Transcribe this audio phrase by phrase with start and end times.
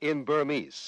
[0.00, 0.80] in Burmese.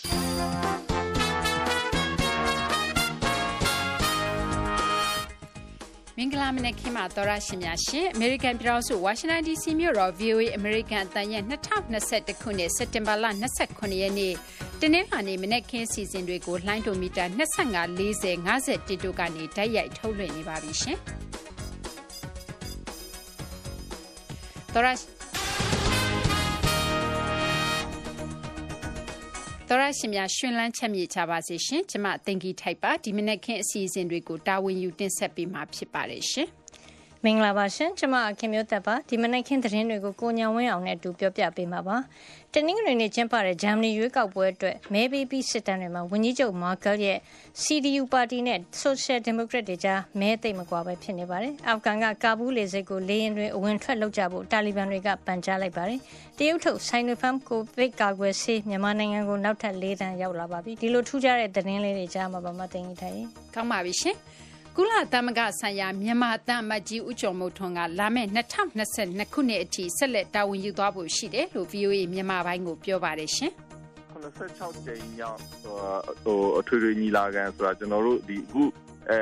[6.17, 11.42] မင်္ဂလာမနက်ခင်းပါသောရရှင်များရှင်အမေရိကန်ပြည်ထောင်စုဝါရှင်တန် DC မြို့တော် VOA အမေရိကန်အတန်ရဲ့
[11.90, 13.26] 2021ခုနှစ်စက်တင်ဘာလ
[13.62, 14.34] 29ရက်နေ့
[14.80, 20.98] တနင်္လာနေ့မနက်ခင်းစီစဉ်တွေကိုလှိုင်းဒိုမီတာ25 40 50တို့ကနေတိုက်ရိုက်ထုတ်လွှင့်နေပါပြီရှင်
[24.74, 24.88] သောရ
[29.73, 36.49] တော်ရရှင်များရှင်လန်းချက်မြေချပါစေရှင်ကျမတင်ကြီးထိုက်ပါဒီမနေ့ခင်းအစီအစဉ်တွေကိုတာဝန်ယူတင်ဆက်ပေးမှာဖြစ်ပါတယ်ရှင်
[37.24, 41.96] မင်္ဂလာပါရှင်ကျမအခင်မျိုးသက်ပါဒီမနေ့ခင်းသတင်းတွေကိုကိုညာဝင်းအောင်နဲ့အတူပြောပြပေးမှာပါ
[42.55, 47.19] တနင်္ဂနွေနေ့ကျင်းပတဲ့ဂျာမနီရွေးကောက်ပွဲအတွက်မဲပေးပြီးစစ်တမ်းတွေမှာဝန်ကြီးချုပ်မာကယ်ရဲ့
[47.62, 56.01] CDU ပါတီနဲ့ Social Democrat တွေကြားမဲသိမ့်မကွာပဲဖြစ်နေပါတယ်။အောက်ကန်ကကာဘူးလေဆိပ်ကိုလေယာဉ်တွေအဝင်ထွက်လုပ်ကြဖို့တာလီဘန်တွေကပန်ကြားလိုက်ပါတယ်။
[56.38, 63.18] တရုတ်ထုတ် Sinopharm ကိုဗစ်ကာကွယ်ဆေးမြန်မာနိုင်ငံကိုနောက်ထပ်၄တန်းရောက်လာပါပြီ။ဒီလိုထူးခြားတဲ့သတင်းလေးတွေကြားမှာပါမသိငိထိုင်။
[63.55, 64.16] ကောင်းပါပြီရှင်။
[64.83, 68.28] ကုလသမဂ္ဂဆိုင်ရာ မြန်မာသံအမတ်ကြီး ဦးကျော်မိုးထွန်းက လာမယ့်
[68.77, 73.53] 2022ခုနှစ်အထိ ဆက်လက် တာဝန်ယူသွားဖို့ရှိတယ်လို့ VOA မြန်မာပိုင်းကို ပြောပါတယ်ရှင်။
[74.12, 75.39] 86ကြိမ်မြောက်
[76.25, 78.62] ဟိုအထွေထွေညီလာခံဆိုတာ ကျွန်တော်တို့ဒီအခု
[79.11, 79.19] အဲ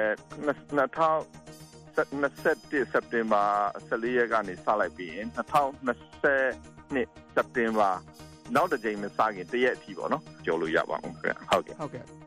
[0.46, 3.44] 2021စက်တင်ဘာ
[3.88, 5.98] 14ရက်ကနေ စလိုက်ပြီးရင်2020နှစ်
[7.34, 7.90] စက်တင်ဘာ
[8.54, 11.64] နောက်တစ်ကြိမ်မစခင် တရက်အထိပေါ့နော်ကြော်လို့ရပါအောင်ခင်ဗျ ဟုတ်
[11.94, 12.20] ကဲ့ဟ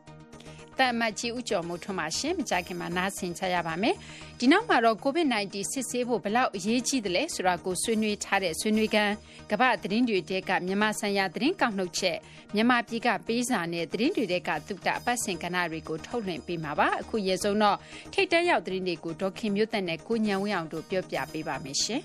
[0.72, 3.94] တ်ကဲ့တမ်မတ်ကြီးဦးကျော်မိုးထွန်းပါရှင်မကြခင်မှာနားဆင်ချရပါမယ်
[4.38, 9.12] ဒီနောက်မှာတော့ COVID-19 စစ်ဆေးဖို့ဘလောက်အရေးကြီးတယ်လဲဆိုတာကိုဆွေးနွေးထားတဲ့ဆွေးနွေးခန်း
[9.50, 12.18] ကမ္ဘာသတင်းတွေတဲကမြန်မာဆိုင်ရာသတင်းကောက်နှုတ်ချက်
[12.54, 17.78] မြန်မာပြည်ကပေးစာနဲ့သတင်းတွေတဲကသုတအပတ်စဉ်ကဏ္ဍတွေကိုထုတ်လွှင့်ပေးမှာပါအခုရေဆုံးတော့
[18.12, 22.02] ထိတ်တဲရောက်သတင်းတွေကိုဒေါခင်မျိုးသက်နဲ့ကိုညံဝင်းအောင်တို့ပြောပြပေးပါမယ်ရှင်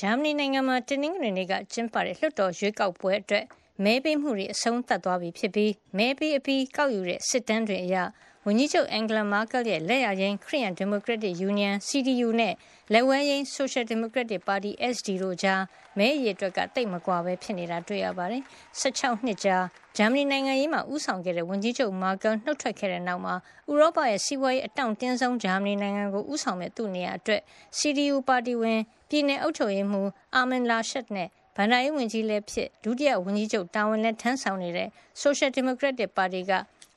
[0.00, 3.44] ဂျာမနီနိုင်ငံမှာတင်းနင်းငွေတွေကကျင်းပတဲ့လွှတ်တော်ရွေးကောက်ပွဲအတွက်
[3.82, 7.96] မဲပေးမှုတွေအဆုံးသတ်သွားပြီဖြစ်ပြီးမဲပေးအပြီးကောက်ယူတဲ့စစ်တမ်းတွေအရ
[8.46, 12.54] ဝန်ကြီးချုပ်အန်ဂလာမာကယ်ရဲ့လက်ရရင်ခရီးယန်ဒီမိုကရက်တစ်ယူနီယံ CDU နဲ့
[12.92, 15.60] လက်ဝဲရင် Social Democratic Party SD တို့ကြား
[15.98, 18.42] မဲအရေအတွက်ကတိတ်မကွာပဲဖြစ်နေတာတွေ့ရပါတယ်။
[18.80, 19.56] 16နှစ်ကြာ
[19.96, 23.34] ဂျာမနီနိုင်ငံရေးမှာဥဆောင်ခဲ့တဲ့ဝန်ကြီးချုပ်မာကယ်နှုတ်ထွက်ခဲ့တဲ့နောက်မှာ
[23.70, 27.40] ဥရောပရဲ့စီးပွားရေးအတောင့်တင်းဆုံးဂျာမနီနိုင်ငံကိုဥဆောင်မဲ့သူ့နေရာအတွက်
[27.78, 34.88] CDU ပါတီဝင်ပြည်내အုပ်ချုပ်ရေးမှူးအာမင်လာရှက်နဲ့ ဘဏ္ဍာရေးဝန်ကြီးလည်းဖြစ် ဒုတိယဝန်ကြီးချုပ်တာဝန်လည်းထမ်းဆောင်နေတဲ့
[35.22, 36.52] Social Democratic Party က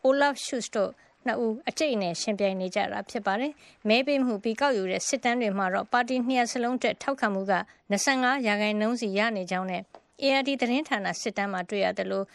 [0.08, 0.92] Olaf Scholz တို့
[1.26, 3.52] နှစ်ဦးအကျိတ်နဲ့ရှင်ပြိုင်နေကြတာဖြစ်ပါတယ်။
[3.88, 7.54] မဲပေးမှုပြီးကောက်ယူတဲ့စစ်တမ်းတွေမှာတော့ပါတီနှစ်ရပ်စလုံးအတွက်ထောက်ခံမှုက
[7.92, 9.82] 25ရာခိုင်နှုန်းစီရနေကြောင်းနဲ့
[10.24, 12.26] ARD သတင်းဌာနစစ်တမ်းမှာတွေ့ရတယ်လို့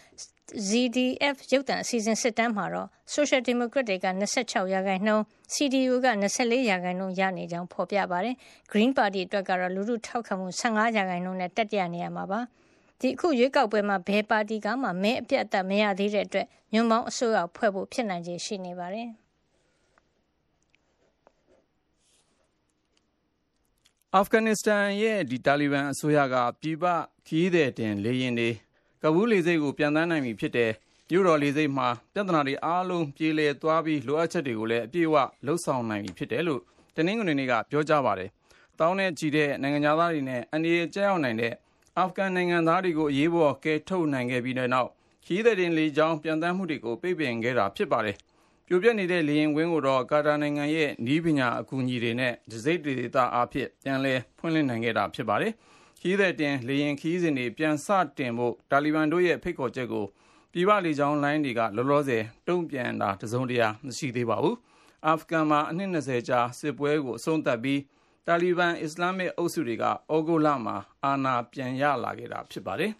[0.68, 4.06] ZDF ရုပ်သံအစီအစဉ်စစ်တမ်းမှာတော့ Social Democrat တွေက
[4.40, 5.24] 26ရာခိုင်နှုန်း
[5.54, 6.08] CDU က
[6.38, 8.34] 24ရာခိုင်နှုန်း ရနေကြောင်း ဖော်ပြပါတယ်။
[8.72, 12.40] Green Party အတွက်ကတော့ လူထုထောက်ခံမှု15ရာခိုင်နှုန်းနဲ့တက်တရနေရမှာ ပါ။
[13.00, 19.08] ဒီအခုရွေးကောက်ပွဲမှာ ဘယ်ပါတီကမှ မဲအပြတ်အသတ်မရသေးတဲ့အတွက် ညွန့်ပေါင်းအစိုးရဖွဲ့ဖို့ ဖြစ်နိုင်ခြေရှိနေပါတယ်။
[24.14, 26.84] အာဖဂန်နစ္စတန်ရဲ့ဒီတာလီဘန်အစိုးရက ပြည်ပ
[27.26, 28.50] ခီးတဲ့တင်လေရင်တွေ
[29.02, 30.72] ကဘူးလေစိတ်ကိုပြန်တန်းနိုင်ပြီဖြစ်တယ်
[31.10, 36.60] မြို့တော်လေးစိတ်မှာပြဿနာတွေအားလုံးပြေလည်သွားပြီးလိုအပ်ချက်တွေကိုလည်းအပြည့်အဝလှုပ်ဆောင်နိုင်ပြီဖြစ်တယ်လို့
[36.96, 38.30] တနင်္ဂနွေနေ့ကပြောကြားပါတယ်။
[38.78, 41.52] တောင်းနဲ့ကြည်တဲ့နိုင်ငံသားတွေနဲ့အန္တရာယ်ကြောက်ရောက်နိုင်တဲ့
[41.98, 44.90] အာဖဂန်နိုင်ငံသားတွေကိုအရေးပေါ်ကယ်ထုတ်နိုင်ခဲ့ပြီးတဲ့နောက်
[45.26, 48.16] ခီးတဲ့တင်လေကြောင်းပြန်တန်းမှုတွေကိုပိတ်ပင်ခဲ့တာဖြစ်ပါတယ်။
[48.66, 55.52] ပြိုပြက်နေတဲ့လေရင်ဝင်းကိုတော့ကာတာနိုင်ငံရဲ့နီးပညာအကူအညီတွေနဲ့ဒစိတ်ဒေသအားဖြင့်ပြန်လည်ဖွင့်လှစ်နိုင်ခဲ့တာဖြစ်ပါတယ်။
[56.04, 57.86] ခီးသည်တင်လေရင်ခီးစဉ်တွေ ပြန်စ
[58.18, 60.04] တင်ဖို့ တာလီဘန်တို့ရဲ့ ဖိတ်ခေါ်ချက်ကို
[60.52, 64.56] ပြည်ပလေကြောင်းလိုင်းတွေက လောလောဆယ် တုံ့ပြန်တာ တစုံတရာ မရှိသေးပါဘူး။
[65.06, 67.80] အာဖဂန်မှာ အနှစ်20ကြာ စစ်ပွဲကို အဆုံးသတ်ပြီး
[68.26, 69.90] တာလီဘန် အစ္စလာမစ်အုပ်စုတွေကဩ
[70.26, 72.92] ဂုတ်လမှာ အာဏာပြန်ရလာခဲ့တာ ဖြစ်ပါတယ်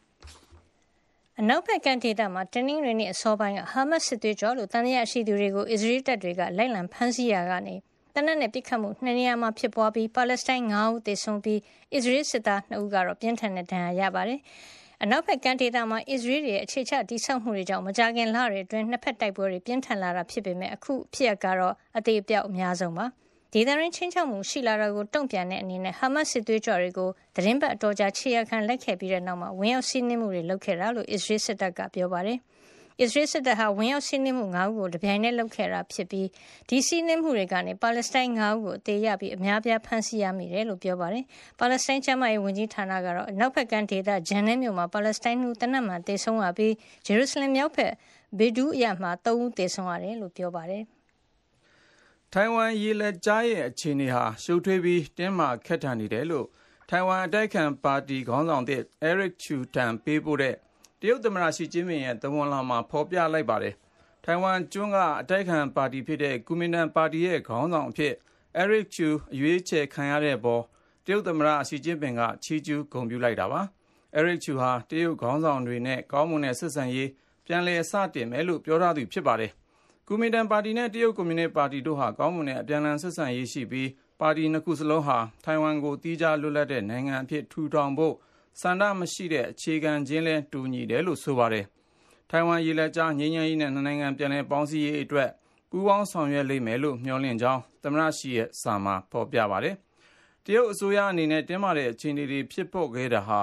[1.41, 7.75] ။အနောက်ဘက်ကဒေသမှာ တနင်္ဂနွေနေ့ အစောပိုင်းက ဟာမတ်စစ်သွေးကြော်လို့တန်ရရှိသူတွေကို အစ္စရေးတပ်တွေက လိုက်လံဖမ်းဆီးရာကနေ
[8.15, 11.61] တနက်နဲ့ပစ်ခတ်မှုနှစ်နေရာမှာဖြစ်ပွားပြီးပါလက်စတိုင်း9ဦးသေဆုံးပြီး
[11.95, 14.41] အစ္စရေးစစ်သား2ဦးကတော့ပြင်းထန်တဲ့ဒဏ်ရာရပါတယ်။
[15.03, 23.07] အနောက်ဘက်ကမ်းဒေသမှာအစ္စရေးရဲ့အခြေချတိစောက်မှုတွေကြောင့်မကြာခင်လတွေအတွင်းနှစ်ဖက်တိုက်ပွဲတွေပြင်းထန်လာတာဖြစ်ပေမဲ့အခုဖြစ်ရကတော့အသေးအပြောက်အများဆုံးပါ။
[23.53, 32.39] ဒေသရင်းချင်းချောက်မှုရှိလာတာကိုတုံ့ပြန်တဲ့အနေနဲ့ဟာမတ်စစ်သွေးကြွတွေကိုသတင်းပတ်အတော်ကြာခြေရခံလိုက်ခဲ့ပြီးတဲ့နောက်မှာဝင်ရောက်စီးနင်းမှုတွေလုပ်ခဲ့တာလို့အစ္စရေးစစ်တပ်ကပြောပါတယ်။
[33.01, 36.29] အစ္စရေးစစ်တပ်ဟာ ဝင်ရောက်စီးနင်းမှု၅ဦးကို တပြိုင်တည်း လုပ်ခဲ့တာဖြစ်ပြီး
[36.69, 41.25] ဒီစီးနင်းမှုတွေကနေ ပါလက်စတိုင်း ၅ ဦးကို အသေးရပြီး အများပြား ဖမ်းဆီးရမိတယ်လို့ ပြောပါတယ်။
[41.59, 46.75] ပါလက်စတိုင်း ကျန်းမာရေးဝန်ကြီးဌာနကတော့ အနောက်ဘက်ကမ်းဒေသဂျန်နဲမြို့မှာ ပါလက်စတိုင်းလူတနက်မှတေဆုံးရပြီး
[47.07, 47.93] ဂျေရုဆလင်မြောက်ဘက်
[48.39, 50.85] ဘေဒူးအရမှာ ၃ ဦးတေဆုံးရတယ်လို့ ပြောပါတယ်။
[52.33, 56.47] ထိုင်ဝမ်ရေလက်ကြားရဲ့ အခြေအနေဟာ ရှုပ်ထွေးပြီး တင်းမာခက်ထန်နေတယ်လို့
[56.89, 60.57] ထိုင်ဝမ် အတိုက်ခံပါတီ ခေါင်းဆောင်သစ် Eric Chu ထံ ပေးပို့တဲ့
[61.05, 63.75] တရုတ်သမ္မတ ရှီကျင်းပင်ရဲ့ သဝဏ်လွှာမှာ ဖော်ပြလိုက်ပါတယ်။
[64.25, 68.15] ထိုင်ဝမ်ကျွန်းက အတိုက်ခံပါတီဖြစ်တဲ့ ကူမင်တန်ပါတီရဲ့ ခေါင်းဆောင်အဖြစ်
[68.63, 70.63] Eric Chu အရွေးချယ်ခံရတဲ့အပေါ်
[71.05, 73.61] တရုတ်သမ္မတ ရှီကျင်းပင်က ချီးကျူးဂုဏ်ပြုလိုက်တာပါ။
[74.19, 77.11] Eric Chu ဟာ တရုတ်ခေါင်းဆောင်တွေနဲ့ ကောင်းမွန်တဲ့ဆက်ဆံရေး
[77.47, 79.53] ပြန်လည်စတင်မယ်လို့ ပြောထားသူ ဖြစ်ပါတယ်။
[80.07, 83.89] ကူမင်တန်ပါတီနဲ့ တရုတ်ကွန်မြူနစ်ပါတီတို့ဟာ ကောင်းမွန်တဲ့ အပြန်အလှန် ဆက်ဆံရေးရှိပြီး
[84.21, 88.15] ပါတီနှစ်ခုစလုံးဟာ ထိုင်ဝမ်ကို သီးခြားလွတ်လပ်တဲ့ နိုင်ငံအဖြစ် ထူထောင်ဖို့
[88.61, 91.65] ဆန္ဒမရှိတဲ့ အခြေခံချင်းလဲတူညီတယ်လို့ ဆိုပါတယ်။
[92.31, 95.31] ထိုင်ဝမ်ရေလက်ကြား ငြိမ်းချမ်းရေးနဲ့ နှစ်နိုင်ငံ ပြန်လည်ပေါင်းစည်းရေးအတွက်
[95.71, 99.75] ပူးပေါင်းဆောင်ရွက်လိမ့်မယ်လို့ မျှော်လင့်ကြောင်း သမ္မတရှီရဲ့စာမှာ ဖော်ပြပါတယ်။
[100.45, 103.41] တရုတ်အစိုးရအနေနဲ့ တင်းမာတဲ့ အခြေအနေတွေ ဖြစ်ပေါ်ခဲ့တာဟာ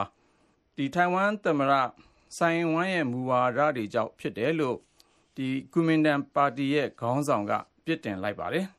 [0.75, 1.73] ဒီထိုင်ဝမ်သမ္မတ
[2.37, 4.77] ဆိုင်ဝမ်ရဲ့ မူဝါဒတွေကြောင့် ဖြစ်တယ်လို့
[5.35, 7.51] ဒီကူမင်တန်ပါတီရဲ့ ခေါင်းဆောင်က
[7.85, 8.67] ပြစ်တင်လိုက်ပါတယ်။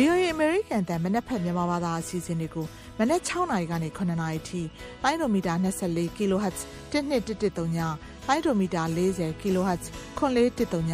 [0.00, 2.66] VOA American တန်မနက်ဖက်မြန်မာဘာသာအစီအစဉ်တွေကို
[2.98, 4.62] မနက်6နာရီကနေ9နာရီထိ
[5.02, 6.58] လိုင်းဒိုမီတာ24 kHz
[6.92, 7.78] 1213ည
[8.26, 9.84] လိုင်းဒိုမီတာ40 kHz
[10.18, 10.92] 9413ည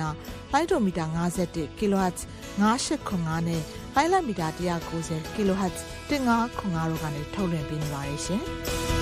[0.52, 2.18] လိုင်းဒိုမီတာ51 kHz
[2.60, 3.62] 9895နဲ့
[3.94, 4.46] လိုင်းလမီတာ
[4.90, 5.76] 190 kHz
[6.10, 8.42] 1505တို့ကနေထုတ်လွှင့်ပေးနေပါတယ်ရှင်။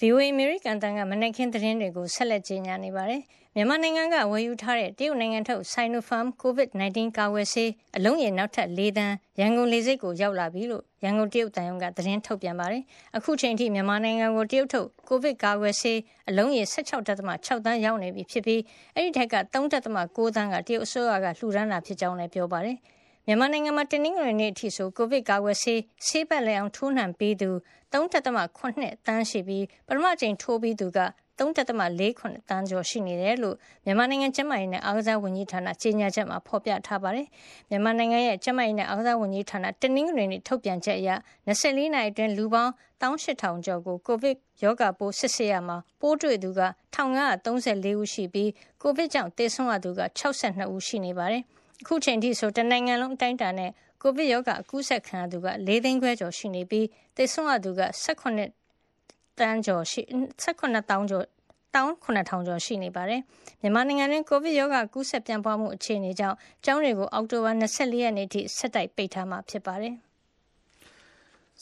[0.00, 3.22] VOA American တန်ကမနက်ခင်းသတင်းတွေကို ဆက်လက်ကြီးညာနေပါတယ်။
[3.54, 12.82] မြန်မာနိုင်ငံက ဝယ်ယူထားတဲ့ တရုတ်နိုင်ငံထုတ် Sinopharm COVID-19 ကာကွယ်ဆေး အလုံးရေ နောက်ထပ် ၄ သန်း ရန်ကုန်လေဆိပ်ကို ရောက်လာပြီလို့ ရန်ကုန် တရုတ်တန်ယုံကသတင်းထုတ်ပြန်ပါတယ်။
[13.16, 15.98] အခုချိန်ထိ မြန်မာနိုင်ငံကို တရုတ်ထုတ် ကိုဗစ်ကာကွယ်ဆေး
[16.28, 18.60] အလုံးရေ16.6သန်း ရောက်နေပြီဖြစ်ပြီး
[18.94, 22.78] အဲ့ဒီထက်က3.9သန်းက တရုတ်အစိုးရက လှူဒါန်းတာ ဖြစ်ကြောင်းလည်း ပြောပါတယ်။
[23.28, 27.50] မြန်မာနိုင်ငံမှာတင်းနှင်းငွေနေ့အထိဆို ကိုဗစ်ကာကွယ်ဆေး ဆေးပတ်လည်အောင် ထိုးနှံပေးသူ
[27.92, 31.00] 3.8တန်းရှိပြီး ပထမအကြိမ်ထိုးပြီးသူက
[31.38, 37.26] 3.48တန်းကျော် ရှိနေတယ်လို့ မြန်မာနိုင်ငံ ကျန်းမာရေးနဲ့ အားကစားဝန်ကြီးဌာန ကြေညာချက်မှာ ဖော်ပြထားပါတယ်။
[37.70, 41.10] မြန်မာနိုင်ငံရဲ့ ကျန်းမာရေးနဲ့ အားကစားဝန်ကြီးဌာနတင်းနှင်းငွေနေ့ ထုတ်ပြန်ချက်အရ
[41.48, 46.62] 24နာရီအတွင်း လူပေါင်း18000ကျော်ကို ကိုဗစ်ရောဂါပိုး စစ်ဆေးရမှာ ပိုးတွေ့သူက
[46.94, 48.50] 1534ဦးရှိပြီး
[48.82, 51.44] ကိုဗစ်ကြောင့် သေဆုံးရသူက62ဦး ရှိနေပါတယ်။
[51.82, 53.70] အခုချိန်ထိဆို တနိုင်ငံလုံးအတိုင်းအတာနဲ့
[54.02, 56.86] ကိုဗစ်ရောဂါ အကူးစက်ခံရသူက ၄ သိန်းခွဲကျော်ရှိနေပြီး
[57.16, 60.02] သေဆုံးရသူက18တန်းကျော်ရှိ
[60.42, 61.26] 18တောင်းကျော်
[61.74, 63.20] တောင်း9000ကျော် ရှိနေပါတယ်
[63.60, 69.94] မြန်မာနိုင်ငံတွင်ကိုဗစ်ရောဂါ ကူးစက်ပြန့်ပွားမှု အခြေအနေကြောင့် ကျောင်းတွေကို အောက်တိုဘာ24ရက်နေ့ထိ ဆက်တိုက် ပိတ်ထားမှာ ဖြစ်ပါတယ်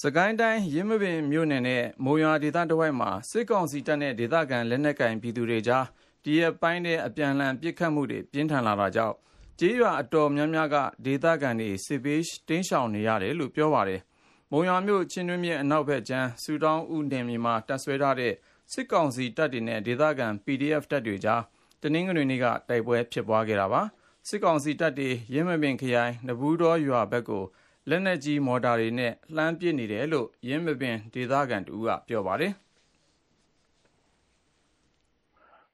[0.02, 5.84] စကိုင်းတိုင်းရင်းမပင်မြို့နယ်နဲ့မိုးရွာဒေသတဝိုက်မှာ စစ်ကောင်စီတပ်နဲ့ ဒေသခံ လက်နက်ကိုင် ပြည်သူတွေကြား
[6.24, 9.16] ဒီရက်ပိုင်းတဲ့အပြန်အလှန် ပစ်ခတ်မှုတွေ ပြင်းထန်လာတာကြောင့်
[9.60, 14.00] ကျေးရွာအတော်များများက ဒေသခံတွေ စစ်ဘေးတိမ်းရှောင်နေရတယ်လို့ ပြောပါတယ်။
[14.50, 18.32] မုံရွာမြို့ ချင်းတွင်းမြစ်အနောက်ဘက်ကျန်း ဆူတောင်းဦးနယ်မြေမှာ တပ်ဆွဲထားတဲ့
[18.72, 21.42] စစ်ကောင်စီတပ်တွေနဲ့ ဒေသခံ PDF တပ်တွေကြား
[21.82, 23.82] တနင်္ဂနွေနေ့က တိုက်ပွဲဖြစ်ပွားခဲ့တာပါ။
[24.28, 27.44] စစ်ကောင်စီတပ်တွေရင်းမပင်ခရိုင် နဘူးတော်ရွာဘက်ကို
[27.88, 32.52] လက်နက်ကြီး မော်တာတွေနဲ့ လှမ်းပစ်နေတယ်လို့ရင်းမပင်ဒေသခံတူကပြောပါတယ်။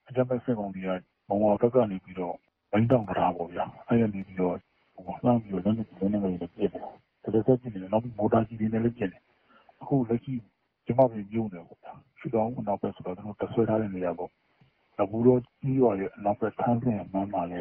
[0.07, 0.87] အကြမ်းဖက်စစ်ကောင်စီက
[1.27, 2.37] မုံရွာဘက်ကနေပြီးတော့
[2.71, 4.55] ဘိန်းတောင်တရားပေါ့ဗျာအဲ့ရနေပြီးတော့
[5.05, 6.69] ဟိုလှမ်းပြီးတော့လက်နက်ကြီးလက်နက်တွေပြည့်တယ်
[7.23, 9.21] တကယ်ဆက်ကြည့်နေတယ်နောက်မော်တာကြီးတွေနဲ့လည်းပြည့်တယ်
[9.81, 10.33] အခုလက်ရှိ
[10.85, 14.29] ကျမတို့ပြုံးတယ်ပေါ့ဗျာရှူတောင်းနောက်ပဲဆိုတော့ကျွန်တော်တဆွဲထားတဲ့နေရာပေါ့
[15.01, 17.59] အဘူးတော့ကြီးရွာရဲ့နောက်ပဲထမ်းဆင်မှန်းပါလေ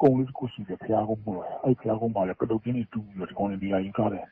[0.00, 4.26] ကုန်းလေးတစ်ခုရှိတယ်ဖျားကုန်းပေါ့အဲ့ဖျားကုန်းမှာလည်းကတုတ်ကင်းတွေတူးပြီးတော့ဒီကောင်တွေနေရာယူထားတယ်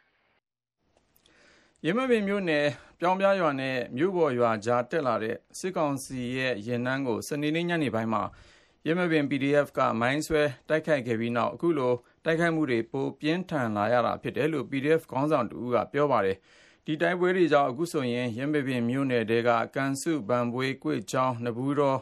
[1.87, 2.67] ရမပင်မြို့နယ်
[3.01, 8.23] ပြောင်းပြရွာနဲ့မြို့ပေါ်ရွာကြားတက်လာတဲ့စစ်ကောင်စီရဲ့ရင်နှန်းကိုစနေနေ့ညနေပိုင်းမှာ
[8.87, 11.93] ရမပင် PDF က မိုင်းဆွဲတိုက်ခိုက်ခဲ့ပြီးနောက် အခုလို
[12.25, 16.37] တိုက်ခိုက်မှုတွေ ပိုပြင်းထန်လာရတာဖြစ်တယ်လို့ PDF ခေါင်းဆောင်တူကပြောပါတယ်။
[16.87, 21.99] ဒီတိုက်ပွဲတွေကြောင့် အခုဆိုရင်ရမပင်မြို့နယ်တဲကကန်စုဗန်ပွေး ကွေ့ချောင်း နဘူးတော်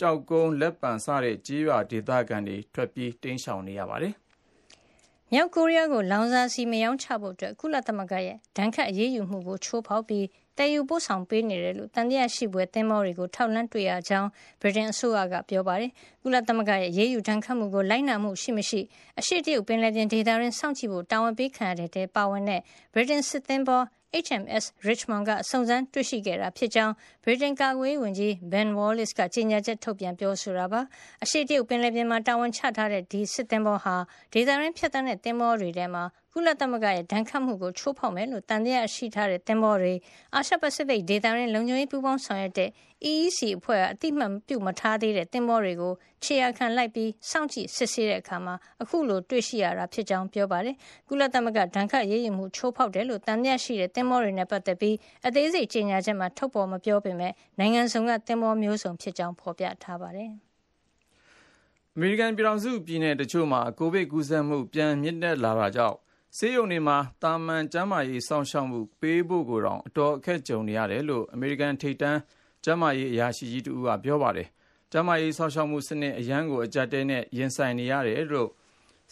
[0.00, 4.14] ကြောက်ကုန်း လက်ပံ စတဲ့ကြေးရွာဒေသခံတွေ ထွက်ပြေး တိမ်းရှောင်နေရပါတယ်။
[5.32, 10.26] မြောက်ကိုရီးယားကို လောင်စာစီမရောင်းချဖို့အတွက်ကုလသမဂ္ဂရဲ့ ဒဏ်ခတ်အရေးယူမှုကို ချိုးဖောက်ပြီး
[10.58, 14.28] တည်ယူပို့ဆောင်ပေးနေတယ်လို့တန်တရားရှိပွဲသင်းမောတွေကို ထောက်လန့်တွေ့ရကြောင်း
[14.60, 15.90] ဗြိတိန်အစိုးရက ပြောပါတယ်။
[16.26, 18.80] ကုလသမဂ္ဂရဲ့ရေးယူတန်းခတ်မှုကိုလိုက်နာမှုရှိမရှိ
[19.18, 22.60] အရှိတရုတ်ပင်လယ်ပြင်ဒေသရင်းစောင့်ကြည့်ဖို့တာဝန်ပေးခံရတဲ့ပါဝင်တဲ့
[22.94, 23.82] ဗြိတိန်စစ်သင်းဘော
[24.24, 30.80] HMS Richmond ကစုံစမ်းတွေ့ရှိခဲ့တာဖြစ်ကြောင်းဗြိတိန်ကာကွယ်ရေးဝန်ကြီး Ben Wallace ကကြေညာချက်ထုတ်ပြန်ပြောဆိုတာပါ
[31.24, 33.96] အရှိတရုတ်ပင်လယ်ပြင်မှာတာဝန်ချထားတဲ့ဒီစစ်သင်္ဘောဟာ
[34.32, 39.94] ဒေသရင်းဖြတ်တန်းတဲ့သင်္ဘောတွေထဲမှာကုလသမဂ္ဂရဲ့ဒဏ်ခတ်မှုကိုချိုးဖောက်မယ်လို့တန်တရားရှိထားတဲ့သင်္ဘောတွေ
[40.34, 42.70] အာရှပစိဖိတ်ဒေသရင်းလုံခြုံရေးပူးပေါင်းဆောင်ရွက်တဲ့
[43.10, 45.92] EEC အဖွဲ့ကအတိမတ်ပြုမထားသေးတဲ့ သင်္ဘောတွေကို
[46.24, 50.76] ခြေရခံလိုက်ပြီး စောင့်ကြည့်စစ်ဆေးတဲ့အခါမှာအခုလို တွေ့ရှိရတာ ဖြစ်ကြောင်း ပြောပါတယ်။
[51.08, 54.96] ကုလသမဂ္ဂ ဒဏ်ခတ်ရေးယူမှု ချိုးဖောက်တယ်လို့တန်တရားရှိတဲ့ သင်္ဘောတွေနဲ့ ပတ်သက်ပြီး
[55.26, 60.30] အသေးစိတ် ကြေညာချက်မှာ ထုတ်ပေါ်မပြောပေမဲ့နိုင်ငံစုံက သင်္ဘောမျိုးစုံ ဖြစ်ကြောင်း ဖော်ပြထားပါတယ်။
[61.94, 65.96] အမေရိကန်ပြည်ထောင်စု ပြည်နယ်တချို့မှာ ကိုဗစ်ကူးစက်မှု ပြန်မြင့်တက်လာတာကြောင့်
[66.36, 72.18] ဆေးရုံတွေမှာတာမန် ကျန်းမာရေး စောင့်ရှောက်မှု ပေးဖို့ကိုတောင် အတော်အခက်ကြုံနေရတယ်လို့ အမေရိကန် ထိပ်တန်း
[72.64, 74.48] ကျန်းမာရေးအရာရှိကြီးတဦးက ပြောပါတယ်။
[74.92, 78.50] ကျန်းမာရေးစောင့်ရှောက်မှုစနစ် အရန်ကို အကြက်တဲနဲ့ ရင်ဆိုင်နေရတယ်လို့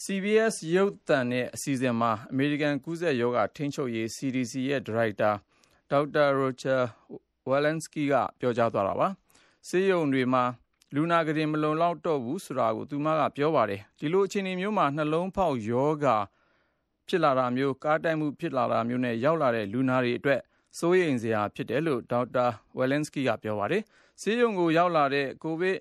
[0.04, 5.30] CBS ရုပ်သံနဲ့ အစီအစဉ်မှာ အမေရိကန် ကူးစက်ရောဂါ ထိန်းချုပ်ရေး CDC ရဲ့ ဒါရိုက်တာ
[5.90, 6.76] ဒေါက်တာရိုချာ
[7.49, 9.09] ဝယ်လန်စကီကပြောကြားသွားတာပါ။
[9.68, 10.44] ဆေးရုံတွေမှာ
[10.94, 16.16] လူနာကုတင် မလုံလောက်တော့ဘူးဆိုတာကို သူမက ပြောပါတယ်။ဒီလိုအခြေအနေမျိုးမှာ နှလုံးဖောက်ရောဂါ
[17.09, 20.40] ဖြစ်လာတာမျိုး၊ကားတိုက်မှု ဖြစ်လာတာမျိုးနဲ့ ရောက်လာတဲ့ လူနာတွေအတွက်
[20.79, 22.47] စိုးရိမ်စရာဖြစ်တယ်လို့ ဒေါက်တာ
[22.79, 23.83] ဝယ်လန်စကီကပြောပါတယ်။
[24.21, 25.79] ဆေးရုံကို ရောက်လာတဲ့ ကိုဗစ်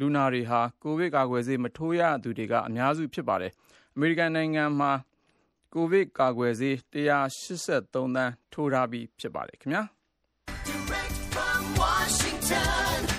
[0.00, 3.52] လူနာတွေဟာ ကိုဗစ်ကာကွယ်ဆေး မထိုးရသူတွေက အများစု ဖြစ်ပါတယ်။
[3.94, 4.92] အမေရိကန်နိုင်ငံမှာ
[5.74, 9.82] ကိုဗစ်ကာကွယ်ဆေး ၁၈၃ သန်း ထိုးထားပြီး ဖြစ်ပါတယ်ခင်ဗျာ။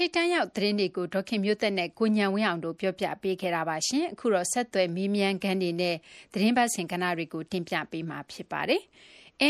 [0.00, 5.96] ထိတ်တန့်ရောက် သတင်းတွေကို ဒေါက်ခင်မျိုးသက်နဲ့ ကိုညံဝင်းအောင်တို့ ပြောပြပေးခဲ့တာပါရှင်အခုတော့ ဆက်သွယ်မေးမြန်းခန်းနေနဲ့
[6.32, 8.82] သတင်းပတ်စင်ကဏ္ဍတွေကို တင်ပြပေးမှာ ဖြစ်ပါတယ်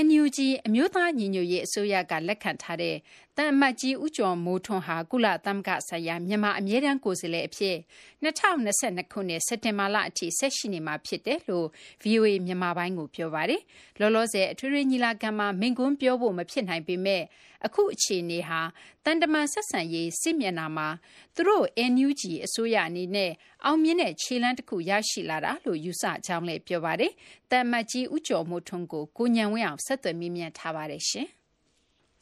[0.06, 2.96] NUG အမျိုးသား ညီညွတ်ရေး အစိုးရက လက်ခံထားတဲ့
[3.40, 7.76] တန်အမတ်ကြီး ဦးကျော်မိုးထွန်းဟာ ကုလသမဂ္ဂဆိုင်ရာ မြန်မာအမြဲတမ်းကိုယ်စားလှယ်အဖြစ်
[8.22, 11.66] 2022ခုနှစ် စက်တင်ဘာလအထိ ဆက်ရှိနေမှာဖြစ်တယ်လို့
[12.02, 13.62] VOA မြန်မာပိုင်းကို ပြောပါတယ်။
[14.00, 17.22] လောလောဆယ် အထွေထွေညီလာခံမှာ မိန့်ခွန်းပြောဖို့ မဖြစ်နိုင်ပေမဲ့
[17.66, 18.60] အခုအခြေအနေဟာ
[19.04, 20.88] တန်တမန်ဆက်ဆံရေး စစ်မျက်နှာမှာ
[21.34, 23.32] သူတို့ NUG အစိုးရအနေနဲ့
[23.64, 27.12] အောင်မြင်တဲ့ ခြေလှမ်းတစ်ခု ရရှိလာတာလို့ ယူဆကြောင်းလည်း ပြောပါတယ်။
[27.50, 31.28] တန်အမတ်ကြီး ဦးကျော်မိုးထွန်းကို ကိုညံဝင်းအောင်ဆက်သွယ်မေးမြန်းထားပါတယ်ရှင်။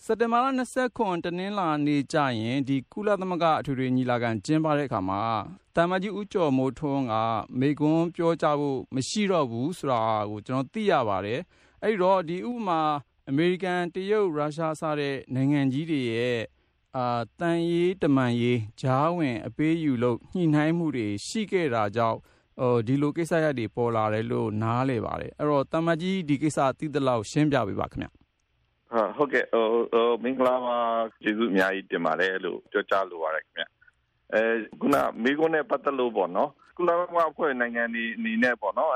[0.09, 0.47] စက်တင်ဘာလ
[0.87, 5.21] 29တနင်္လာနေ့ကျရင် ဒီကုလသမဂ္ဂ အထွေထွေညီလာခံ ကျင်းပတဲ့အခါမှာ
[5.77, 7.15] တာမန်ကြီး ဦးကျော်မိုးထွန်းက
[7.61, 11.41] မေကွန်းပြောကြဖို့ မရှိတော့ဘူးဆိုတာကို ကျွန်တော်သိရပါတယ်။
[11.83, 12.81] အဲ့ဒီတော့ ဒီဥပမာ
[13.29, 16.41] အမေရိကန် တရုတ် ရုရှား စတဲ့ နိုင်ငံကြီးတွေရဲ့
[16.97, 22.19] အာတန်ရေးတမန်ရေးဂျားဝင်အပေးယူလို့ညှိနှိုင်းမှုတွေ ရှိခဲ့တာကြောင့်
[22.61, 28.11] ဟိုဒီလိုကိစ္စရပ်တွေ ပေါ်လာတယ်လို့ နားလေပါတယ်။အဲ့တော့တာမန်ကြီး ဒီကိစ္စ သိသလောက် ရှင်းပြပေးပါခင်ဗျ။
[28.93, 30.79] ဟုတ်ဟုတ်ကဲ့ဟိုဟိုမင်္ဂလာပါ
[31.23, 33.65] ကျေးဇူးအများကြီးတင်ပါတယ်လို့ပြောကြားလိုပါတယ်ခင်ဗျ
[34.33, 34.43] အဲ
[34.81, 38.93] ခုနမိကုန်းနဲ့ပတ်သက်လို့ပေါ့နော်ကုလသမဂ္ဂအဖွဲ့နိုင်ငံဒီအနေနဲ့ပေါ့နော်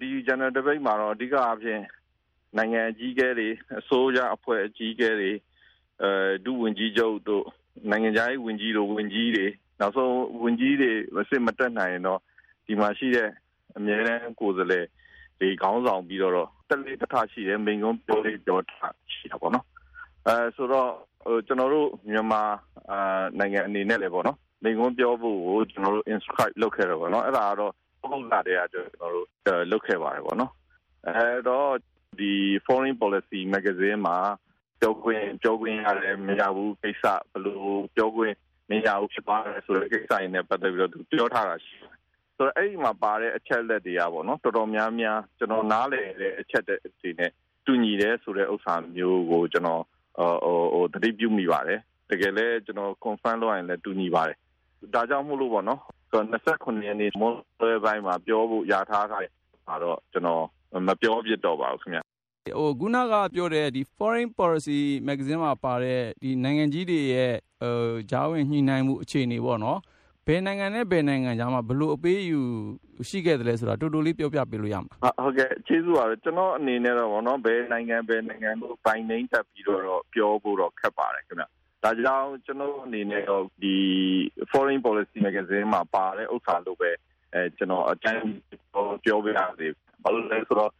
[0.00, 1.80] ဒီ general debate မှာတော့အဓိကအဖြစ်
[2.56, 5.30] နိုင်ငံအကြီးအကဲတွေအစိုးရအဖွဲ့အကြီးအကဲတွေ
[6.02, 6.10] အဲ
[6.44, 7.44] ဒုဝန်ကြီးချုပ်တို့
[7.90, 9.46] နိုင်ငံခြားရေးဝန်ကြီးတို့ဝန်ကြီးတွေ
[9.80, 12.20] နောက်ဆုံးဝန်ကြီးတွေမစစ်မတက်နိုင်ရင်တော့
[12.66, 13.28] ဒီမှာရှိတဲ့
[13.76, 14.86] အများအားကိုယ်စားလှယ်
[15.40, 16.34] ဒီခေါင်းဆောင်ပြီးတော့
[16.68, 19.66] တက်လေးတစ်ထရှိတယ်မိန်ကုန်းပြောလေးပြောထားရှိတာပေါ့နော်
[20.26, 20.90] အဲဆိုတော့
[21.24, 22.42] ဟိုကျွန်တော်တို့မြန်မာ
[22.90, 29.26] အာနိုင်ငံအနေနဲ့လည်းပေါ့နော်မိန်ကုန်းပြောဖို့ကိုကျွန်တော်တို့ inscribe လုပ်ခဲ့တယ်ပေါ့နော်အဲ့ဒါကတော့ပုံစံတွေကကျွန်တော်တို့
[29.70, 30.52] လုပ်ခဲ့ပါတယ်ပေါ့နော်
[31.06, 31.70] အဲတော့
[32.18, 32.32] ဒီ
[32.66, 34.18] foreign policy magazine မှာ
[34.80, 37.56] ပြောခွင့်ပြောခွင့်ရတယ်မရဘူးကိစ္စဘယ်လို
[37.96, 38.34] ပြောခွင့်
[38.70, 41.99] မရဘူးဖြစ်သွားတယ်ဆိုတဲ့ကိစ္စရင်းနဲ့ပတ်သက်ပြီးတော့သူပြောထားတာရှိတယ်
[42.40, 47.30] ဆိုတော့အဲ့ဒီမှာပါတဲ့အချက်လက်တွေကပေါ့နော်တော်တော်များများကျွန်တော်နားလည်တဲ့အချက်တွေနဲ့
[47.66, 49.82] တူညီတယ်ဆိုတဲ့ဥစ္စာမျိုးကိုကျွန်တော်
[50.44, 51.80] ဟိုဟိုတတိပြုမိပါတယ်
[52.10, 54.36] တကယ်လဲကျွန်တော် confirm လုပ်ရင်လည်းတူညီပါတယ်
[54.94, 55.80] ဒါကြောင့်မို့လို့ပေါ့နော်
[56.10, 59.18] ဆိုတော့29ရက်နေ့မွန်လွဲပိုင်းမှာပြောဖို့ရထားတာ
[59.66, 60.42] ပါတော့ကျွန်တော်
[60.86, 62.00] မပြောပြတော့ပါဘူးခင်ဗျ
[62.58, 67.76] ဟိုခုနကပြောတဲ့ဒီ foreign policy magazine မှာပါတဲ့ဒီနိုင်ငံကြီးတွေရဲ့ဟို
[68.10, 69.78] ဂျာဝင်ညှိနှိုင်းမှုအခြေအနေပေါ့နော်
[70.26, 72.40] ဘယ်နိုင်ငံနဲ့ ဘယ်နိုင်ငံကြားမှာဘလို့အပေးယူ
[73.08, 81.44] ရှိခဲ့တယ်လဲဆိုတာတူတူလေး ပြောပြပေးလို့ရမှာဟုတ်ကဲ့ ကျေးဇူးပါတယ်ကျွန်တော်အနေနဲ့တော့ဗောနော် ဘယ်နိုင်ငံ ဘယ်နိုင်ငံလို့ပိုင်နှိမ့်တက်ပြီးတော့ ပြောဖို့တော့ ခက်ပါတယ်ခင်ဗျ
[81.84, 83.76] ဒါကြောင့် ကျွန်တော်အနေနဲ့တော့ ဒီ
[84.50, 86.90] foreign policy magazine မှာ ပါတဲ့ဥစ္စာလို့ပဲ
[87.34, 88.22] အဲကျွန်တော်အတန်း
[89.04, 89.66] ပြောပြရစီ
[90.02, 90.70] ဘာလို့လဲဆိုတော့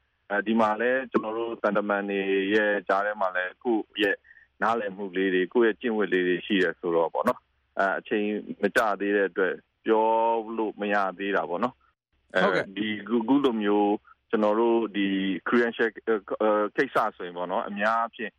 [0.47, 2.21] ဒီမှာလဲကျွန်တော်တို့တန်တမန်တွေ
[2.55, 4.17] ရဲ့ ကြားထဲမှာလဲခုရဲ့
[4.63, 7.41] နားလည်မှုလေးတွေ ကိုယ့်ရဲ့ ကျင့်ဝတ်လေးတွေ ရှိတယ်ဆိုတော့ဗောနော်
[7.81, 8.27] အဲအချိန်
[8.63, 10.09] မကြသေးတဲ့အတွက်ပြော
[10.57, 11.75] လို့မရသေးတာပေါ့နော်
[12.35, 13.95] အဲဒီခုလိုမျိုး
[14.31, 15.07] ကျွန်တော်တို့ဒီ
[15.47, 15.89] credential
[16.77, 18.31] ကိစ္စဆိုရင်ပေါ့နော်အများအဖြစ်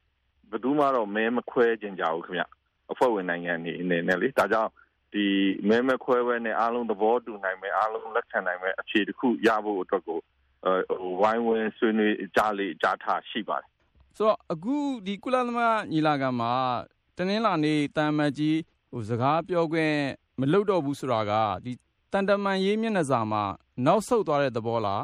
[0.50, 2.44] ဘယ်သူမှတော့မဲမခွဲကြင်ကြဘူးခင်ဗျ
[2.92, 4.72] အဖွဲ့ဝင်နိုင်ငံတွေအနေနဲ့လေဒါကြောင့်
[5.14, 5.26] ဒီ
[5.70, 10.20] မဲမခွဲဘဲနဲ့အားလုံးသဘောတူနိုင်မယ်အားလုံးလက်ခံနိုင်မယ်အခြေတစ်ခုရဖို့အတွက်ကို
[11.00, 13.70] ဟိုဝိုင်းဝန်းဆွေးနွေးကြားလေးကြားထားရှိပါတယ်
[14.18, 16.54] ဆိုတော့အခုဒီကုလသမဂ္ဂညီလာခံမှာ
[17.18, 18.58] တနင်္လာနေ့တာမတ်ကြီး
[18.92, 19.98] ဟိုစကားပြောခွင့်
[20.40, 21.32] မမလုပ်တော့ဘူးဆိုတာက
[21.66, 21.72] ဒီ
[22.12, 23.44] တန်တမန်ရေးမျက်နှာစာမှာ
[23.86, 25.04] နောက်ဆုတ်သွားတဲ့သဘောလား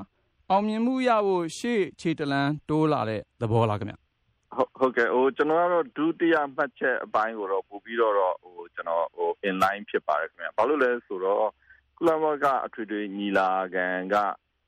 [0.50, 3.96] အောင်မြင်မှုရဖို့ရှေ့ခြေတလန်းတိုးလာတဲ့သဘောလားခင်ဗျ
[4.56, 11.48] ဟုတ်ဟုတ်ကဲ့ဟိုကျွန်တော်ကတော့ဒုတိယမှတ်ချက်အပိုင်းကိုတော့ပို့ပြီးတော့တော့ဟိုကျွန်တော်ဟို in line ဖြစ်ပါတယ်ခင်ဗျဘာလို့လဲဆိုတော့
[11.98, 14.16] ကုလသမဂ္ဂအထွေထွေညီလာခံက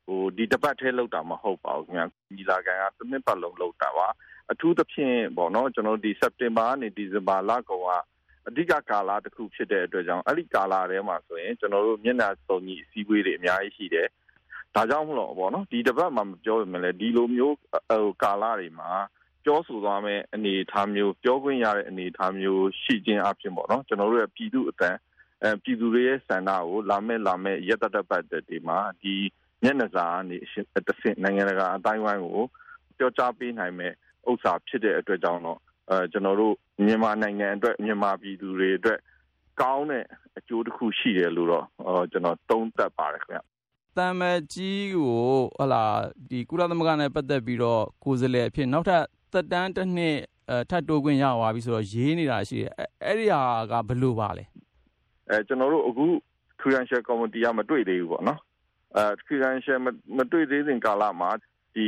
[0.06, 2.02] ဟိုဒီတစ်ပတ်ထဲလောက်တာမဟုတ်ပါဘူးခင်ဗျ
[2.36, 4.08] ညီလာခံကတစ်နှစ်ပတ်လုံးလောက်တာပါ
[4.52, 7.90] အထူးသဖြင့်ပေါ့နော်ကျွန်တော်ဒီစက်တင်ဘာကနေဒီဇင်ဘာလကောင်က
[8.48, 14.08] အဓိကကာလတစ်ခုဖြစ်တဲ့အတွက်ကြောင့်အဲ့ဒီကာလထဲမှာဆိုရင်ကျွန်တော်တို့မျက်နှာစုံညီအစည်းအဝေးတွေအများကြီးရှိတယ်
[14.74, 17.56] ဒါကြောင့်မလို့ပေါ့နော်ဒီတစ်ပတ်မှာမပြောရင်လည်းဒီလိုမျိုး
[17.90, 18.90] ဟိုကာလတွေမှာ
[19.44, 24.98] ပြောဆိုသွားမယ့်အနေအထားမျိုးပြောခွင့်ရတဲ့အနေအထားမျိုးရှိခြင်းအပြင်ပေါ့နော်ကျွန်တော်တို့ရဲ့ပြည်သူအတန်း
[25.42, 29.14] အဲပြည်သူတွေရဲ့ဆန္ဒကိုလာမဲ့လာမဲ့ရက်တတပတ်တွေမှာဒီ
[29.62, 30.36] မျက်နှာစာအနေ
[30.76, 32.42] အတဆင့်နိုင်ငံတကာအတိုင်းဝိုင်းကို
[32.98, 33.92] ပြောကြားပေးနိုင်မဲ့
[34.30, 36.54] ဥစ္စာဖြစ်တဲ့အတွက်ကြောင့်တော့ အဲကျွန်တော်တို့
[36.86, 38.98] မြန်မာနိုင်ငံအတွက်မြန်မာပြည်သူတွေအတွက်
[39.60, 40.04] ကောင်းတဲ့
[40.38, 41.64] အကျိုးတစ်ခုရှိတယ်လို့တော့
[42.12, 43.38] ကျွန်တော်သုံးသပ်ပါတယ်ခင်ဗျ
[43.96, 45.20] တမ်မကြီးကို
[45.58, 45.84] ဟလာ
[46.30, 50.16] ဒီကုလသမဂ္ဂနဲ့ပတ်သက်ပြီးတော့ကိုယ်စားလှယ်အဖြစ်နောက်ထပ်သက်တမ်းတစ်နှစ်
[50.50, 52.72] အဲထပ်တိုးခွင့်ရသွားပြီဆိုတော့ရေးနေတာရှိတယ်
[53.04, 54.44] အဲ့ဒီဟာကဘလို့ပါလဲ
[55.30, 56.06] အဲကျွန်တော်တို့အခု
[56.60, 58.40] credential committee ကမတွေ့သေးဘူးပေါ့နော်
[58.96, 59.78] အဲ credential
[60.16, 61.30] မတွေ့သေးတဲ့ကာလမှာ
[61.74, 61.84] ဒီ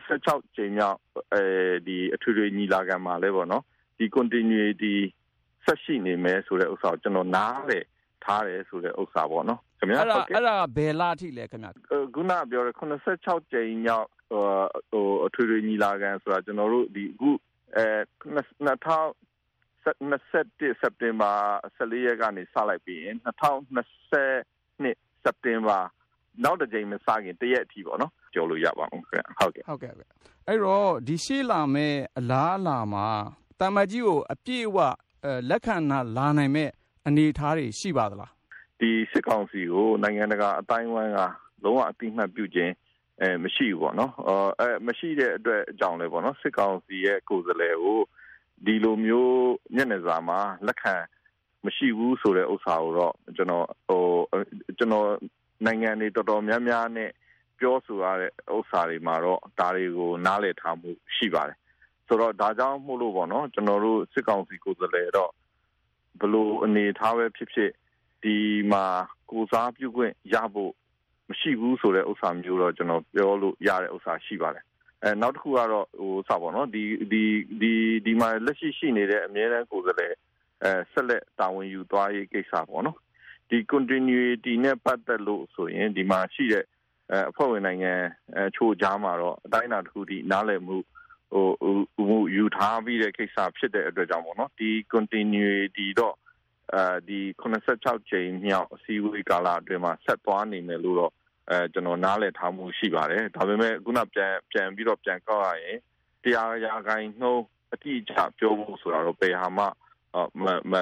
[0.00, 0.98] 86ချိန်မြောက်
[1.32, 1.42] အဲ
[1.86, 3.64] ဒီအထွေထွေညီလာခံမှာလဲပေါ့နော်
[3.98, 4.94] ဒီ continuity
[5.64, 7.80] ဆက်ရှိနေမယ်ဆိုတဲ့ဥစ္စာကိုကျွန်တော်နားလေ
[8.24, 11.68] ထားတယ်ဆိုတဲ့ဥစ္စာပေါ့နော်ခင်ဗျာအဲ့ဒါဟုတ်ကဲ့အဲ့ဒါဘယ်လာထိလဲခင်ဗျ
[12.14, 12.76] ခုနပြောတဲ့
[13.14, 14.44] 86ကြိမ်မြောက်ဟို
[14.90, 17.30] ဟိုအထွေထွေညီလာခံဆိုတာကျွန်တော်တို့ဒီအခု
[17.76, 17.84] အဲ
[18.24, 21.32] 2021စက်တင်ဘာ
[21.76, 24.12] 14ရက်ကနေစလိုက်ပြီးရင်2022စ
[25.30, 25.78] က်တင်ဘာ
[26.44, 30.16] နောက်တစ်ကြိမ်မစခင်တရက်အထိပေါ့နော်ပြောလို့ရပါအောင်ခင်ဗျဟုတ်ကဲ့ဟုတ်ကဲ့ဟုတ်ကဲ့
[30.48, 33.06] အဲ့တော့ဒီရှေ့လာမဲ့အလားအလာမှာ
[33.60, 34.78] တမ်မကြီးကိုအပြည့်အဝ
[35.24, 36.70] အဲလက်ခံနာလာနိုင်မဲ့
[37.06, 38.30] အနေအထားတွေရှိပါသလား
[38.80, 41.20] ဒီစစ်ကောင်စီကိုနိုင်ငံတကာအတိုင်းအဝိုင်းက
[41.64, 42.72] လုံးဝအတိအမှတ်ပြုခြင်း
[43.20, 44.12] အဲမရှိဘူးပေါ့နော်
[44.60, 48.00] အဲမရှိတဲ့အတွက်အကြောင်းလဲပေါ့နော်စစ်ကောင်စီရဲ့ကိုယ်စားလှယ်ကို
[48.64, 49.36] ဒီလိုမျိုး
[49.76, 50.94] ညနေစာမှာလက်ခံ
[51.66, 54.02] မရှိဘူးဆိုတဲ့ဥစ္စာကိုတော့ကျွန်တော်ဟို
[54.78, 55.06] ကျွန်တော်
[55.64, 57.10] နိုင်ငံတွေတော်တော်များများနဲ့
[57.58, 61.58] ပြောဆိုရတဲ့ဥစ္စာတွေမှာတော့ဒါတွေကိုနားလည်ထားမှုရှိပါတယ်
[62.06, 65.30] ဆိုတော့ဒါကြောင့်မို့လို့ပေါ့နော်ကျွန်တော်တို့စစ်ကောင်စီကိုယ်စားလှယ်တော့
[66.20, 67.70] ဘလို့အနေထားပဲဖြစ်ဖြစ်
[68.22, 68.36] ဒီ
[68.72, 68.84] မှာ
[69.30, 70.72] ကိုစားပြုခွင့်ရဖို့
[71.28, 74.64] မရှိဘူးဆိုတဲ့ဥစ္စာမျိုးတော့ကျွန်တော်ပြောလို့ရတဲ့ဥစ္စာရှိပါတယ်
[75.02, 77.22] အဲနောက်တစ်ခုကတော့ဟိုစပါတော့ဒီဒီ
[77.60, 77.72] ဒီ
[78.06, 80.14] ဒီမှာလက်ရှိရှိနေတဲ့အမြဲတမ်းကိုယ်စားလှယ်
[80.62, 82.98] အဲဆက်လက်တာဝန်ယူသွားရေးကိစ္စပေါ့နော်
[83.50, 86.64] ဒီ continuity နဲ့ပတ်သက်လို့ဆိုရင်ဒီမှာရှိတဲ့
[87.10, 87.94] အဲအဖွဲ့ဝင်နိုင်ငံ
[88.36, 90.76] အဲချိုးကြားမှာတော့အတိုင်းအတာတစ်ခုဒီနားလည်မှု
[91.32, 91.48] ဟို
[92.08, 96.16] ဟိုယူထားပြီးတဲ့ကိစ္စဖြစ်တဲ့အတွက်ကြောင့်ပေါ့နော်ဒီ continuity တော့
[96.74, 101.12] အဲဒီ86ချိန်မြောက်အစည်းအဝေးကာလအတွင်းမှာဆက်သွားနေမယ်လို့တော့
[101.50, 105.78] အဲကျွန်တော်နားလည်ထားမှုရှိပါတယ်ဒါပေမဲ့ခုနပြန်ပြန်ပြီးတော့ပြန်ကောက်ရရင်
[106.22, 109.60] တရားရာခိုင်နှုန်းအတိအကျပြောဖို့ဆိုတာတော့ပေဟာမ
[110.44, 110.74] မမ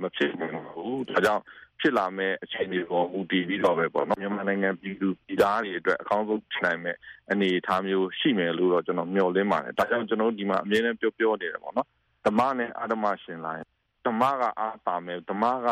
[0.00, 1.42] မဖြစ်ဘူးဒါကြောင့်
[1.80, 6.96] ဖြစ်လာမဲ့အခြေအနေပေါ်မူတည်ပြီးတော့ပဲပေါ့နော်မြန်မာနိုင်ငံပြည်သူပြည်သားတွေအတွက်အကောင်းဆုံးဖြစ်နိုင်မဲ့
[7.32, 11.88] အနေအထားမျိုးရှိမယ်လို့တော့ကျွန်တော်မျှော်လင့်ပါတယ်ဒါကြောင့်ကျွန်တော်ဒီမှာအမြဲတမ်းပြောပြောနေတယ်ပေါ့နော်
[12.26, 13.66] ဓမ္မနဲ့အာဓမ္မရှင်လာရင်
[14.06, 15.68] ဓမ္မကအားပါမယ်ဓမ္မက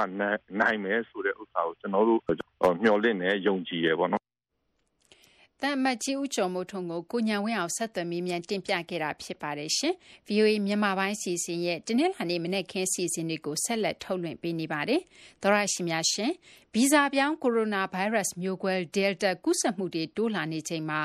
[0.60, 2.20] နိုင်မယ်ဆိုတဲ့ဥစ္စာကိုကျွန်တော်တို့
[2.82, 4.19] မျှော်လင့်နေယုံကြည်ရပေါ့နော်
[5.62, 9.94] တမ်မတ်ကြီး ဦးကျော်မိုးထွန်းကို ကိုညံဝင်းအောင် ဆက်သွယ်မေးမြန်း တင်ပြခဲ့တာ ဖြစ်ပါတယ်ရှင်။
[10.28, 15.00] VOA မြန်မာပိုင်းစီစဉ်ရဲ့ တနင်္လာနေ့ မနေ့ခင်းစီစဉ်တွေကို ဆက်လက် ထုတ်လွှင့်ပေးနေပါတယ်။
[15.42, 16.32] သောရရှိများရှင်
[16.74, 21.00] ဗီဇာပြောင်း ကိုရိုနာဗိုင်းရပ်စ် မျိုးကွဲ Delta ကူးစက်မှုတွေ တိုးလာနေချိန်မှာ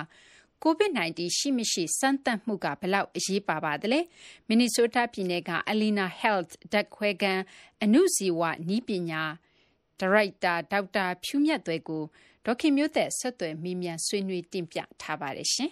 [0.64, 4.00] COVID-19 ရှိမရှိ စမ်းသပ်မှုကဘလောက် အရေးပါပါသလဲ
[4.48, 7.42] မင်နီဆိုးတား ပြည်နယ်က Alina Health ဓာတ်ခွဲခန်း
[7.84, 9.24] အနုဇီဝနီးပညာ
[10.00, 12.04] ဒါရိုက်တာ ဒေါက်တာ ဖြူမြတ်သွဲကို
[12.46, 15.72] ဒေါခင်မျိုးသက်ဆက်သွယ်မိမြန်ဆွေးနွေးတင်ပြထားပါတယ်ရှင်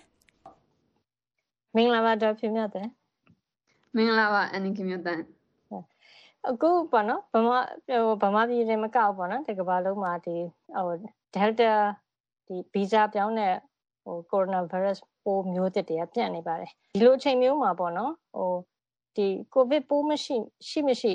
[1.76, 2.88] မင်္ဂလာပါဒေါ်ဖြူမြတ်တယ်
[3.96, 5.22] မင်္ဂလာပါအန်နီကမြတ်တန်
[6.50, 10.36] အခုပေါ့နော်ဗမာဟိုဗမာပြည်တွေမကောက်ပေါ့နော်ဒီကမ္ဘာလုံးမှာဒီ
[10.76, 10.96] ဟို
[11.34, 11.72] Delta
[12.48, 13.54] ဒီဗီဇပြောင်းတဲ့
[14.04, 18.54] ဟို coronavirus ပိုးမျိုးသစ်တွေကပြန့်နေပါတယ်ဒီလိုအချိန်မျိုးမှာပေါ့နော်ဟို
[19.16, 20.36] ဒီ covid ပိုးမရှိ
[20.70, 21.12] ရှိမရှိ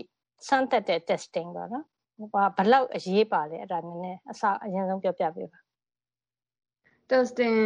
[0.47, 1.85] စမ်းသပ်တဲ့ testing ပေါ့နော်
[2.33, 5.59] ဘာဘလောက်အရေးပါလဲအဲ့ဒါနည်းနည်းအစအရင်ဆုံးပြောပြပေးပါ
[7.11, 7.57] testing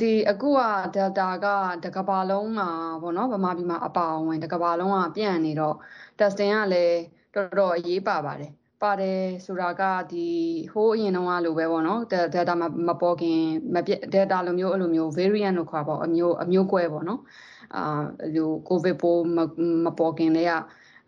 [0.00, 0.60] ဒီအခုက
[0.94, 1.46] delta က
[1.84, 2.68] တကဘာလုံးမှာ
[3.02, 5.76] ပေါ့နော်ဗမာပြည်မှာအပါအဝင်တကဘာလုံးကပြန့်နေတော့
[6.18, 6.98] testing ကလည်း
[7.34, 10.26] တော်တော်အရေးပါပါတယ်ပါတယ်ဆိုတာကဒီ
[10.72, 12.00] ဟိုးအရင်တုန်းကလိုပဲပေါ့နော်
[12.34, 13.38] data မမပေါ်ခင်
[13.74, 17.20] မပြ data လိုမျိုးအဲ့လိုမျိုး variant လို့ခေါ်ပါအမျိုးအမျိုးကွဲပေါ့နော်
[17.76, 18.02] အာ
[18.34, 19.38] လို covid ပိုးမ
[19.84, 20.52] မပေါ်ခင်လေးက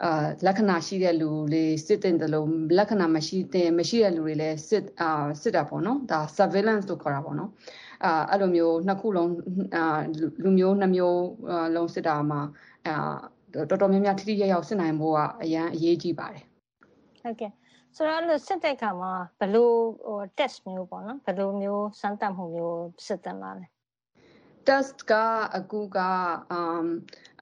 [0.05, 5.09] အာလက္ခဏာရှိတဲ့လူတွေစစ်တင်တယ်လို့လက္ခဏာမရှိတဲ့မရှိတဲ့လူတွေလည်းစစ်အာ
[5.43, 7.51] စစ်တာပေါ့နော်ဒါ surveillance လို့ခေါ်တာပေါ့နော်
[8.05, 9.31] အာအဲ့လိုမျိုးနှစ်ခုလုံး
[9.77, 9.85] အာ
[10.45, 11.21] လူမျိုးနှစ်မျိုး
[11.75, 12.41] လုံးစစ်တာမှာ
[12.87, 12.95] အာ
[13.55, 16.45] တော်တော်များများထိထိရောက်ရောက်စစ်နိုင်ဖို့ကအရန်အရေးကြီးပါတယ်
[17.23, 17.51] ဟုတ်ကဲ့
[17.97, 19.71] ဆိုတော့အဲ့လိုစစ်တဲ့အခါမှာဘယ်လို
[20.07, 23.67] ဟို test မျိုးပေါ့နော်ဘယ်လိုမျိုးစမ်းသပ်မှုမျိုးစစ်တင်လာလဲ
[24.67, 25.13] test က
[25.57, 25.99] အခုက
[26.53, 26.87] အမ်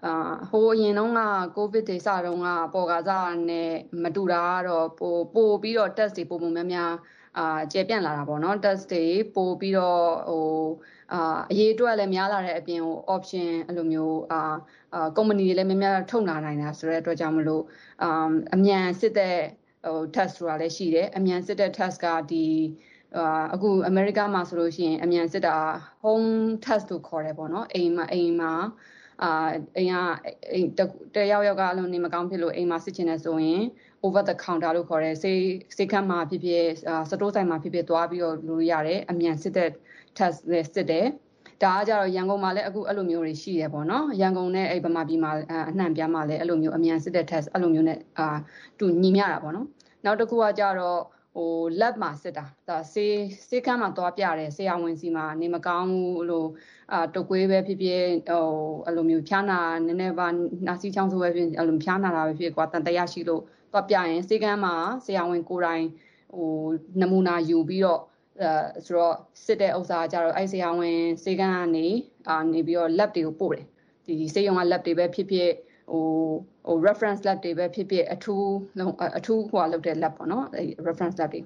[0.04, 0.12] အာ
[0.50, 1.20] ဟိုအရင်တုန်းက
[1.56, 3.70] ကိုဗစ်တွေစတုန်းကပေါ်ကားစားနဲ့
[4.02, 6.92] မတူတာကတော့ပိုပိုပြီးတော့ test တွေပုံပုံများများ
[7.38, 10.46] အာကျေပြန့်လာတာပေါ့နော် test တွေပိုပြီးတော့ဟို
[11.12, 14.40] အာအရေးအတွက်လည်းများလာတဲ့အပြင်ဟို option အဲ့လိုမျိုးအာ
[14.94, 17.62] အာ company တွေလည်းများများထုတ်လာနိုင်တာဆိုတဲ့အတွက်ကြောင့်မလို့
[18.02, 19.36] အမ်အမြန်စစ်တဲ့
[19.86, 22.46] ဟို test ဆိုတာလည်းရှိတယ်အမြန်စစ်တဲ့ test ကဒီ
[23.16, 25.56] အာအခုအမေရိကမှာဆိုလို့ရှိရင်အမြန်စစ်တာ
[26.04, 26.30] home
[26.64, 28.52] test လို့ခေါ်တယ်ပေါ့နော်အိမ်မှာအိမ်မှာ
[29.22, 29.30] အာ
[29.76, 29.94] အိမ်က
[30.52, 30.68] အိမ်
[31.14, 33.62] တယောက်ယောက်ကအဲ့လိုနေမကောင်းဖြစ်လို့အိမ်မှာစစ်ချင်တယ်ဆိုရင်
[34.04, 35.42] over the counter လို့ခေါ်တယ်စေး
[35.76, 39.70] စေးခန်းမှာဖြစ်ဖြစ်အာစတိုးဆိုင်မှာဖြစ်ဖြစ်သွားပြီးတော့လို့ရတယ်အမြန်စစ်တဲ့
[40.18, 41.06] test လည်းစစ်တယ်
[41.62, 45.30] ဒါကကြတော့ရန်ကုန်မှာလည်းအခုအဲ့လိုမျိုးတွေရှိတယ်ပေါ့နော်ရန်ကုန်နဲ့အဲ့ဗမာပြည်မှာ
[45.70, 48.26] အနှံ့ပြားမှာလည်းအဲ့လိုမျိုးအမြန်စစ်တဲ့ test အဲ့လိုမျိုးနဲ့အာ
[48.78, 49.66] တူညီမျှတာပေါ့နော်
[50.04, 51.00] နောက်တစ်ခုကကြတော့
[51.36, 53.16] ဟို lab မှာစစ်တာဒါစေး
[53.48, 56.48] စေးကမ်းမှာသွားပြတယ်ဆရာဝန်စီမှာနေမကောင်းဘူးလို့
[56.92, 58.44] အာတုတ်ကွေးပဲဖြစ်ဖြစ်ဟို
[58.86, 60.28] အဲ့လိုမျိုးဖျားနာနည်းနည်းပါ
[60.66, 64.74] နာစီချောင်းဆိုပဲဖြစ်အဲ့လိုဖျားနာတာပဲဖြစ်ကွာတန်တရားရှိလို့သွားပြရင်စေးကမ်းမှာ
[65.04, 65.84] ဆရာဝန်ကိုယ်တိုင်
[66.34, 66.50] ဟို
[67.00, 68.00] နမူနာယူပြီးတော့
[68.42, 68.50] အဲ
[68.84, 71.86] ဆိုတော့စစ်တဲ့ဥစ္စာကြတော့အဲ့ဆရာဝန်စေကန်းကနေ
[72.28, 73.66] အာနေပြီးတော့ lab တွေကိုပို့တယ်
[74.20, 75.50] ဒီစေယုံက lab တွေပဲဖြစ်ဖြစ်
[75.92, 76.04] ဟို
[76.66, 81.40] ဟို reference lab တွေပဲဖြစ်ဖြစ်အထူးလုံးအထူးဟိုလုပ်တဲ့ lab ပေါ့နော်အဲ reference lab တွေ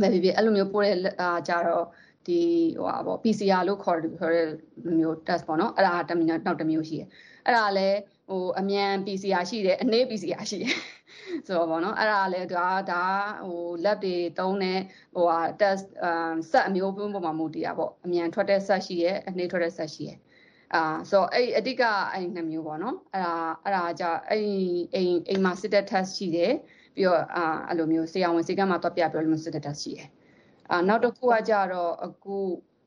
[0.00, 1.86] ပဲဖြစ်ဖြစ်အဲ့လိုမျိုးပို့တဲ့အာကြတော့
[2.26, 2.40] ဒီ
[2.78, 4.46] ဟိုဟာပေါ့ PCR လို့ခေါ်ခေါ်တဲ့
[4.98, 7.08] မျိုး test ပေါ့နော်အဲ့ဒါတမျိုးနောက်တစ်မျိုးရှိတယ်
[7.46, 10.74] အဲ့ဒါလည်းဟိုအမြန် PCR ရှိတယ်အနည်း PCR ရှိတယ်
[11.46, 13.04] ဆိုတော့ဗောနော်အဲ့ဒါလည်းဒါဒါ
[13.46, 14.80] ဟို lab တွေတုံးတဲ့
[15.14, 20.18] ဟိုဟာ test အမ် set အမျိုးပုံမှာမူတည်တာပေါ့အမြန်ထွက်တဲ့ set ရှိတယ်အနည်းထွက်တဲ့ set ရှိတယ်
[20.74, 21.82] အာဆိုတော့အဲ့အဓိက
[22.12, 24.44] အဲ့နှစ်မျိုးပေါ့နော်အဲ့ဒါအဲ့ဒါကြအဲ့
[24.94, 26.52] အိမ်အိမ်မှာစစ်တဲ့ test ရှိတယ်
[26.96, 30.08] ပြီးတော့အာအဲ့လိုမျိုးဆရာဝန်စေကမ်းမှာတော့ပြပြောလို့စစ်တဲ့ test ရှိတယ်
[30.72, 32.36] အာနောက်တစ်ခုကကြတော့အခု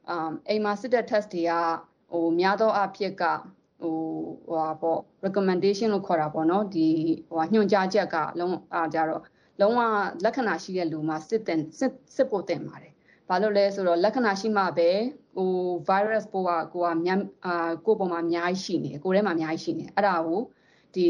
[0.09, 1.51] အာအိမ်မှာစစ်တဲ့ test တွေက
[2.11, 3.23] ဟိုများသောအားဖြင့်က
[3.81, 3.97] ဟို
[4.47, 6.87] ဟိုဟာပေါ့ recommendation လို့ခေါ်တာပေါ့နော်ဒီ
[7.29, 9.21] ဟိုညွှန်ကြားချက်ကလုံးအားကြတော့
[9.61, 9.81] လုံးဝ
[10.23, 12.93] လက္ခဏာရှိတဲ့လူမှာစစ်တင်စစ်စစ်ဖို့တင်ပါတယ်
[13.29, 14.89] ဘာလို့လဲဆိုတော့လက္ခဏာရှိမှပဲ
[15.35, 15.51] ဟို
[15.89, 20.41] virus ပိုးကကိုကများအာကိုပေါ်မှာအများကြီးရှိနေတယ်ကိုထဲမှာအများကြီးရှိနေအဲ့ဒါကို
[20.95, 21.09] ဒီ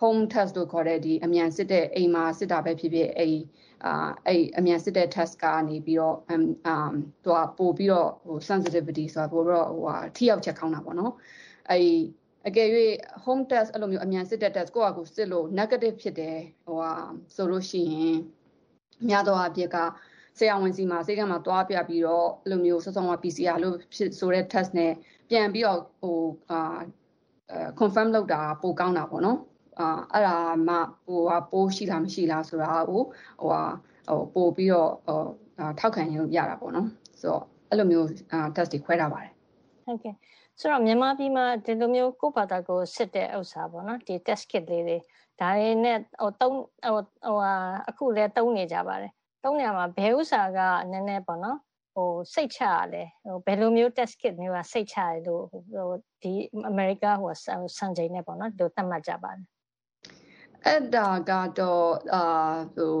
[0.00, 3.36] home test လို့ခေါ်တဲ့ဒီအမြန်စစ်တဲ့အိမ်မှာစစ်တာပဲဖြစ်ဖြစ်အဲ့
[3.84, 3.92] အာ
[4.26, 11.12] အဲ့အမြန်စစ်တဲ့ test ကနေပြီးတော့အမ်အမ်သူကပို့ပြီးတော့ဟို sensitivity ဆိုတာပို့ပြီးတော့ဟိုဟာထိရောက်ချက်ကောင်းတာပေါ့နော်
[11.70, 11.86] အဲ့
[12.48, 12.68] အကယ်၍
[13.24, 16.92] home test အဲ့လိုမျိုးအမြန်စစ်တဲ့ test ကိုယ့်အကူစစ်လို့ negative ဖြစ်တယ်ဟိုဟာ
[17.34, 18.18] ဆိုလို့ရှိရင်
[19.08, 19.76] များသောအားဖြင့်က
[20.38, 24.92] ဆရာဝန်စီမှာစေကမှာတွားပြပြီးတော့အဲ့လိုမျိုးစောစောက PCR လို့ဖြစ်ဆိုတဲ့ test နဲ့
[25.30, 26.18] ပြန်ပြီးတော့ဟို
[26.50, 26.78] အာ
[27.80, 29.38] confirm လုပ်တာပိုကောင်းတာပေါ့နော်
[29.80, 30.36] အာအဲ့ဒါ
[30.68, 33.02] မှဟိုဟာပိုးရှိလားမရှိလားဆိုတာကို
[33.40, 33.62] ဟိုဟာ
[34.08, 35.20] ဟိုပို့ပြီးတော့ဟို
[35.78, 36.88] ထောက်ခံရလို့ရတာပေါ့နော်
[37.20, 39.32] ဆိုတော့အဲ့လိုမျိုးအာ test တွေခွဲထားပါတယ်
[39.86, 40.14] ဟုတ်ကဲ့
[40.60, 44.98] ဆိုတော့မြန်မာပြည်မှာဒီလိုမျိုးကိုယ့်ဘာသာကိုစစ်တဲ့ဥစ္စာပေါ့နော်ဒီ test kit လေးတွေ
[45.40, 47.54] ဒါတွေနဲ့ဟိုတုံးဟိုဟိုဟာ
[47.88, 49.12] အခုလည်းတုံးနေကြပါတယ်
[49.44, 50.58] တုံးနေမှာဘယ်ဥစ္စာက
[50.90, 51.58] နည်းနည်းပေါ့နော်
[51.94, 55.88] ဟိုစိတ်ချရလဲဟိုဘယ်လိုမျိုး test kit မျိုးကစိတ်ချရလို့ဟို
[56.22, 56.32] ဒီ
[56.68, 57.32] အမေရိကဟို
[57.78, 59.44] စံချိန်နဲ့ပေါ့နော်ဒီလိုသတ်မှတ်ကြပါတယ်
[60.66, 62.24] အဲ့ဒါကတော့အာ
[62.76, 62.96] ဟို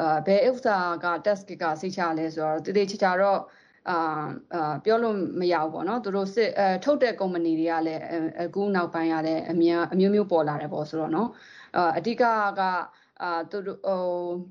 [0.00, 3.40] အာဘယ်ဥစ္စာက test kit ကစိတ်ချလဲဆိုတော့တည်တည်ချာချာတော့
[3.90, 3.98] အာ
[4.54, 8.02] အာပြောလို့မရဘူးပေါ့နော်သူတို့စစ်အဲထုတ်တဲ့ company တွေကလည်း
[8.42, 11.28] အခုနောက်ပိုင်းကလည်းအများအမျိုးမျိုးပေါ်လာတယ်ပေါ့ဆိုတော့နော်
[11.76, 12.62] အာအဓိကက
[13.22, 13.80] အာသူတို့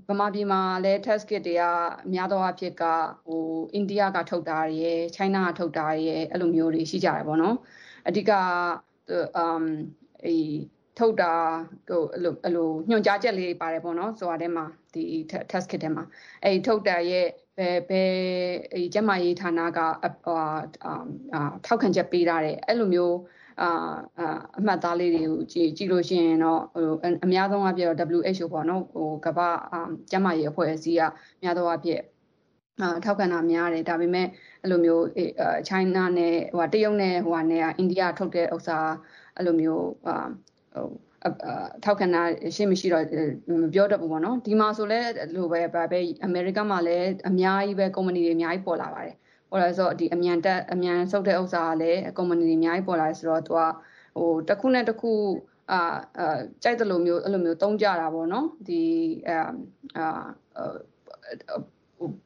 [0.08, 1.64] ဟိုဗမာပြည်မှာလည်း test kit တွေက
[2.06, 2.84] အများသောအားဖြင့်က
[3.28, 7.56] ဟိုအိန္ဒိယကထုတ်တာရယ်ချိုင်းနာကထုတ်တာရယ်အဲ့လိုမျိုးတွေရှိကြတယ်ပေါ့နော်
[8.08, 8.32] အဓိက
[9.38, 9.66] အမ်
[10.26, 11.34] အေး ထုတ်တာ
[11.90, 15.04] ဟိုအဲ့လိုအဲ့လိုညွှန်ကြားချက်လေးပါတယ်ပေါ့နော်ဆိုတာထဲမှာဒီ
[15.52, 16.04] test kit ထဲမှာ
[16.44, 17.28] အဲ့ထုတ်တာရဲ့
[17.58, 18.12] ဘယ်ဘယ်
[18.74, 19.80] အဲ့ကျမရေးဌာနက
[20.26, 23.18] ဟိုအာထောက်ခံချက်ပေးထားတယ်အဲ့လိုမျိုး
[23.62, 23.70] အာ
[24.58, 26.94] အမှတ်သားလေးတွေကိုကြည့်ကြည့်လို့ရှိရင်တော့ဟို
[27.26, 29.50] အများဆုံးအပြည့်တော့ WHO ပေါ့နော်ဟိုကမ္ဘာ
[30.12, 31.02] ကျမရေးအဖွဲ့အစည်းက
[31.40, 32.02] အများသောအပြည့်
[32.82, 34.28] အာထောက်ခံတာများတယ်ဒါပေမဲ့
[34.62, 35.26] အဲ့လိုမျိုးအဲ
[35.68, 38.78] China နဲ့ဟိုတရုတ်နဲ့ဟိုကနေအိန္ဒိယထုတ်တဲ့ဥစ္စာ
[39.36, 40.28] အဲ့လိုမျိုးအာ
[40.76, 40.88] ဟို
[41.84, 42.22] ထောက်ခံတာ
[42.56, 43.04] ရှိမရှိတော့
[43.62, 45.00] မပြောတတ်ဘူးပေါ့နော်ဒီမှာဆိုလဲ
[45.36, 45.62] လိုပဲ
[45.92, 49.16] ပဲအမေရိကမှာလည်းအများကြီးပဲကုမ္ပဏီတွေအများကြီးပေါ်လာပါတယ်
[49.52, 53.62] ပေါ်လာဆိုဒီအမြန်တက်အမြန်ဆုပ်တဲ့ဥစ္စာကလည်းကုမ္ပဏီတွေအများကြီးပေါ်လာဆိုတော့သူက
[54.18, 55.12] ဟိုတစ်ခုနဲ့တစ်ခု
[55.72, 55.80] အာ
[56.20, 58.82] အာကြိုက်တယ်လို့မျိုးအဲ့လိုမျိုးတုံးကြတာပေါ့နော်ဒီ
[59.30, 59.38] အာ
[59.98, 60.06] အာ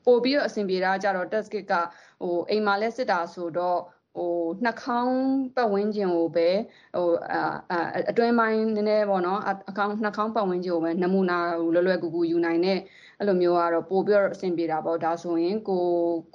[0.06, 1.74] ပို့ပြီးတော့အဆင်ပြေတာကြတော့ test kit က
[2.22, 3.80] ဟိုအိမ်မှာလဲစစ်တာဆိုတော့
[4.16, 4.34] ဟို
[4.66, 5.18] နှာခေါင်း
[5.56, 6.50] ပတ်ဝန်းကျင်ကိုပဲ
[6.96, 11.38] ဟိုအာအတွင်းပိုင်းနည်းနည်းပေါ့နော်အကောင်းနှာခေါင်းပတ်ဝန်းကျင်ကိုပဲနမူနာ
[11.74, 12.78] လွယ်လွယ်ကူကူယူနိုင်တဲ့
[13.20, 15.86] အဲ့လိုမျိုးကတော့ပို့ပြီးတော့အဆင်ပြေတာပေါ့ဒါဆိုရင်ကို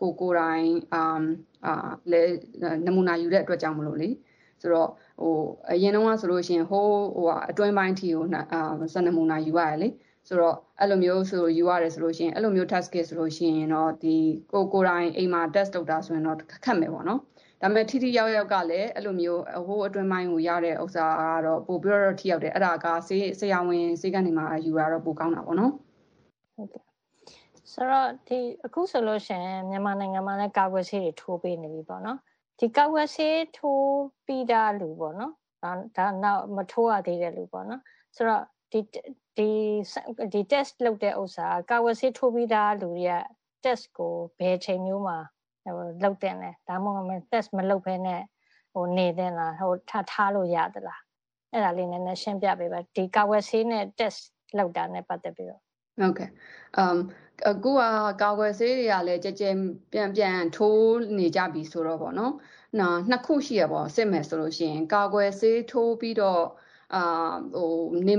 [0.01, 1.03] ကိုကိုတိုင်းအာ
[1.67, 2.23] အာလဲ
[2.87, 4.09] နမူနာယူတဲ့အတွက်ကြောင့်မလို့လေ
[4.61, 5.35] ဆိုတော့ဟို
[5.71, 8.63] အရင်တော့ဆိုလို့ရှိရင်ဟိုဟိုအတွင်းပိုင်းထီကိုအာ
[8.95, 9.89] စနမူနာယူရတယ်လေ
[10.29, 14.17] ဆိုတော့အဲ့လိုမျိုးဆိုယူရတယ်ဆိုလို့ရှိရင်အဲ့လိုမျိုး test kit ဆိုလို့ရှိရင်တော့ဒီ
[14.53, 17.21] ကိုကိုတိုင်းအိမ်မှာ test လုပ်တာဆိုရင်တော့ခက်မယ်ပေါ့နော်
[17.64, 25.72] ဒါပေမဲ့ထိထိရောက်ရောက်ကလည်းအဲ့လိုမျိုးဟိုအတွင်းပိုင်းကိုရတဲ့ဥစ္စာကတော့ပို့ပြီးတော့ထိရောက်တယ်အဲ့ဒါကဆေးဆရာဝန်ဆေးကနေမှယူရတော့ပိုကောင်းတာပေါ့နော်
[26.55, 26.83] ဟုတ်ကဲ့
[27.72, 32.18] ဆိုတော့ဒီအခုဆိုလို့ရှိရင်မြန်မာနိုင်ငံမှာလည်းကာကွယ်ဆေးတွေထိုးပေးနေပြီပေါ့နော်
[32.61, 33.88] ဒီကာကွယ်ဆေးထိုး
[34.27, 37.81] ပြီးတာလူပေါ့နော်ဒါဒါနောက်မထိုးရသေးတဲ့လူပေါ့နော်
[38.16, 38.81] ဆိုတော့ဒီ
[39.37, 39.50] ဒီ
[40.33, 43.14] ဒီ test လုပ်တဲ့ဥစ္စာကာဝယ်ဆေးထိုးပြီးသားလူတွေက
[43.64, 45.18] test ကိုဘယ်ချိန်မျိုးမှာ
[45.64, 48.22] ဟိုလုပ်တဲ့လဲဒါမှမဟုတ် test မလုပ်ဘဲနဲ့
[48.72, 51.00] ဟိုနေတဲ့လားဟိုထားထားလို့ရသလား
[51.53, 54.20] အဲ့ဒါလေးနည်းနည်းရှင်းပြပေးပါဒီကာဝယ်ဆေးနဲ့ test
[54.59, 55.61] လုပ်တာနဲ့ပတ်သက်ပြီးတော့
[56.00, 56.31] ဟုတ်ကဲ့
[56.77, 56.98] အမ်
[57.48, 57.81] အခုက
[58.22, 59.44] ကာကွယ်ဆေးတွေကလည်းကြကြ
[59.92, 62.35] ပြန်ပြန်ထိုးနေကြပြီဆိုတော့ဗောနော်
[62.81, 66.42] နော်နှစ်ခုရှိရဗောစစ်မယ်ဆိုလို့ရှိရင်ကာကွယ်ဆေးထိုးပြီးတော့
[66.94, 67.03] အာ
[67.55, 67.73] ဟို
[68.09, 68.14] နေ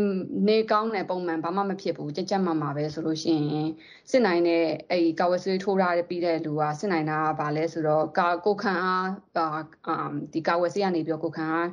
[0.48, 3.70] နေကောင်းတဲ့ပုံမှန်ဘာမှမဖြစ်ဘူးကြက်ကြက်မှမှာပဲဆိုလို့ရှိရင်
[4.10, 9.96] စစ်နိုင်တဲ့အဲ့ကာဝယ်ဆွေးထိုးထားပြီးတဲ့လူကစစ်နိုင်တာကဘာလဲဆိုတော့ကာကိုခံအားအာ
[10.34, 11.70] ဒီကာဝယ်ဆေးကနေပြီးတော့ကိုခံအား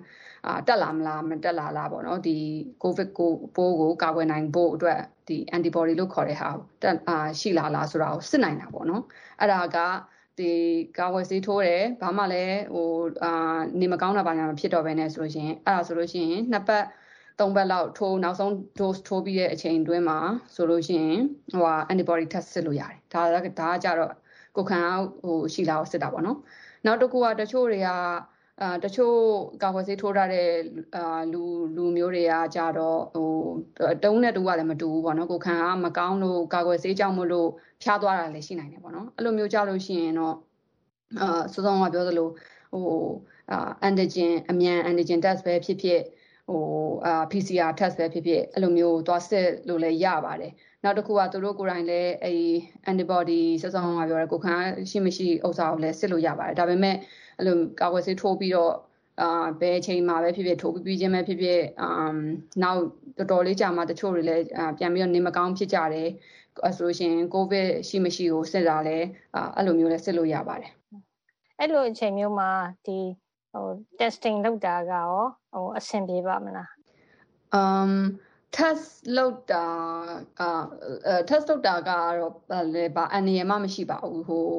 [0.46, 2.36] အာတက်လာမလားမတက်လာလားပေါ့နော်ဒီ
[2.82, 6.48] ကိုဗစ်ကိုပိုးကိုကာကွယ်နိုင်ဖို့အတွက်ဒီ antibody လို့ခေါ်တဲ့ဟာ
[6.82, 9.02] တက်အာရှိလာလားဆိုတာကိုစစ်နိုင်တာပေါ့နော်
[9.40, 9.78] အဲ့ဒါက
[10.38, 10.52] ဒီ
[10.98, 12.88] ကာဝယ်ဆေးထိုးတယ်ဘာမှလည်းဟို
[13.24, 13.32] အာ
[13.80, 16.84] နေမကောင်းတာဘာညာမဖြစ်တော့ဘဲနဲ့ဆိုလို့ရှိရင်အဲ့ဒါဆိုလို့ရှိရင်နှစ်ပတ်
[17.40, 20.18] သုံးပတ်လောက်ထိုးနောက်ဆုံး dose ထိုးပြီးတဲ့အချိန်တွင်းမှာ
[20.54, 21.20] ဆိုလို့ရှိရင်
[21.52, 23.48] ဟိုဟာ antibody test စစ်လို့ရတယ်ဒါဒါက
[23.84, 24.12] ကြတော့
[24.56, 24.80] ကိုခံ
[25.22, 26.38] ဟိုရှိလာကိုစစ်တာပေါ့နော်
[26.86, 27.88] နောက်တစ်ခုကတချို့တွေက
[28.62, 29.16] အာတချို့
[29.62, 30.48] ကာကွယ်ဆေးထိုးထားတဲ့
[30.96, 31.42] အာလူ
[31.76, 33.30] လူမျိုးတွေကကြတော့ဟို
[34.04, 37.48] တုံးနဲ့တူကလည်းမတူဘူးပေါ့နော်ကိုခံအားမကောင်းလို့ကာကွယ်ဆေးကြောင့်မလို့
[37.82, 40.36] ဖျားသွားတာလည်းရှိနိုင်တယ်ပေါ့နော်အဲ့လိုမျိုးကြလို့ရှိရင်တော့
[41.20, 42.28] အာစောစောကပြောသလို
[42.72, 42.86] ဟို
[43.50, 46.00] အာ antigen အမြန် antigen test ပဲဖြစ်ဖြစ်
[46.48, 46.62] ဟို
[47.06, 50.52] အာ PCR test ပဲဖြစ်ဖြစ်အဲ့လိုမျိုးသွားစစ်လို့လည်းရပါတယ်
[50.84, 52.34] နောက်တစ်ခုကသူတို့ကိုယ်တိုင်လည်းအဲ
[52.90, 54.54] antibody စောစောကပြောရဲကိုခံ
[54.90, 56.96] ရှိမရှိဥစ္စာကိုလည်းစစ်လို့ရပါတယ်ဒါပေမဲ့
[57.42, 58.72] အဲ့လိုကာကွယ်ဆေးထိုးပြီးတော့
[59.20, 62.16] အာဘယ်အချိန်မှာပဲဖြစ်ဖြစ်ထိုးပြီးပြီးချင်းပဲဖြစ်ဖြစ်အမ်
[62.62, 62.82] နောက်
[63.18, 64.44] တော်တော်လေးကြာမှတချို့တွေလည်း
[64.78, 66.08] ပြန်ပြီးတော့နေမကောင်းဖြစ်ကြတယ်
[66.64, 68.98] အဲဆိုရှင်ကိုဗစ်ရှိမရှိကိုစစ်တာလဲ
[69.56, 70.72] အဲ့လိုမျိုးလဲစစ်လို့ရပါတယ်
[71.58, 72.50] အဲ့လိုအချိန်မျိုးမှာ
[72.86, 72.98] ဒီ
[73.52, 73.66] ဟို
[73.98, 75.12] testing လုပ်တာကရော
[75.52, 76.68] ဟိုအဆင်ပြေပါမလား
[77.60, 77.92] um
[78.56, 78.86] test
[79.16, 79.66] လုပ်တာ
[80.40, 84.50] အာ test လုပ်တာကတော့လည်းဘာအနေရမှမရှိပါဘူးဟို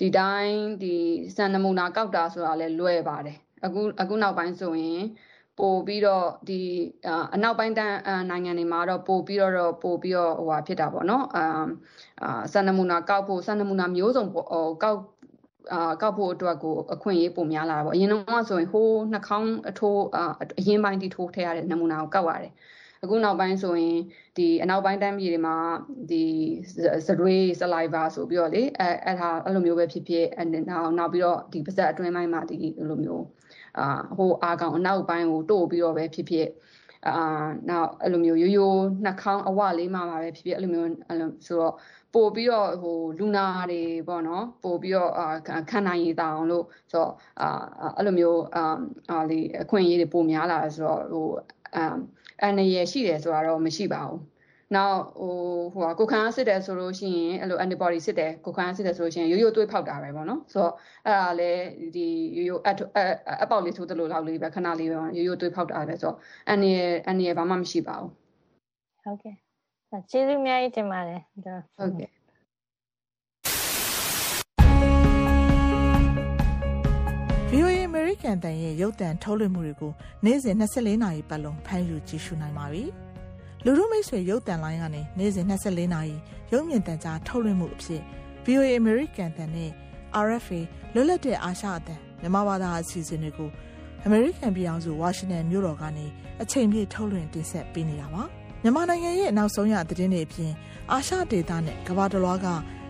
[0.00, 0.96] ဒီတိုင်းဒီ
[1.36, 5.02] စံနမူနာကောက်တာဆိုတာလည်းလွယ်ပါတယ်အခုအခုနောက်ပိုင်းဆိုရင်
[5.58, 6.60] ပို့ပြီးတော့ဒီ
[7.34, 7.96] အနောက်ပိုင်းတန်း
[8.30, 11.44] နိုင်ငံတွေမှာတော့ပို့ပြီးတော့ပို့ပြီးတော့ဟိုဟာဖြစ်တာပေါ့နော်အာ
[12.22, 14.44] အာစံနမူနာကောက်ဖို့စံနမူနာမျိုးစုံဟို
[14.82, 15.00] ကောက်
[15.72, 20.02] အာကောက်ဖို့အတွက်ကိုအခွင့်အရေးပုံများလာတာပေါ့အရင်တော့ဆိုရင်ဟိုးနှာခေါင်းအထိုး
[20.58, 22.52] အရင်ပိုင်းတီထိုးထည့်ရတဲ့နမူနာကိုကောက်ရတယ်
[23.02, 23.96] အခုနောက်ပိုင်းဆိုရင်
[24.36, 25.56] ဒီအနောက်ပိုင်းတန်းပြည်တွေမှာ
[26.10, 26.24] ဒီ
[27.06, 30.26] စရွေး saliva ဆိုပြီးတော့လေအဲအဲ့ဒါအဲ့လိုမျိုးပဲဖြစ်ဖြစ်
[30.70, 32.56] နောက်နောက်ပြီးတော့ဒီပါဇက်အတွင်းပိုင်းမှာဒီ
[32.88, 33.24] လိုမျိုး
[33.78, 36.48] အာဟိုအာကောင်အနောက်ပိုင်းကိုတို့ပြီးတော့ပဲဖြစ်ဖြစ်
[37.08, 41.74] အာနောက်အဲ့လိုမျိုးရိုးရိုးနှာခေါင်းအဝလေးမှာပဲဖြစ်ဖြစ်အဲ့လိုမျိုးအဲ့လိုဆိုတော့
[42.14, 45.26] ပို့ပြီးတော့ဟိုလူနာတွေပေါ့နော်ပို့ပြီးတော့အာ
[45.70, 47.48] ခံနိုင်ရည်တောင်လို့ဆိုတော့အာ
[47.96, 48.64] အဲ့လိုမျိုးအာ
[49.10, 51.26] အာလေးအခွင့်အရေးတွေပိုများလာဆိုတော့ဟို
[51.76, 51.84] အာ
[52.42, 54.20] အန်ရရှိတယ်ဆိုတာတော့မရှိပါဘူး
[54.76, 55.34] နောက်ဟို
[55.74, 60.74] ဟိုကိုခန်းစစ်တယ်ဆိုလို့ရှိရင်အဲ့လို antibody စစ်တယ်ကိုခန်းစစ်တယ်ဆိုလို့ရှိရင်ရိုးရိုးသွေးဖောက်တာပဲပေါ့နော်ဆိုတော့
[61.06, 62.70] အဲ့ဒါလည်းဒီရိုးရိုးအ
[63.42, 66.16] အပေါက်လေးထိုးသလိုလောက်လေးပဲခဏလေးပဲရိုးရိုးသွေးဖောက်တာပဲဆိုတော့
[66.48, 68.10] အန်ရအန်ရဘာမှမရှိပါဘူး
[69.04, 69.34] ဟုတ်ကဲ့
[70.10, 72.10] ကျေးဇူးအများကြီးတင်ပါတယ်ဟုတ်ကဲ့
[78.18, 79.92] VOA American တန်ရဲ့ရုပ်သံထုတ်လွှင့်မှုတွေကို
[80.24, 82.84] နေ့စဉ်24နာရီပတ်လုံးဖမ်းယူကြည့်ရှုနိုင်ပါပြီ။
[83.64, 86.16] လူတို့မိတ်ဆွေရုပ်သံလိုင်းကနေနေ့စဉ်24နာရီ
[86.52, 88.02] ရုပ်မြင်သံကြားထုတ်လွှင့်မှုအဖြစ်
[88.44, 89.70] VOA American တန်နဲ့
[90.26, 90.60] RFA
[90.94, 93.50] လွတ်လပ်တဲ့အာရှအသံမြန်မာဘာသာအစီအစဉ်တွေကို
[94.06, 96.06] American ပြည်အောင်စု Washington မြို့တော်ကနေ
[96.42, 98.22] အချိန်ပြည့်ထုတ်လွှင့်တင်ဆက်ပေးနေတာပါ။
[98.62, 100.52] မြန်မာနိုင်ငံရဲ့နောက်ဆုံးရသတင်းတွေအပြင်
[100.92, 102.46] အာရှဒေသနဲ့ကမ္ဘာတစ်လွှားက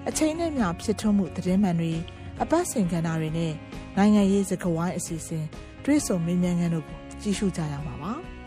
[0.09, 1.93] အချိန်နဲ့မျှဖြစ်ထွန်းမှုသတင်းမှန်တွေ
[2.42, 3.53] အပတ်စဉ်ကဏ္ဍတွေနဲ့
[3.96, 5.44] နိုင်ငံရေးစကားဝိုင်းအစီအစဉ်
[5.85, 8.12] တွေးဆုံမေးမြန်းခန်းတို့ကိုကြည့်ရှုကြရပါပါ။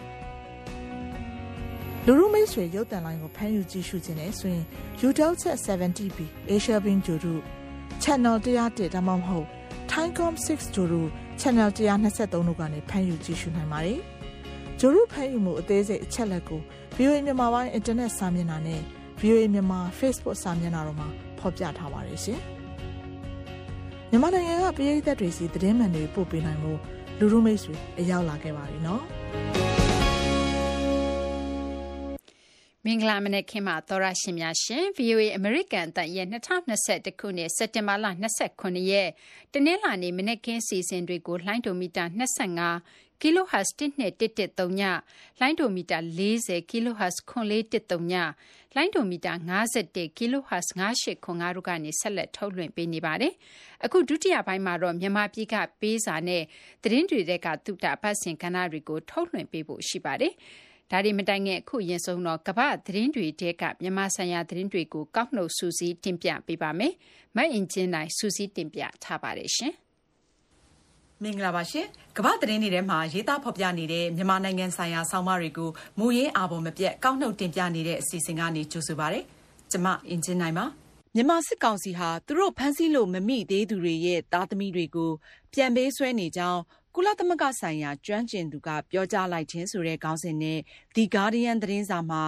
[2.05, 4.65] လူရုမိတ်ဆွေရုပ်တံလိုင်းကိုဖမ်းယူကြည့်ရှုခြင်းနဲ့ဆိုရင်
[5.07, 6.19] UDEL Chat 70B
[6.55, 7.41] Asia Bin ဂျိုတို့
[8.03, 9.47] Channel 101ဒါမှမဟုတ်
[9.91, 11.09] Timecom 6ဂျိုတို့
[11.41, 13.99] Channel 123တို့ကနေဖမ်းယူကြည့်ရှုနိုင်ပါတယ်။
[14.79, 16.61] ဂျိုတို့ဖမ်းယူမှုအသေးစိတ်အချက်လက်ကို
[16.95, 18.81] VOA မြန်မာပိုင်း Internet စာမျက်နှာနဲ့
[19.21, 21.07] VOA မြန်မာ Facebook စာမျက်နှာတို့မှာ
[21.39, 22.41] ဖော်ပြထားပါတယ်ရှင်။
[24.13, 26.71] မြန်မာနိုင်ငံကပြည်သက်တွေစီသတင်းမှန်တွေပို့ပေးနိုင်မှု
[27.19, 29.03] လူရုမိတ်ဆွေအရောက်လာခဲ့ပါပြီနော်။
[32.85, 36.27] မင်္ဂလာမနက်ခင်းပါသောရရှင်များရှင် VOA American အတန်ရဲ့
[36.73, 38.05] 2021ခုနှစ်စက်တင်ဘာလ
[38.47, 39.09] 29ရက်
[39.53, 42.05] တနင်္လာနေ့မနက်ခင်းစီစဉ်တွေကိုလှိုင်းဒိုမီတာ
[42.59, 44.81] 25 kHz 1213ည
[45.39, 48.13] လှိုင်းဒိုမီတာ40 kHz 9413ည
[48.73, 49.33] လှိုင်းဒိုမီတာ
[49.75, 53.33] 51 kHz 9805တို့ကနေဆက်လက်ထုတ်လွှင့်ပေးနေပါတယ်။
[53.85, 56.43] အခုဒုတိယပိုင်းမှာတော့မြန်မာပြည်ကပေးစာနဲ့
[56.83, 60.33] သတင်းတွေတဲ့ကသုတပတ်စဉ်ကဏ္ဍတွေကိုထုတ်လွှင့်ပေးဖို့ရှိပါတယ်။
[60.91, 66.93] ဒါဒီမတိုင်ငယ်အခုရင်ဆုံးတော့ကမ္ဘာသတင်းတွေတဲကမြန်မာဆိုင်ရာသတင်းတွေကိုကောက်နှုတ်စူးစီးတင်ပြပေးပါမယ်။
[67.35, 69.75] မတ်အင်ဂျင်နိုင်စူးစီးတင်ပြထားပါတယ်ရှင်။
[71.23, 71.85] မင်္ဂလာပါရှင်
[72.17, 79.19] ကမ္ဘာသတင်းတွေထဲမှာရေးသားဖော်ပြနေတဲ့မြန်မာနိုင်ငံဆိုင်ရာဆောင်းပါးတွေကိုမူရင်းအာပေါ်မပြတ်ကောက်နှုတ်တင်ပြနေတဲ့အစီအစဉ်ကနေကြိုဆိုပါရစေ။
[79.71, 80.65] ကျမအင်ဂျင်နိုင်ပါ
[81.15, 85.11] မြန်မာစစ်ကောင်စီဟာသူတို့ဖမ်းဆီးလို့မမိသေးသူတွေရဲ့သားသမီးတွေကို
[85.53, 86.61] ပြန်ပေးဆွဲနေကြောင်း
[86.95, 90.59] ကုလသမဂ္ဂဆိုင်ရာကျွမ်းကျင်သူကပြောကြားလိုက်ခြင်းဆိုတဲ့ခေါင်းစဉ်နဲ့
[90.95, 92.23] The Guardian သတင်းစာမှာ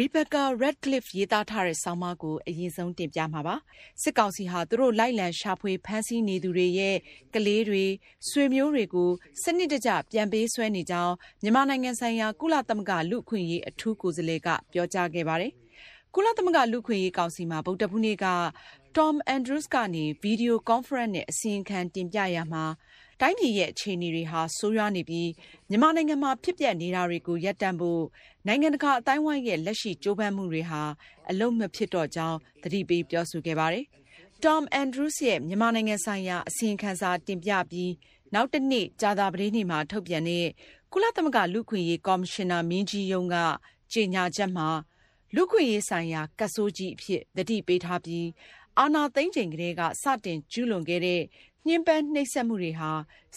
[0.00, 3.56] Rebecca Radcliffe ရေးသားထားတဲ့ဆောင်းပါးကို အရင်ဆုံးတင်ပြမှာပါ။
[4.02, 6.96] စစ်ကောင်စီဟာသူတို့လိုက်လံရှာဖွေဖမ်းဆီးနေသူတွေရဲ့
[7.34, 7.84] ကလေးတွေ
[8.28, 9.10] ဆွေမျိုးတွေကို
[9.42, 15.52] စနစ်တကျပြန်ပေးဆွဲနေကြောင်းမြန်မာနိုင်ငံဆိုင်ရာကုလသမဂ္ဂလူ့အခွင့်အရေးအထူးကိုယ်စားလှယ်ကပြောကြားခဲ့ပါတယ်။
[16.14, 18.26] ကုလသမဂ္ဂလူ့အခွင့်အရေးကောင်စီမှာဗုဒ္ဓဖူးနေ့က
[18.96, 22.64] Tom Andrews ကနေဗီဒီယိုကွန်ဖရင့်နဲ့အစီရင်ခံတင်ပြရာမှာ
[23.24, 25.30] တိုင်းပြည်ရဲ့ အခြေအနေတွေဟာ ဆိုးရွားနေပြီး
[25.68, 28.02] မြန်မာနိုင်ငံမှာ ဖြစ်ပျက်နေတာတွေကို ရပ်တန့်ဖို့
[28.46, 30.82] နိုင်ငံတကာအတိုင်းဝိုင်းရဲ့ လက်ရှိ ကြိုးပမ်းမှုတွေဟာ
[31.30, 33.84] အလုံးမဖြစ်တော့ကြောင်း သတိပေးပြောဆိုခဲ့ပါတယ်။
[34.44, 37.92] Tom Andrews ရဲ့ မြန်မာနိုင်ငံဆိုင်ရာ အစီရင်ခံစာ တင်ပြပြီး
[38.34, 40.46] နောက်တစ်နေ့ ကြာသပတေးနေ့မှာ ထုတ်ပြန်တဲ့
[40.92, 43.36] ကုလသမဂ္ဂ လူ့ခွင့်ရေး ကော်မရှင်နာမင်းကြီးယုံက
[43.92, 44.68] ကြေညာချက်မှာ
[45.34, 48.26] လူခွင့်ရေးဆိုင်ရာကတ်ဆိုးကြီးအဖြစ် သတိပေးထားပြီး
[48.80, 51.22] အာနာသိမ့်ချိန်ကလေးက စတင်ကျူးလွန်ခဲ့တဲ့
[51.66, 52.90] ညှဉ်းပန်းနှိပ်စက်မှုတွေဟာ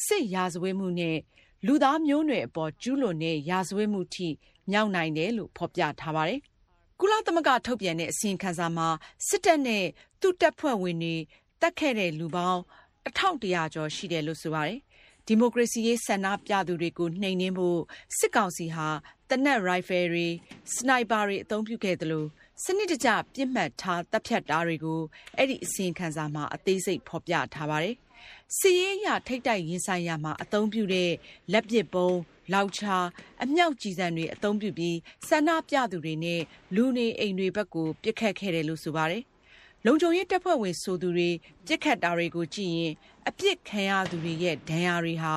[0.05, 1.17] စစ်ရာဇဝတ်မှုနဲ့
[1.65, 4.27] လူသားမျိုးနွယ်အပေါ် ကျူးလွန်တဲ့ ရာဇဝတ်မှုထိ
[4.71, 6.39] မြောက်နိုင်တယ်လို့ ဖော်ပြထားပါတယ်။
[6.99, 8.87] ကုလသမဂ္ဂ ထုတ်ပြန်တဲ့ အစီရင်ခံစာမှာ
[9.27, 9.85] စစ်တပ်နဲ့
[10.21, 11.15] သူ့တပ်ဖွဲ့ဝင်တွေ
[11.61, 12.61] တက်ခဲ့တဲ့ လူပေါင်း
[13.07, 14.79] အထောက်တရာကျော် ရှိတယ်လို့ ဆိုပါတယ်။
[15.27, 17.79] ဒီမိုကရေစီရေး ဆန္ဒပြသူတွေကို နှိမ်နင်းဖို့
[18.17, 18.87] စစ်ကောင်စီဟာ
[19.29, 20.27] တနက်ရိုင်ဖယ်တွေ
[20.73, 22.27] စနိုက်ပါတွေ အသုံးပြုခဲ့တယ်လို့
[22.63, 25.01] စနစ်တကျပြစ်မှတ်ထားတပ်ဖြတ်တာတွေကို
[25.37, 27.95] အဲ့ဒီအစီရင်ခံစာမှာအသေးစိတ်ဖော်ပြထားပါတယ်။
[28.57, 31.11] စီရေးရထိတ်တိုက်ရင်ဆိုင်ရမှာအသုံးပြုတဲ့
[31.51, 32.17] လက်ပစ်ပုံး
[32.53, 32.97] လောက်ချာ
[33.43, 36.41] အမြောက်ကြီးစံတွေအသုံးပြုပြီးဆန္ဒပြသူတွေနဲ့
[36.75, 39.23] လူနေအိမ်တွေဘက်ကိုပြစ်ခတ်ခဲ့တယ်လို့ဆိုပါတယ်။
[39.85, 41.29] လုံခြုံရေးတပ်ဖွဲ့ဝင်ဆိုသူတွေ
[41.65, 42.93] ပြစ်ခတ်တာတွေကိုကြည့်ရင်
[43.27, 45.33] အပြစ်ခံရသူတွေရဲ့ဒဏ်ရာတွေဟာ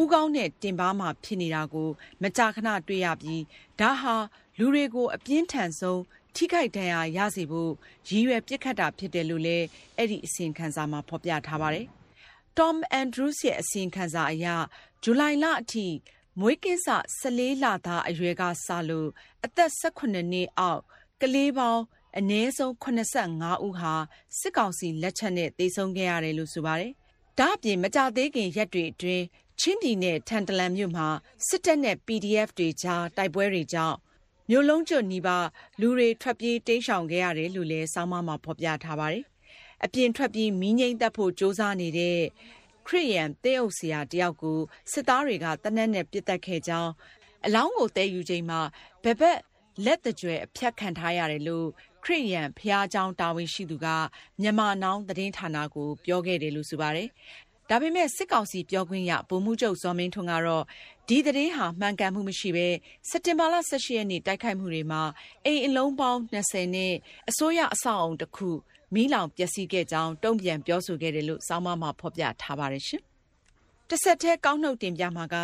[0.00, 1.88] ဥကောင်းနဲ့တင်ပါမှဖြစ်နေတာကို
[2.22, 3.42] မကြာခဏတွေ့ရပြီး
[3.80, 4.16] ဒါဟာ
[4.58, 6.00] လူတွေကိုအပြင်းထန်ဆုံး
[6.36, 7.72] ထိခိုက်ဒဏ်ရာရစေဖို့
[8.08, 9.66] ရည်ရွယ်ပြစ်ခတ်တာဖြစ်တယ်လို့လည်း
[9.96, 11.86] အဲ့ဒီအစီရင်ခံစာမှာ ဖော်ပြထားပါတယ်။
[12.58, 14.46] Tom Andrews ရဲ့ အစီရင်ခံစာအရ
[15.02, 15.86] ဇူလိုင်လအထိ
[16.40, 16.88] မွေးကင်းစ
[17.20, 19.08] 14လသားအရွယ်ကစလို့
[19.44, 20.82] အသက်18နှစ်အောက်
[21.20, 21.82] ကလေးပေါင်း
[22.18, 23.94] အနည်းဆုံး85ဦးဟာ
[24.38, 26.92] စစ်ကောင်စီလက်ချက်နဲ့ သေဆုံးခဲ့ရတယ်လို့ ဆိုပါတယ်။
[27.38, 29.24] ဒါ့အပြင် မကြသေးခင်ရက်တွေအတွင်း
[29.60, 31.08] ချင်းပြည်နယ် ထန်တလန်မြို့မှာ
[31.46, 33.96] စစ်တပ်နဲ့ PDF တွေကြား တိုက်ပွဲတွေကြောင့်
[34.50, 35.46] မြို့လုံးကျွတ်နီးပါး
[35.80, 39.24] လူတွေ ထွက်ပြေးတိမ်းရှောင်ခဲ့ရတယ်လို့လည်း ဆောင်းပါးမှာ ဖော်ပြထားပါတယ်။
[39.84, 42.18] အပြင်ထွက်ပြီး မီးငြှိမ်းသတ်ဖို့ ကြိုးစားနေတဲ့
[42.86, 44.58] ခရစ်ယာန် သင်းအုပ်ဆရာတစ်ယောက်ကို
[44.92, 46.90] စစ်သားတွေက သေနတ်နဲ့ ပစ်သတ်ခဲ့ကြောင်း၊
[47.46, 48.60] အလောင်းကို သယ်ယူချိန်မှာ
[49.04, 49.38] ဘယ်ဘက်
[49.84, 51.66] လက်သကြွယ် အဖြတ်ခံထားရတယ်လို့
[52.04, 53.88] ခရစ်ယာန် ဘုရားကျောင်း တာဝန်ရှိသူက
[54.40, 57.08] Myanmar Now သတင်းဌာနကို ပြောခဲ့တယ်လို့ ဆိုပါတယ်။
[57.70, 60.64] ဒါပေမဲ့ စစ်ကောင်စီပြောခွင့်ရ ဗိုလ်မှူးချုပ် ဇော်မင်းထွန်းကတော့
[61.08, 62.68] ဒီသတင်းဟာ မှန်ကန်မှုမရှိဘဲ
[63.08, 65.02] စက်တင်ဘာလ18ရက်နေ့ တိုက်ခိုက်မှုတွေမှာ
[65.44, 66.94] အိမ်အလုံးပေါင်း20နဲ့
[67.30, 68.48] အစိုးရအဆောက်အုံတစ်ခု
[68.94, 73.02] မီးလောင်ပျက်စီးခဲ့ကြောင်း တုံ့ပြန်ပြောဆိုခဲ့တယ်လို့စောင်းမမှာ ဖော်ပြထားပါတယ်ရှင်။
[73.88, 75.36] တစ်ဆက်တည်း ကောင်းနှုတ်တင်ပြမှာက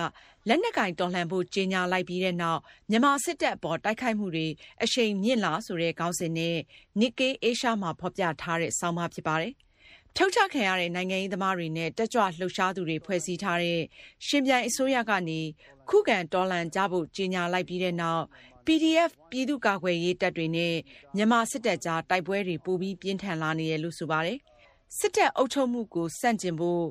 [0.48, 4.46] လက်နက်ကင်တော်လှန်ဖို့ ကြေညာလိုက်ပြီးတဲ့နောက် မြန်မာစစ်တပ်အပေါ် တိုက်ခိုက်မှုတွေ
[4.82, 6.56] အရှိန်မြင့်လာ ဆိုတဲ့ ခေါင်းစဉ်နဲ့
[7.00, 9.52] Nikkei Asia မှာ ဖော်ပြထားတဲ့ ဆောင်းပါးဖြစ်ပါတယ်။
[10.16, 13.80] ထုတ်ချခံရတဲ့ နိုင်ငံရေးသမားတွေနဲ့ တက်ကြွလှုပ်ရှားသူတွေ ဖွဲ့စည်းထားတဲ့
[14.26, 15.40] ရှင်ပြိုင်အစိုးရကနေ
[15.88, 18.24] ခုခံတော်လှန်ကြဖို့ ကြေညာလိုက်ပြီးတဲ့နောက်
[18.66, 20.74] PDF ပြည်သူ့ကာကွယ်ရေးတပ်တွေနဲ့
[21.16, 24.38] မြန်မာစစ်တပ်ကြား တိုက်ပွဲတွေ ပိုပြီး ပြင်းထန်လာနေတယ်လို့ ဆိုပါတယ်။
[24.98, 26.84] စစ်တပ်အုပ်ချုပ်မှုကိုစန့်ကျင်ဖို့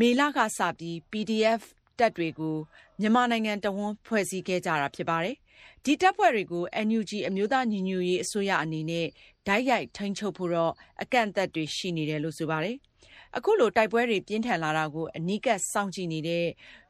[0.00, 1.62] မေလကစပြီး PDF
[1.98, 2.56] တပ်တွေကို
[3.00, 5.36] မြန်မာနိုင်ငံတဝန်း ဖွဲ့စည်းခဲ့ကြတာ ဖြစ်ပါတယ်
[5.84, 9.06] ဒီတပ်ဖွဲ့တွေကို NUG အမျိုးသားညီညွတ်ရေးအစိုးရအနေနဲ့
[9.46, 12.76] ဓာတ်ရိုက်ထိန်းချုပ်ဖို့တော့ အကန့်အသတ်တွေရှိနေတယ်လို့ ဆိုပါတယ်။
[13.36, 16.46] အခုလို တိုက်ပွဲတွေ ပြင်းထန်လာတာကို အနီးကပ်စောင့်ကြည့်နေတဲ့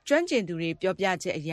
[0.09, 1.53] ကျွမ်းကျင်သူတွေ ပြောပြချက်အရ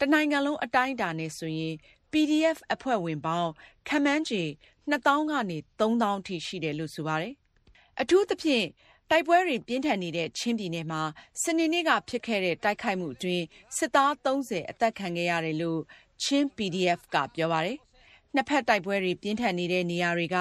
[0.00, 1.74] တနိုင်ငံလုံးအတိုင်းအတာနဲ့ဆိုရင်
[2.12, 3.50] PDF အဖွဲ့ဝင်ပေါင်း
[3.88, 4.42] ခန့်မှန်းချေ
[4.90, 7.34] 2000ကနေ3000အထိ ရှိတယ်လို့ ဆိုပါတယ်။
[8.00, 8.66] အထူးသဖြင့်
[9.10, 11.02] တိုက်ပွဲတွေ ပြင်းထန်နေတဲ့ ချင်းပြည်နယ်မှာ
[11.42, 13.44] စနေနေ့က ဖြစ်ခဲ့တဲ့ တိုက်ခိုက်မှုအတွင်း
[13.76, 15.80] စစ်သား30အသက်ခံခဲ့ရတယ်လို့
[16.22, 17.78] ချင်း PDF က ပြောပါတယ်။
[18.34, 20.36] နှစ်ဖက်တိုက်ပွဲတွေ ပြင်းထန်နေတဲ့ နေရာတွေက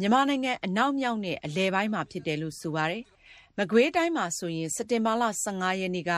[0.00, 3.04] မြန်မာနိုင်ငံ အနောက်မြောက်နဲ့ အလယ်ပိုင်းမှာ ဖြစ်တယ်လို့ ဆိုပါတယ်။
[3.58, 6.12] မကွေးတိုင်းမှာဆိုရင် စက်တင်ဘာလ15ရက်နေ့က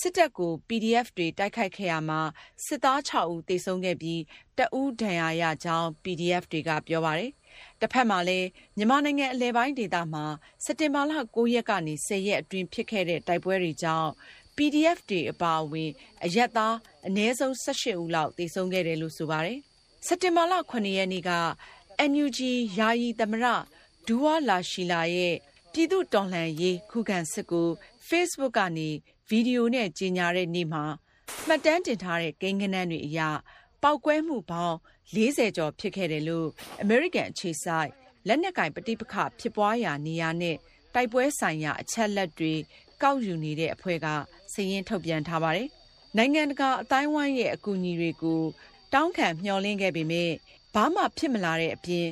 [0.00, 2.20] စစ်တပ်ကို PDF တွေ တိုက်ခိုက်ခဲ့ရမှာ
[2.66, 4.20] စစ်သား6ဦး သေဆုံးခဲ့ပြီး
[4.58, 7.30] တအူးဒဏ်ရာရကြောင်း PDF တွေက ပြောပါတယ်။
[7.80, 10.24] တစ်ဖက်မှာလည်း မြန်မာနိုင်ငံ အလဲပိုင်းဒေသမှာ
[10.64, 14.10] စက်တင်ဘာလ9ရက်ကနေ10ရက်အတွင်း ဖြစ်ခဲ့တဲ့ တိုက်ပွဲတွေကြောင့်
[14.56, 15.90] PDF တွေအပါအဝင်
[16.24, 16.76] အရက်သား
[17.06, 19.58] အနည်းဆုံး18ဦးလောက် သေဆုံးခဲ့တယ်လို့ ဆိုပါတယ်။
[20.06, 21.32] စက်တင်ဘာလ9ရက်နေ့က
[22.10, 22.38] NUG
[22.78, 23.44] ယာယီသမရ
[24.06, 25.34] ဒူဝါလာရှီလာရဲ့
[25.72, 27.68] ပြည်သူတော်လှန်ရေး ခုခံစစ်ကို
[28.08, 28.88] Facebook ကနေ
[29.28, 30.84] ဗီဒီယိုနဲ့ ကြေညာတဲ့နေ့မှာ
[31.46, 33.20] မှတ်တမ်းတင်ထားတဲ့ ကိန်းဂဏန်းတွေအရ
[33.82, 34.76] ပောက်ကွဲမှုပေါင်း
[35.14, 36.48] 40ကျော် ဖြစ်ခဲ့တယ်လို့
[36.84, 37.90] American အခြေစိုက်
[38.26, 40.56] လက်နက်ကင် ပဋိပက္ခဖြစ်ပွားရာနေရာနဲ့
[40.94, 42.54] တိုက်ပွဲဆိုင်ရာ အချက်လက်တွေ
[43.02, 44.06] ကောက်ယူနေတဲ့အဖွဲ့က
[44.56, 45.68] စည်ရင်းထုတ်ပြန်ထားပါတယ်။
[46.16, 48.40] နိုင်ငံတကာအတိုင်းဝိုင်းရဲ့အကူအညီတွေကို
[48.92, 50.30] တောင်းခံမျှော်လင့်ခဲ့ပေမဲ့
[50.74, 52.08] ဘာမှဖြစ်မလာတဲ့အပြင်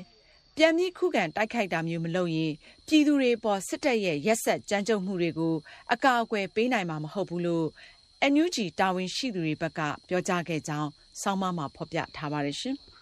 [0.56, 2.52] ပြန်ပြီးခုခံတိုက်ခိုက်တာမျိုးမလုပ်ရင်
[2.86, 5.54] ပြည်သူတွေပေါ်စစ်တပ်ရဲ့ရက်ဆက်ကြမ်းကြုတ်မှုတွေကို
[5.92, 7.66] အကာအကွယ်ပေးနိုင်မှာမဟုတ်ဘူးလို့
[8.32, 10.90] NUG တာဝန်ရှိသူတွေဘက်ကပြောကြားခဲ့ကြောင်း
[11.20, 12.76] ဆောင်းပါးမှာဖော်ပြထားပါတယ်ရှင်။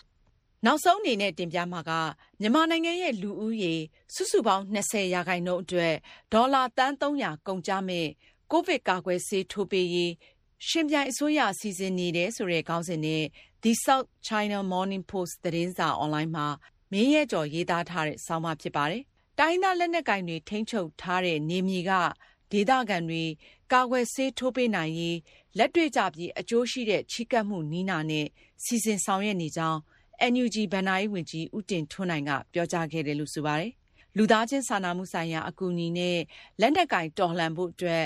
[0.66, 1.93] နောက်ဆုံးအနေနဲ့တင်ပြမှာက
[2.40, 3.74] မြန်မာနိုင်ငံရဲ့လူဦးရေ
[4.14, 5.95] စုစုပေါင်း20ရာခိုင်နှုန်းအတွက်
[6.32, 8.07] ဒေါ်လာတန်း300ကုန်ကျမဲ့
[8.53, 10.12] ကိုဗစ်ကာကွယ်ဆေးထိုးပေးရေး
[10.68, 13.22] ရှင်ပြိုင်အစိုးရအစီအစဉ်နေတယ်ဆိုတဲ့ ခေါင်းစဉ်နဲ့
[13.62, 16.46] The South China Morning Post သတင်းစာအွန်လိုင်းမှာ
[16.92, 19.03] မင်းရဲကျော် ရေးသားထားတဲ့ ဆောင်းပါးဖြစ်ပါတယ်။
[19.38, 21.92] တိုင်းသားလက်နက်ကင်တွေ ထိန်းချုပ်ထားတဲ့နေမြေက
[22.53, 23.24] ဒေသခံတွေ
[23.72, 25.16] ကာကွယ်ဆေးထိုးပေးနိုင်ရေး
[25.59, 28.26] လက်တွေ့ကြပြီး အကျိုးရှိတဲ့ ချီးကပ်မှုနီးနာနဲ့
[28.64, 29.78] စီစဉ်ဆောင်ရွက်နေကြောင်း
[30.32, 33.72] NUG ဗန်နာရေးဝန်ကြီး ဦးတင်ထွန်းနိုင်က ပြောကြားခဲ့တယ်လို့ ဆိုပါတယ်။
[34.16, 36.18] လူသားချင်းစာနာမှုဆိုင်ရာ အကူအညီနဲ့
[36.61, 38.05] လက်နက်ကင်တော်လှန်ဖို့အတွက်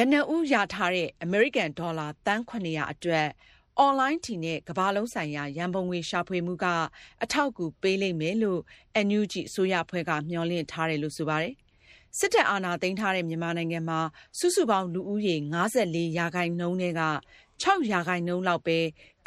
[0.00, 3.28] ကနဦးရထားတဲ့ American ဒေါ်လာတန်း900အတွက်
[3.78, 6.66] အွန်လိုင်းထီနဲ့ ကမ္ဘာလုံးဆိုင်ရာ ရန်ပုံငွေရှာဖွေမှုက
[7.22, 8.60] အထောက်အကူပေးလိမ့်မယ်လို့
[9.06, 11.54] NUG အစိုးရအဖွဲ့က မျှော်လင့်ထားတယ်လို့ ဆိုပါတယ်။
[12.18, 14.00] စစ်တပ်အာဏာသိမ်းထားတဲ့ မြန်မာနိုင်ငံမှာ
[14.38, 17.02] စုစုပေါင်း လူဦးရေ54ရာခိုင်နှုန်းနဲ့က
[17.62, 18.78] 6ရာခိုင်နှုန်းလောက်ပဲ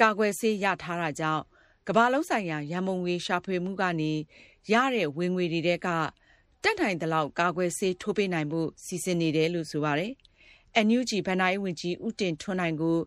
[0.01, 1.43] ကာကွယ်ဆေးရထားတာကြောင့်
[1.88, 4.11] ကမ္ဘာလုံးဆိုင်ရာ ရန်ပုံငွေရှာဖွေမှုကနေ
[4.72, 5.88] ရတဲ့ ဝင်ငွေတွေတဲက
[6.63, 10.13] တက်နိုင်သလောက် ကာကွယ်ဆေးထိုးပေးနိုင်ဖို့ စီစဉ်နေတယ်လို့ ဆိုပါတယ်။
[10.86, 12.97] NUG ဗန်နာရေးဝန်ကြီး ဦးတင်ထွန်းနိုင်ကို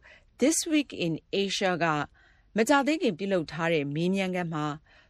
[0.40, 1.12] This Week in
[1.42, 1.84] Asia က
[2.56, 4.66] မကြသေးခင် ပြုလုပ်ထားတဲ့ မေးမြန်းခန်းမှာ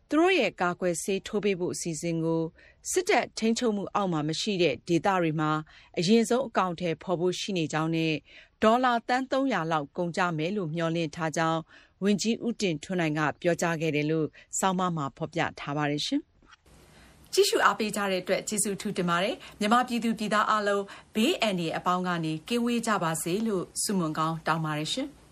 [0.09, 2.43] သူတို့ရဲ့ ကာကွယ်ဆေးထိုးပေးဖို့ အစီအစဉ်ကို
[2.91, 5.51] စစ်တပ်ထိန်းချုပ်မှုအောက်မှာ မရှိတဲ့ ဒေသတွေမှာ
[5.99, 8.15] အရင်ဆုံး အကောင့်ထဲဖော်ဖို့ ရှိနေကြောင်းနဲ့
[8.63, 11.61] ဒေါ်လာတန်း300လောက် ကုန်ကြမယ်လို့ မျှော်လင့်ထားကြောင်း
[12.05, 14.27] ဝန်ကြီး ဦးတင်ထွန်းနိုင်က ပြောကြားခဲ့တယ်လို့
[14.59, 16.23] စောင်းမမှာ ဖော်ပြထားပါတယ်ရှင်။
[17.35, 25.09] ကြည့်ရှုအားပေးကြတဲ့အတွက်ကျေးဇူးထူးတင်ပါတယ်မြန်မာပြည်သူပြည်သားအားလုံးဘေးအန္တရာယ်အပေါင်းကနေကင်းဝေးကြပါစေလို့ဆုမွန်ကောင်းတောင်းပါတယ်ရှင်။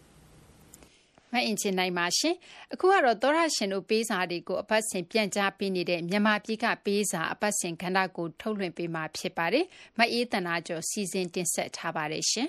[1.32, 2.34] မအင်ချင်နိုင်ပါရှင်
[2.72, 9.66] အခုကတော့သောရရှင်တို့ပေးစာတွေကိုအပတ်စဉ်ပြန်ကြားပေးနေတဲ့မြန်မာပြည်ကပေးစာအပတ်စဉ်ခန္ဓာကိုထုတ်လွှင့်ပေးမှာဖြစ်ပါတယ်
[9.98, 12.48] မအေးတနာကျော်စီစဉ်တင်ဆက်ထားပါတယ်ရှင်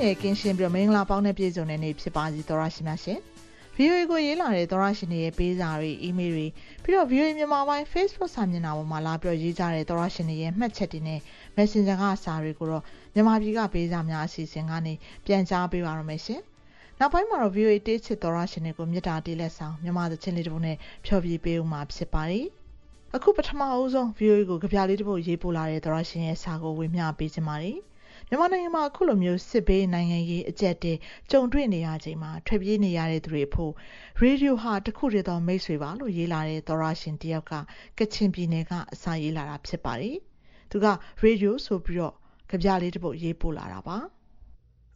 [0.00, 3.18] ဘေးရန်ရဲ့ကင်းရှင်းပြီးတော့မင်္ဂလာပေါင်းနဲ့ပြည့်စုံတဲ့နေ့ဖြစ်ပါစီသောရရှိများရှင်။
[3.76, 6.46] VOA ကိုရေးလာတဲ့သောရရှင်တွေရဲ့ပေးစာတွေအီးမေးလ်တွေ
[6.82, 11.20] ပြီးတော့ VOA မြန်မာပိုင်း Facebook စာမျက်နှာပေါ်မှာလာပြီးတော့ရေးကြတဲ့သောရရှင်တွေရဲ့မှတ်ချက်တွေနဲ့
[11.56, 12.82] Messenger ကစာတွေကိုတော့
[13.14, 14.94] မြန်မာပြည်ကပေးစာများအစီအစဉ်ကနေ
[15.26, 16.40] ပြန်ကြားပေးပါရမယ်ရှင်။
[16.98, 20.76] နောက်ပိုင်းမှာတော့ VOA တေးချစ်သောရရှင်တွေကိုမြစ်တာတေးလက်ဆောင်မြန်မာသချင်းလေးတစ်ပုဒ်နဲ့
[21.06, 22.46] ဖြောပြပေးဦးမှာဖြစ်ပါတယ်။
[23.16, 27.78] အခုပထမအဦးဆုံး VOA ကိုကြပြလေးတစ်ပုဒ်ရေးပို့လာတဲ့သောရရှင်ရဲ့စာကိုဝေမျှပေးချင်ပါတယ်။
[28.32, 30.92] မြန်မာနိုင်ငံမှာအခုလိုမျိုးစစ်ဘေးနိုင်ငံရေးအကြက်တဲ
[31.30, 33.72] ကြုံတွေ့နေရချိန်မှာထွက်ပြေးနေရတဲ့သူတွေဖို့
[34.20, 37.52] ရေဒီယိုဟာတခုတည်းသောမိတ်ဆွေပါလို့ရေးလာတဲ့သောရရှင်တယောက်က
[37.98, 40.16] ကချင်ပြည်နယ်ကအစာရေးလာတာဖြစ်ပါတယ်။
[40.70, 40.86] သူက
[41.20, 42.14] ရေဒီယိုဆိုပြီးတော့
[42.50, 43.96] ကြပြလေးတစ်ပုဒ်ရေးပို့လာတာပါ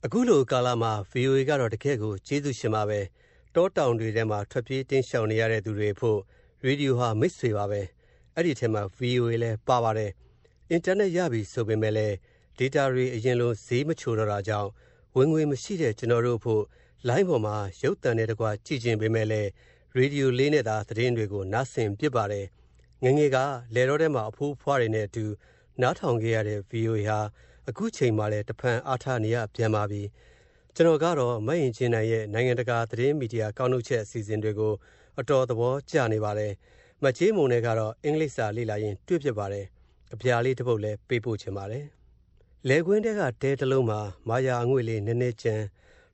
[0.04, 3.00] အခုလိုကာလမှာ VOA ကတော့တကယ့်ကိုကျေးဇူးရှင်ပါပဲ
[3.54, 6.18] တောတောင်တွေထဲမှာထွက်ပြေးတင်းရှောင်နေရတဲ့သူတွေဖို့
[6.64, 7.80] ရေဒီယိုဟာမိတ်ဆွေပါပဲ
[8.34, 10.10] အဲ့ဒီထဲမှာ VOA လည်းပါပါတယ်
[10.70, 12.16] အင်တာနက်ရပြီဆိုပေမဲ့လည်း
[12.58, 14.70] data တွေ အရင်လို ဈေးမချိုတော့တာကြောင့်
[15.16, 16.62] ဝင်ငွေမရှိတဲ့ ကျွန်တော်တို့ဖို့
[17.08, 19.50] လိုင်းပေါ်မှာ ရုပ်သံနဲ့တကွ ကြည့်ခြင်းပေမဲ့လည်း
[19.96, 22.46] ရေဒီယိုလေးနဲ့သာ သတင်းတွေကို နားဆင်ပြစ်ပါတယ်
[23.04, 23.38] ငငယ်က
[23.74, 25.24] လေတော့ထဲမှာ အဖိုးဖွားတွေနဲ့အတူ
[25.82, 27.20] နားထောင်ခဲ့ရတဲ့ VOA ဟာ
[27.68, 30.02] အခုချိန်မှလည်း တဖန် အားထားနေရပြန်ပါပြီ
[30.74, 34.74] ကျွန်တော်ကတော့မရင်ချင်းနိုင်ရဲ့ နိုင်ငံတကာ သတင်းမီဒီယာကောက်နှုတ်ချက် အစီအစဉ်တွေကို
[35.20, 36.52] အတော်သဘောကျနေပါတယ်
[37.02, 39.66] မချေးမုံတွေကတော့ အင်္ဂလိပ်စာလေ့လာရင်တွေ့ဖြစ်ပါတယ်
[40.14, 41.84] အပြာလေးတစ်ပုတ်လည်း ပေးပို့ချင်ပါတယ်
[42.68, 45.64] လေကွင်းတဲက တဲတစ်လုံးမှာ မာယာအငွေ့လေး နည်းနည်းချမ်း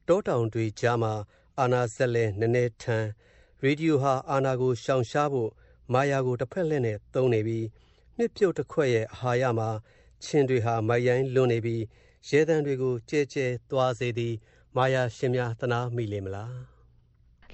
[0.09, 1.13] တောတောင်တွေကြားမှာ
[1.59, 3.09] အာနာဆက်လဲနည်းနည်းထမ်း
[3.63, 5.51] ရေဒီယိုဟာ အာနာကို ရှောင်ရှားဖို့
[5.93, 7.67] မာယာကို တစ်ဖက်လက်နဲ့ သုံးနေပြီး
[8.17, 9.71] နှစ်ပြုတ်တစ်ခွက်ရဲ့အာဟာရမှာ
[10.25, 11.83] ချင်းတွေဟာ မိုက်ရိုင်းလွန်နေပြီး
[12.29, 14.35] ရဲတံတွေကိုကြဲကြဲသွားစေသည်
[14.77, 16.57] မာယာရှင်များ သနာမိလေမလား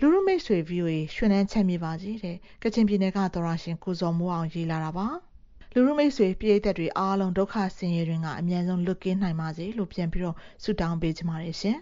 [0.00, 5.08] လူရုမိတ်ဆွေ VOA ရွှေနှန်းချက်မြေပါကြီးတဲ့ ကချင်ပြည်နယ်က သောရရှင် ကိုစောမိုးအောင် ရေးလာတာပါ
[5.78, 11.76] လူရုမိတ်ဆွေပြည်သက်တွေအားလုံးဒုက္ခဆင်းရဲတွင်ကအမြန်ဆုံးလွတ်ကင်းနိုင်ပါစေလို့ပြန်ပြီးတော့ဆုတောင်းပေးကြပါတယ်ရှင်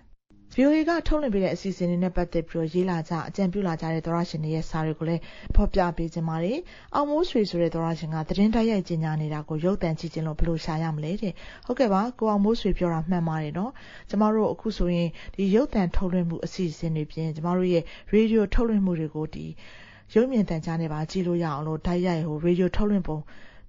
[0.54, 5.22] VOA ကထုတ်လွှင့်ပေးတဲ့အစီအစဉ်တွေနဲ့ပတ်သက်ပြီးတော့ရေးလာကြအကြံပြုလာကြတဲ့သောရရှင်တွေရဲ့စာတွေကိုလည်း
[5.54, 6.58] ဖော်ပြပေးကြပါတယ်။
[6.94, 11.32] အောင်မိုးဆွေဆိုတဲ့သောရရှင်ကသတင်းတိုက်ရိုက်ကြီးညာနေတာကိုရုပ်တံကြည့်ခြင်းလို့ဘယ်လိုရှာရမလဲတဲ့။
[11.66, 13.72] ဟုတ်ကဲ့ပါကိုအောင်မိုးဆွေပြောတာမှန်ပါတယ်နော်။
[14.10, 17.82] ကျမတို့အခုဆိုရင်ဒီရုပ်တံထုတ်လွှင့်မှုအစီအစဉ်တွေပြင်ကျမတို့ရဲ့
[18.12, 19.46] ရေဒီယိုထုတ်လွှင့်မှုတွေကိုဒီ
[20.14, 23.18] ရုပ်မြင်သံကြားနဲ့ပါကြည့်လို့ရအောင်လို့တိုက်ရိုက်ဟိုရေဒီယိုထုတ်လွှင့်ပုံ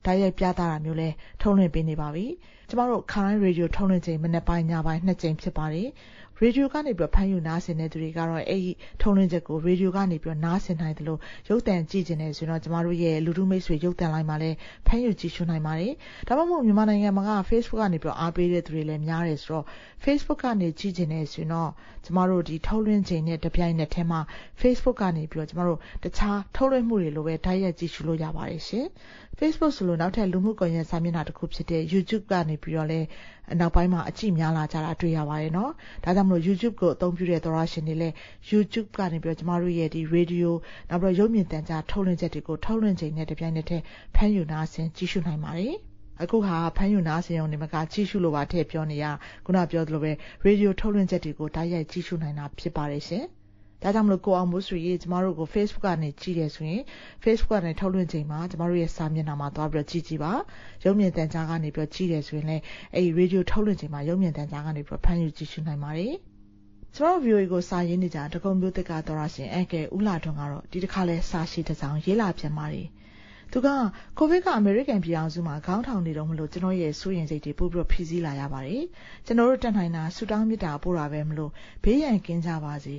[0.05, 1.09] တိုက်ရိုက်ပြသတာမျိုးလဲ
[1.41, 2.25] ထုတ်လွှင့်ပေးနေပါပြီ။
[2.69, 5.87] ကျမတို့ခရိုင်းရေဒီယိုထုတ်လွှင့်ချိန်မနေ့ပိုင်းညပိုင်းနှစ်ကြိမ်ဖြစ်ပါတယ်။
[6.39, 8.71] ရေဒီယိုကနေပြီးတော့ဖမ်းယူနားဆင်တဲ့သူတွေကတော့အဲ့ဒီ
[9.01, 11.19] ထုံးလင်းချက်ကိုရေဒီယိုကနေပြီးတော့နားဆင်နိုင်တယ်လို့
[11.49, 14.57] ရုပ်သံကြည့်ကျင်နေဆိုတော့ကျမတို့ရဲ့လူထုမိတ်ဆွေရုပ်သံလိုင်းမှာလည်း
[14.87, 15.93] ဖမ်းယူကြည့်ရှုနိုင်ပါတယ်။
[16.27, 19.65] ဒါမှမဟုတ်မြန်မာနိုင်ငံမှာက Facebook ကနေပြီးတော့အားပေးတဲ့သူတွေလည်းများတယ်ဆိုတော့
[20.03, 21.69] Facebook ကနေကြည့်ကျင်နေဆိုတော့
[22.05, 24.19] ကျမတို့ဒီထုတ်လွှင့်ချိန်နဲ့တပြိုင်နက်တည်းမှာ
[24.61, 28.85] Facebook ကနေပြီးတော့ကျမတို့တခြားထုတ်လွှင့်မှုတွေလိုပဲတိုက်ရိုက်ကြည့်ရှုလို့ရပါတယ်ရှင်။
[29.39, 33.07] Facebook ဆိုလို့နောက်ထပ်လူမှုကွန်ရက်စာမျက်နှာတစ်ခုဖြစ်တဲ့ YouTube ကနေပြီးတော့လည်း
[33.59, 35.71] နောက်ပိုင်းမှာအကြည့်များလာကြတာတွေ့ရပါတယ်နော်။
[36.03, 38.13] ဒါကြောင့်မလို့ YouTube ကိုအသုံးပြုတဲ့သောရရှင်တွေလည်း
[38.51, 40.49] YouTube ကနေပြီးတော့ကျမတို့ရဲ့ဒီ Radio
[40.89, 43.83] နောက်ပြီးတော့ရုပ်မြင်သံကြားထုတ်လွှင့်ချက်တွေကိုထုတ်လွှင့်ချိန်နဲ့တပြိုင်နက်တည်း
[44.15, 45.75] ဖမ်းယူနာဆင်ကြည့်ရှုနိုင်ပါတယ်။
[46.21, 49.05] အခုဟာဖမ်းယူနာဆင်ရုံနဲ့မကကြည့်ရှုလို့ပါထည့်ပြောနေရ
[49.45, 50.11] ခုနပြောသလိုပဲ
[50.45, 53.25] Radio ထုတ်လွှင့်ချက်တွေကိုတိုက်ရိုက်ကြည့်ရှုနိုင်တာဖြစ်ပါတယ်ရှင်။
[53.85, 56.81] ဒါကြောင့်မလို့ကိုအောင်မိုးဆွေကြီးကျမတို့ကို Facebook ကနေကြည့်တယ်ဆိုရင်
[57.23, 60.33] Facebook ကနေထုတ်လွှင့်ချိန်မှာကျမတို့ရဲ့စာမျက်နှာမှာသွားပြီးတော့ကြည့်ကြည့်ပါ
[60.85, 62.63] ရုပ်မြင်သံကြားကနေပြီးတော့ကြည့်တယ်ဆိုရင်လည်း
[62.93, 66.13] အဲ့ဒီ radio ထုတ်လွှင့်ချိန်မှာရုပ်မြင်သံကြားကနေပြီးတော့ဖမ်းယူကြည့်ရှုနိုင်ပါတယ်
[66.95, 72.87] ကျမတို့ VOA ကိုစာရင်းနေကြတကုံမျိုးတစ်ကတော်ရရှင်အကဲဦးလာထွန်းကတော့ဒီတစ်ခါလဲစာရှိတစ်စောင်ရေးလာပြန်ပါတယ်
[73.51, 73.67] သူက
[74.17, 78.83] ကိုဗစ်ကအမေရိကန်ပြည်အောင်စုမှာခေါင်းထောင်နေတော့မလို့ကျွန်တော်ရဲ့စိုးရင်စိတ်တွေပို့ပြီးတော့ဖြည့်ဆည်းလာရပါတယ်
[79.25, 81.51] ကျွန်တော်တို့တက်နိုင်တာဆူတောင်းမြတ်တာပို့တာပဲမလို့
[81.83, 82.95] ဘေးရန်ကင်းကြပါစေ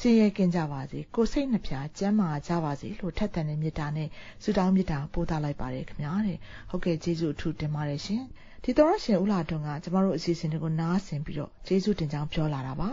[0.00, 4.08] ဆင်းရဲကင်းကြပါစေကိုစိတ်နှပြကျမ်းမာကြပါစေလို့ထက်တန်တဲ့မေတ္တာနဲ့
[4.42, 6.38] ဆုတောင်းမေတ္တာပို့သလိုက်ပါတယ်ခင်ဗျာတဲ့
[6.70, 8.22] ဟုတ်ကဲ့ကျေးဇူးအထူးတင်ပါတယ်ရှင်
[8.64, 12.90] ဒီတော်ရရှင်ဦးလာထွန်းကကျမတို့အစီအစဉ်တွေကိုနားဆင်ပြီးတော့ကျေးဇူးတင်ကြောင်းပြောလာတာပါ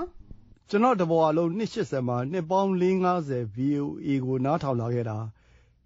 [0.69, 5.17] ကျွန်တော်တဘောအလုံး280မှာနှစ်ပေါင်း450 VOA ကိုနားထောင်လာခဲ့တာ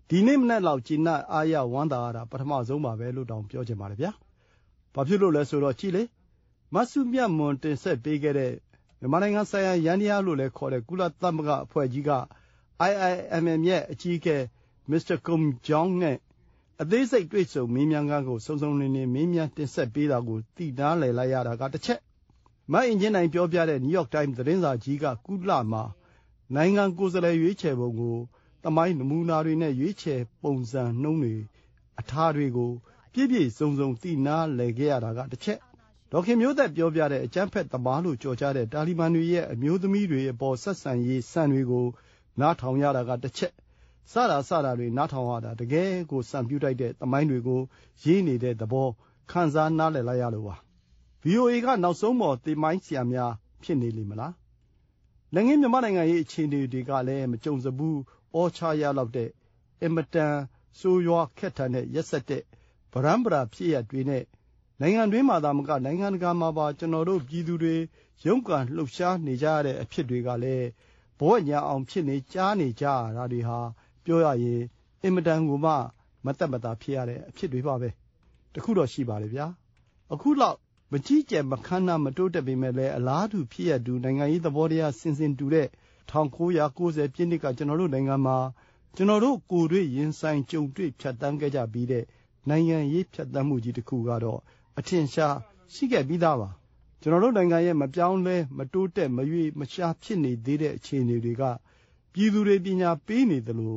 [0.10, 4.12] ဒီနေ့မနေ့လောက်ကျဉ်းအားရဝမ်းသာရတာပထမဆုံးပါပဲလို့တောင်ပြောချင်ပါတယ်ဗျာ။
[4.96, 6.04] ဘာဖြစ်လို့လဲဆိုတော့ကြည်လေ
[6.74, 8.52] မဆုမြတ်မွန်တင်ဆက်ပေးခဲ့တဲ့
[9.00, 12.12] မြန်မာနိုင်ငံဆိုင်ရာယန္တရားလို့လည်းခေါ်တဲ့ ကုလသမဂ္ဂအဖွဲ့ကြီးက
[12.90, 14.38] IIMM ရဲ့ အကြီးအကဲ
[14.90, 15.18] Mr.
[15.26, 16.18] Kum Jong နဲ့
[16.82, 22.00] အသေးစိတ် တွေ့ဆုံမေးမြန်းခန်းကို စုံစုံလင်လင် မေးမြန်းတင်ဆက်ပေးတာကို သိနားလည်လိုက်ရတာကတစ်ချက်
[22.72, 25.84] မအင်ဂျင်နိုင်ပြောပြတဲ့ New York Times သတင်းစာကြီးက ကုလမှာ
[26.56, 28.18] နိုင်ငံကိုယ်စားလှယ်ရွေးချယ်ပုံကို
[28.64, 31.36] တမိုင်းနမူနာတွေနဲ့ ရွေးချယ်ပုံစံနှုံးတွေ
[32.00, 32.72] အထားတွေကို
[33.14, 35.60] ပြည့်ပြည့်စုံစုံ သိနာလည်ခဲ့ရတာကတစ်ချက်
[36.12, 41.86] ဒေါခင်မျိုးသက်ပြောပြတဲ့အကြမ်းဖက်သမားလို့ကြော်ကြားတဲ့တာလီဘန်တွေရဲ့အမျိုးသမီးတွေအပေါ်ဆက်ဆံရေးစံတွေကို
[42.40, 43.54] နားထောင်ရတာကတစ်ချက်
[44.12, 47.62] စတာစတာတွေနားထောင်ရတာတကယ်ကိုစံပြူတိုက်တဲ့သမိုင်းတွေကို
[48.04, 48.90] ရေးနေတဲ့သဘော
[49.32, 50.56] ခံစားနားလည်လိုက်ရလို့ပါ
[51.26, 53.32] VOA ကနောက်ဆုံးပေါ်သမိုင်းဆရာများ
[53.64, 54.34] ဖြစ်နေလိမ့်မလား
[55.34, 58.00] လက်ငင်းမြန်မာနိုင်ငံရဲ့အခြေအနေတွေကလည်းမကြုံစဘူး
[58.36, 59.30] အောချရလောက်တဲ့
[59.82, 60.36] အင်မတန်
[60.80, 62.44] ဆိုးရွားခက်ထန်တဲ့ရက်ဆက်တဲ့
[62.92, 64.24] ဗရန်ဗရာဖြစ်ရတွေနဲ့
[64.82, 67.76] နိုင်ငံတွင်းမှာသာမက နိုင်ငံတကာမှာပါ ကျွန်တော်တို့ပြည်သူတွေ
[68.26, 70.68] ရုန်းကန်လှုပ်ရှားနေကြရတဲ့အဖြစ်တွေကလည်း
[71.20, 73.60] ဘဝညာအောင်ဖြစ်နေ ကြားနေကြရတာတွေဟာ
[74.06, 74.62] ပြောရရင်
[75.04, 75.74] အင်မတန်ကိုမှ
[76.26, 77.90] မတက်မတာဖြစ်ရတဲ့အဖြစ်တွေပါပဲ
[78.54, 79.46] တခုတော့ ရှိပါလေဗျာ
[80.14, 80.58] အခုလောက်
[80.92, 85.68] မကြီးကျယ်မခမ်းနား မတိုးတက်ပေမဲ့လည်း အလားတူဖြစ်ရတူ နိုင်ငံရေးသဘောတရားစင်စင်တူတဲ့
[86.12, 88.38] 1990ပြည့်နှစ်က ကျွန်တော်တို့နိုင်ငံမှာ
[88.96, 92.04] ကျွန်တော်တို့ကိုယ်တွေ့ ရင်ဆိုင်ကြုံတွေ့ ဖြတ်တန်းခဲ့ကြပြီးတဲ့
[92.50, 94.40] နိုင်ငံရေးဖြတ်တန်းမှုကြီးတစ်ခုကတော့
[94.80, 95.38] အထင်ရှား
[95.74, 96.50] ရှိခဲ့ပြီးသားပါ
[97.02, 101.44] ကျွန်တော်တို့နိုင်ငံရဲ့မပြောင်းလဲမတိုးတက်မရွေ့မရှားဖြစ်နေသေးတဲ့အခြေအနေတွေက
[102.14, 103.76] ပြည်သူတွေပညာပေးနေသလို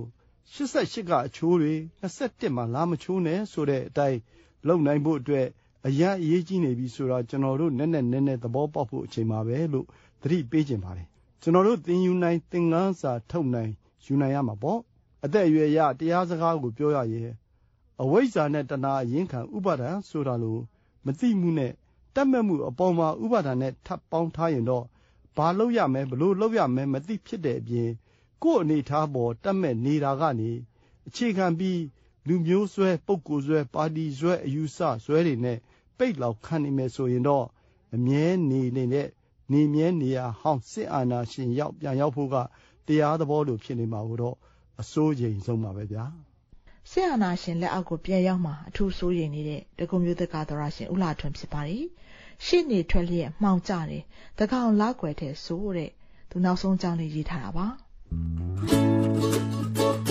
[0.53, 4.19] 88ကအချိုးတွေ21မှာလာမချိုးနဲ့ဆိုတဲ့အတိုင်း
[4.67, 5.47] လုံနိုင်ဖို့အတွက်
[5.87, 9.87] အရန်အရေးကြီးနေပြီဆိုတာကျွန်တော်တို့နက်နက်နဲနဲသဘောပေါက်ဖို့အချိန်ပါပဲလို့
[10.23, 11.07] သတိပေးခြင်းပါတယ်
[11.43, 13.71] ကျွန်တော်တို့သင်ယူနိုင်သင်ခန်းစာထုတ်နိုင်
[14.07, 14.81] ယူနိုင်ရမှာပေါ့
[15.25, 17.31] အသက်အရွယ်ရတရားစကားကိုပြောရရင်
[18.03, 20.61] အဝိဇ္ဇာနဲ့တဏှာအရင်ခံဥပါဒံဆိုတာလို့
[21.05, 21.73] မသိမှုနဲ့
[22.15, 24.85] တတ်မဲ့မှုအပေါ်မှာဥပါဒံနဲ့ထပ်ပေါင်းထားရင်တော့
[25.37, 27.91] ဘာလုပ်ရမလဲဘလို့လုပ်ရမလဲမသိဖြစ်တဲ့အပြင်
[28.43, 30.51] ကိုယ့်အနေထားပေါ်တတ်မဲ့နေတာကနေ
[31.09, 31.81] အခြေခံပြီး
[32.27, 35.59] လူမျိုးဆွဲပုဂ္ဂိုလ်ဆွဲပါတီဆွဲအယူဆဆွဲတွေနဲ့
[35.99, 37.47] ပိတ်လောက်ခံနေမယ်ဆိုရင်တော့
[37.95, 39.09] အမြဲနေနေတဲ့
[39.53, 42.37] နေမြဲနေရဟောင်းစစ်အာဏာရှင်ရောက်ပြန်ရောက်ဖို့က
[42.87, 44.37] တရားသဘောလိုဖြစ်နေမှာတော့
[44.81, 46.05] အစိုးချိန်ဆုံးပါပဲဗျာ
[46.93, 51.85] ဆရာနာရှင်လက်အောက်ကိုပြန်ရောက်မှာအထူးဆိုးရင်နေတဲ့တကုံမျိုးသက်ကာသောရရှင်ဥလာထွန်းဖြစ်ပါတယ်။
[52.45, 54.03] ရှေ့နေထွက်လျက်မှောင်ကြတယ်။
[54.39, 55.91] တကောင်လောက်ွယ်တဲ့ဆိုးတဲ့
[56.31, 57.67] သူနောက်ဆုံးကြောင်းလေးရေးထားတာပါ။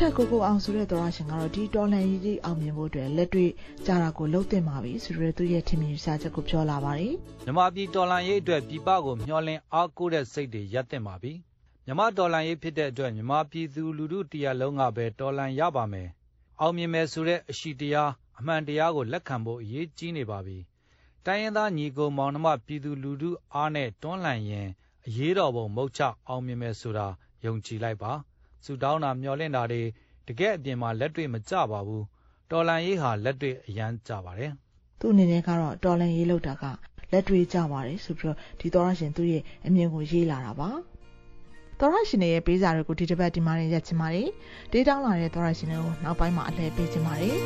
[0.00, 3.50] နောက်ထပ်ကိုကိုအောင်ဆိုတဲ့သောရရှင်ကတော့ဒီတော်လန်ကြီးကြီးအောင်မြင်ဖို့အတွက်လက်တွေ့
[3.86, 11.32] ကြတာကိုလှုပ်တင်ပါပြီဆိုရဲသူရဲ့ထင်မြင်ယူဆချက်ကိုပြောလာပါတယ်။မြမပြည်တော်လန်ရေးအတွက်ပြည်ပကိုမျှော်လင့်အားကိုးတဲ့စိတ်တွေရပ်တင်ပါပြီ
[11.86, 16.08] မြမတော်လန်ရေးဖြစ်တဲ့အတွက်မြမပြည်သူလူထုတရားလုံးကပဲတော်လန်ရပါမယ်
[16.60, 20.58] အောင်မြင်မယ်ဆိုတဲ့အရှိတရားအမှန်တရားကိုလက်ခံဖို့အရေးကြီးနေပါပြီ
[21.26, 24.68] တိုင်းရင်းသားညီကိုမောင်နှမပြည်သူလူထုအားနဲ့တွန်းလှန်ရင်
[25.06, 27.06] အရေးတော်ပုံမုတ်ချအောင်မြင်မယ်ဆိုတာ
[27.44, 28.12] ယုံကြည်လိုက်ပါ
[28.68, 29.82] ဆူတောင်းတာမျှော်လင့်တာတွေ
[30.28, 32.04] တကယ်အပြင်မှာလက်တွေ့မကြပါဘူး
[32.50, 34.52] တော်လန်ရေးဟာလက်တွေ့အရန်ကြပါတယ်
[35.00, 36.64] သူ့အနေနဲ့ကတော့တော်လန်ရေးလောက်တာက
[37.12, 40.70] လက်တွေ့ကြပါတယ်ဆိုပြီးတော့ဒီသောရရှင်သူ့ရဲ့အမြင်ကိုရေးလာတာပါ
[41.80, 44.28] သောရရှင်ရဲ့ပေးစာတွေကိုဒီတစ်ပတ်ဒီမှာရက်ချင်ပါတယ်
[44.72, 47.36] ဒေးတောင်းလာတဲ့သောရရှင်တွေကိုနောက်ပိုင်းမှာအလှည့်ပေးချင်ပါတယ်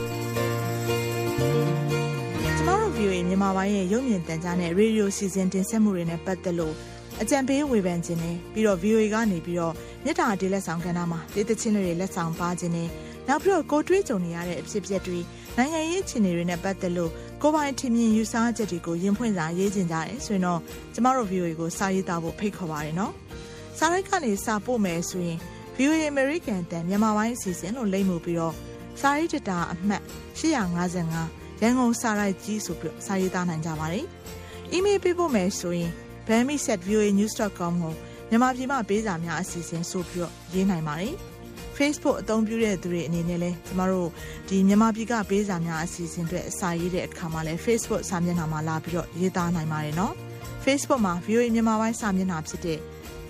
[2.56, 6.74] ကျမတို့ view ရဲ့မြန်မာပိုင်းရဲ့ရုပ်မြင်သံကြားနဲ့ radio စီစဉ်တင်ဆက်မှုတွေနဲ့ပတ်သက်လို့
[7.20, 12.88] အကြံပေးဝေဖန်ခြင်းနဲ့ပြီးတော့ view ကနေပြီးတော့မြစ်တာဒေးလက်ဆောင်ကဏ္ဍမှာဒေသချင်းတွေလက်ဆောင်ပါခြင်းနဲ့
[13.28, 15.18] နောက်ပြီးတော့ကိုတွေးကြုံနေရတဲ့အဖြစ်အပျက်တွေ
[15.56, 17.10] နိုင်ငံရေးအခြေအနေတွေနဲ့ပတ်သက်လို့
[17.42, 20.60] ကိုယ်ပိုင်ထင်မြင်ယူဆချက်တွေကိုရင်ဖွင့်စာရေးကျင်ကြတယ်ဆိုရင်တော့
[20.94, 23.12] ကျမတို့ VOA ကိုစာရေးသားဖို့ဖိတ်ခေါ်ပါရနော်။
[23.78, 25.38] စာရိုက်ကနေစာပို့မယ်ဆိုရင်
[25.76, 28.54] VOA American တန်မြန်မာပိုင်းအစီအစဉ်လို့လိမ့်မှုပြီးတော့
[29.00, 30.02] စာရေးတတာအမှတ်
[30.38, 34.04] 855ရန်ကုန်စာရိုက်ကြီးဆိုပြီးစာရေးသားနိုင်ကြပါတယ်။
[34.74, 35.92] email ပေးဖို့မယ်ဆိုရင်
[36.26, 37.94] bami@voanews.com ကို
[38.30, 41.14] မြန်မာပြည်မှာပေးစာများအစီအစဉ်ဆိုပြီးတော့ရေးနိုင်ပါတယ်။
[41.76, 44.08] Facebook အသုံးပြုတဲ့သူတွေအနေနဲ့လည်းကျမတို့
[44.48, 50.14] ဒီမြန်မာပြည်ကပေးစာများအစီအစဉ်တွေအစာရေးတဲ့အခါမှာလည်း Facebook စာမျက်နှာမှာလာပြီးတော့ရေးသားနိုင်ပါတယ်နော်။
[50.64, 52.78] Facebook မှာ VOA မြန်မာပိုင်းစာမျက်နှာဖြစ်တဲ့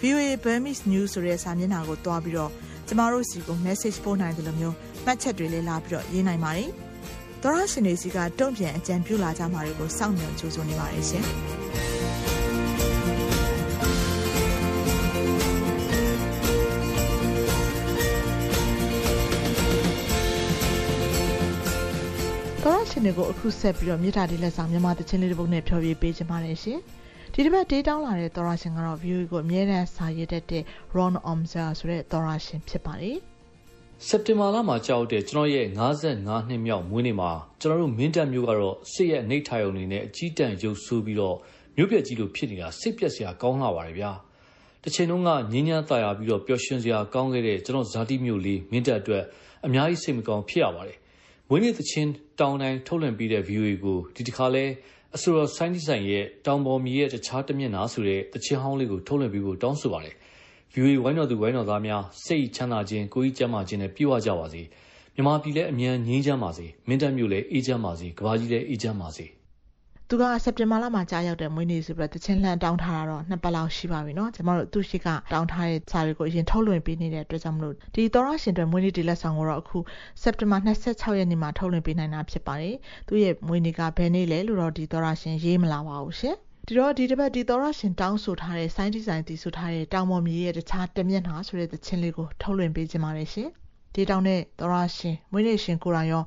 [0.00, 2.50] VOA Burmese News ဆိုတဲ့စာမျက်နှာကိုတွားပြီးတော့
[2.88, 6.70] ကျမတို့စီကို message ပို့နိုင်တယ်လို့မျိုးမှတ်ချက်တွေလည်းလာပြီးတော့ရေးနိုင်ပါတယ်။
[7.42, 11.26] သောရရှင်တွေစီကတုံ့ပြန်အကြံပြုလာကြမှာတွေကိုစောင့်မျှော်ကြိုးစားနေပါတယ်ရှင်။
[23.04, 26.78] နစ်ကိုအခုဆက်ပြီးတော့မြစ်တာဒီလက်ဆောင်မြန်မာတချင်းလေးတစ်ပုဒ်နဲ့ဖြောပြပေးချင်ပါတယ်ရှင်။
[27.34, 30.62] ဒီတစ်ပတ်ဒေးတောင်းလာတဲ့သောရရှင်ကတော့ view ကိုအမြဲတမ်းစာရေးတတ်တဲ့
[30.96, 33.16] Ron Omser ဆိုတဲ့သောရရှင်ဖြစ်ပါတယ်။
[34.06, 35.66] စက်တင်ဘာလမှာကြောက်တဲ့ကျွန်တော်ရဲ့
[36.08, 37.30] 55နှစ်မြောက်မွေးနေ့မှာ
[37.60, 41.36] ကျွန်တော်တို့မင်းတပ်မျိုးကတော့စစ်ရဲ့နေထိုင်ုံနေနဲ့အကြီးတန်းရုပ်ဆိုးပြီးတော့
[41.76, 44.12] မြို့ပြကြီးလိုဖြစ်နေတာစိတ်ပြက်စရာကောင်းလာပါတယ်ဗျာ။
[44.84, 49.24] တချင်တုန်းကငင်းညားတာယာပြီးတော့ပျော်ရွှင်စရာကောင်းခဲ့တဲ့ကျွန်တော်ဇာတိမျိုးလေးမင်းတပ်အတွက်
[49.66, 50.98] အများကြီးစိတ်မကောင်းဖြစ်ရပါတယ်
[51.54, 54.64] မွေးနေ့သချင်းတောင်းတိုင်းထုတ်လွှင့်ပြီးတဲ့ view ကိုဒီတစ်ခါလဲ
[55.16, 60.14] အဆိုတော်ဆိုင်းဒီဆိုင်ရဲ့တောင်ပေါ်မြေရဲ့တခြားတစ်မျက်နှာဆိုတဲ့သချင်းဟောင်းလေးကိုထုတ်လွှင့်ပြီးဖို့တောင်းဆိုပါတယ်
[60.74, 64.62] view ဝိုင်းတော်သူဝိုင်းတော်သားများစိတ်ချမ်းသာခြင်းကိုယ်ကြီးကျမ်းမာခြင်းနဲ့ပြည့်ဝကြပါစေ
[65.14, 69.26] မြန်မာပြည်လည်းအမြန်ငြိမ်းချမ်းပါစေမင်းတပ်မျိုးလည်းအေးချမ်းပါစေကဘာကြီးလည်းအေးချမ်းပါစေ။
[70.11, 79.77] သူကစက်တင်ဘာလမှာကြားရောက်တဲ့မွေးနေ့ဆိုပြီးတော့တချင်းလှန်တောင်းထားတာတော့နှစ်ပတ်လောက်ရှိပါပြီเนาะ။ကျမတို့သူရှိကတောင်းထားတဲ့စာတွေကိုအရင်ထုတ်လွှင့်ပေးနေတဲ့အတွက်ကြောင့်မလို့ဒီသောရရှင်တွေမွေးနေ့ဒီလက်ဆောင်ကိုတော့အခု
[80.21, 82.75] စက်တင်ဘာ26ရက်နေ့မှာထုတ်လွှင့်ပေးနိုင်တာဖြစ်ပါတယ်။
[83.07, 86.35] သူရဲ့မွေးနေ့ကဘယ်နေ့လဲလို့တော့ဒီသောရရှင်ရေးမလာပါဘူးရှင်။
[86.67, 93.49] ဒီတော့ဒီတစ်ပတ်ဒီသောရရှင်တောင်းဆိုထားတဲ့စိုင်းဒီဇိုင်းတီဆိုထားတဲ့တောင်ပေါ်မြေရဲ့တခြားတစ်မျက်နှာဆိုတဲ့သချင်းလေးကိုထုတ်လွှင့်ပေးခြင်းပါတယ်ရှင်။
[93.93, 96.23] ဒီတောင်တဲ့သောရရှင်မွေးနေ့ရှင်ကိုရာရော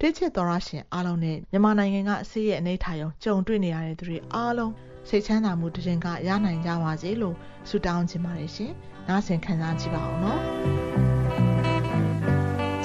[0.00, 4.72] တိချစ်သောရရှင်အားလုံးနဲ့မြန်မာနိုင်ငံကအစီရဲ့အနေထားရုံကြုံတွေ့နေရတဲ့သူတွေအားလုံး
[5.08, 7.36] စိတ်ချမ်းသာမှုတခြင်းကရနိုင်ကြပါစေလို့
[7.68, 8.72] ဆုတောင်းခြင်းပါတယ်ရှင်။
[9.08, 10.40] နားဆင်ခံစားကြည့်ပါအောင်နော်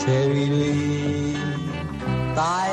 [0.01, 0.70] ချယ်ရီတွေ
[2.38, 2.68] ตาย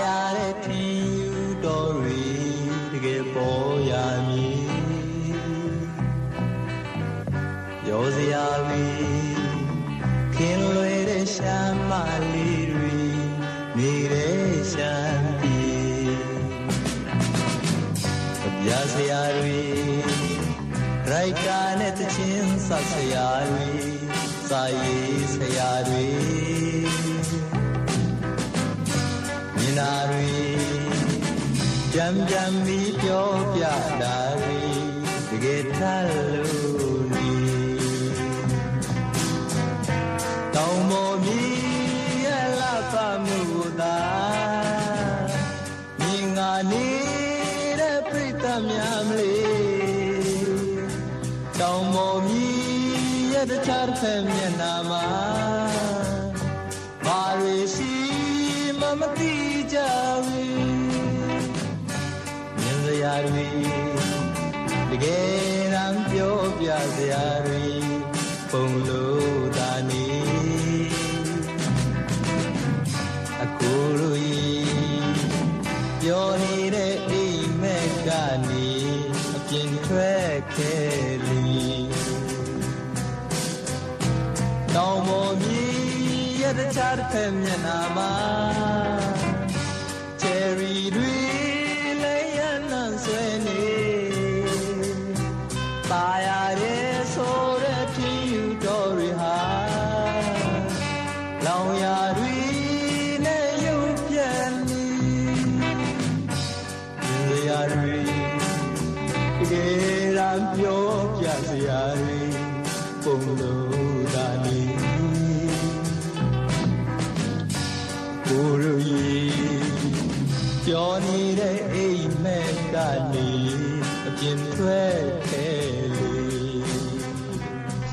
[18.65, 19.59] ပြည်ပြစရာတွေ
[21.09, 23.69] ရိုရိုက်တာနဲ့တချင်းဆက်ဆရာတွေ
[24.49, 26.07] စာရေးဆရာတွေ
[29.57, 30.31] မြင်နာတွေ
[31.93, 33.63] ကြံကြံပြီးပြောပြ
[34.01, 34.59] တာတွေ
[35.29, 37.31] တကယ်ထလို့နေ
[40.55, 41.40] တောင်ပေါ်မြ
[48.69, 50.85] များမလေး
[51.59, 52.61] တောင်ပေါ်မြည်
[53.33, 55.05] ရတဲ့ချားဖက်မျက်နာမှာ
[57.05, 57.93] ဘာတွေရှိ
[58.79, 59.33] မှမသိ
[59.73, 59.77] ကြ
[60.25, 60.61] ဘူး
[62.57, 63.49] မြင်စရာတွေ
[64.89, 67.65] တကယ်တမ်းပြောပြစရာတွေ
[68.51, 70.05] ပုံလို့သာနေ
[73.43, 74.10] အခုလို
[80.57, 81.41] တယ်လေ
[84.75, 85.75] တောင်ပေါ်မြည်
[86.41, 88.13] ရတဲ့ချားတစ်ဖက်မျက်နှာမှာ
[90.21, 91.13] cherry တွေ
[92.03, 93.63] လည်းရမ်းလန်းဆွဲနေ
[95.89, 96.29] ပါရ
[96.59, 96.70] တယ်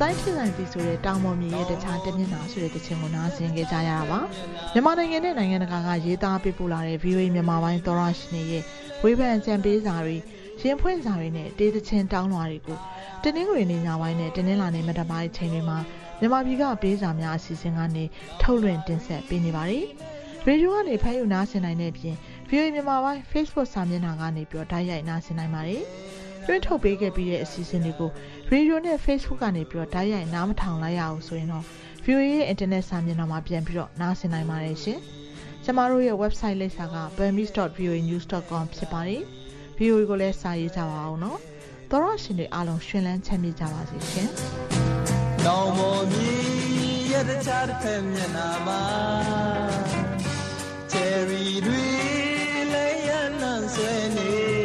[0.01, 4.21] စိုင်းဖြစ်နိုင်ပြီဆိုတဲ့တောင်ပေါ်မြေရဲ့တခြားတမျက်နှာဆိုတဲ့တခြင်းကိုနားဆင်ကြကြရတာပါ
[4.73, 8.63] မြန်မာနိုင်ငံနဲ့နိုင်ငံတကာကရေးသားပေးပို့လာတဲ့ VOA မြန်မာပိုင်းသောရရှင်တွေရဲ့
[9.03, 10.17] ဝေဖန်ကြံပေးစာတွေ
[10.63, 12.79] ရင်ဖွင့်စာတွေနဲ့တေးသချင်းတောင်းလွှာတွေကို
[13.23, 15.79] တင်းနှင်းတွေနေညပိုင်းနဲ့တင်းနှင်းလာနေမတပိုင်းချိန်တွေမှာ
[16.21, 18.05] မြန်မာပြည်ကပေးစာများအစီအစဉ်ကနေ
[18.43, 19.85] ထုတ်လွှင့်တင်ဆက်ပေးနေပါတယ်
[20.47, 22.17] ရေဒီယိုကနေဖမ်းယူနားဆင်နိုင်တဲ့အပြင်
[22.49, 25.83] VOA မြန်မာပိုင်း Facebook စာမျက်နှာကနေပြီးတော့ဓာတ်ရိုက်နားဆင်နိုင်ပါတယ်
[26.47, 28.11] တွင်းထုတ်ပေးခဲ့ပြီးတဲ့အစီအစဉ်တွေကို
[28.51, 31.65] ရေဒီယိုနဲ့ Facebook ကနေပြီးတော့ဓာတ်ရိုက်နားမထောင်လိုက်ရအောင်ဆိုရင်တော့
[32.05, 34.99] VOA ရဲ့ internet စာမျက်နှာမှာပြန်ပြီးတော့နားဆင်နိုင်ပါတယ်ရှင်။
[35.65, 39.23] ကျမတို့ရဲ့ website လိပ်စာက burmese.voanews.com ဖြစ်ပါတယ်။
[39.79, 41.39] VOA ကိုလည်းစာရေးကြပါအောင်နော်။
[41.91, 44.29] သောရရှင်တွေအားလုံးရှင်လန်းချမ်းမြေ့ကြပါစေရှင်။
[45.47, 46.39] တောင်ပေါ်မြည်
[47.13, 48.83] ရတဲ့ချားတစ်ဖက်မျက်နှာမှာ
[50.93, 51.83] ချယ်ရီတွေ
[52.73, 54.58] လည်းရနံဆွဲနေ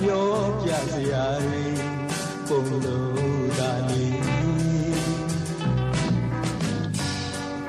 [0.00, 0.28] ပြော
[0.62, 1.64] ပြစရာတွေ
[2.48, 4.04] ပုံလို့သာနေ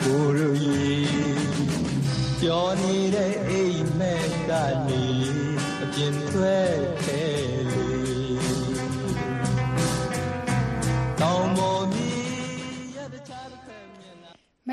[0.01, 1.43] ကိုရည်
[2.39, 4.51] ပြောနေတဲ့အိမ်မက်က
[4.87, 5.03] နေ
[5.83, 6.82] အပြင်ထွက်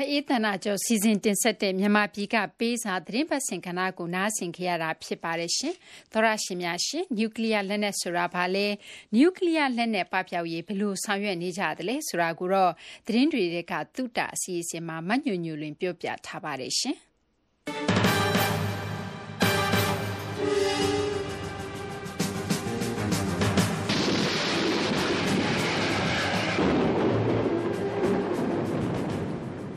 [0.00, 5.74] ှာ မအေးတနာကျော်စီစဉ်တင်ဆက်တဲ့မြန်မာပြည်ကပေးစာသတင်းပတ်စင်ကဏ္ဍကိုနားဆင်ခဲ့ရတာဖြစ်ပါတယ်ရှင်။
[6.12, 8.66] သောရရှင်များရှင်နျူကလ িয়ার လက်နက်ဆိုတာဘာလဲ
[9.14, 12.72] နျူကလ িয়ার လက်နက်ပပျောက်ရေးဘယ်လိုဆောင်ရွက်နေကြသလဲဆိုတာကိုတော့
[13.06, 16.98] သတင်းတွေကသုတအစီအစဉ်မှာမညွညွလွင်ပြောပြထားပါတယ်ရှင်။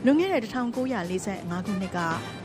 [0.04, 1.98] လွန်ခဲ့တဲ့1945ခုနှစ်က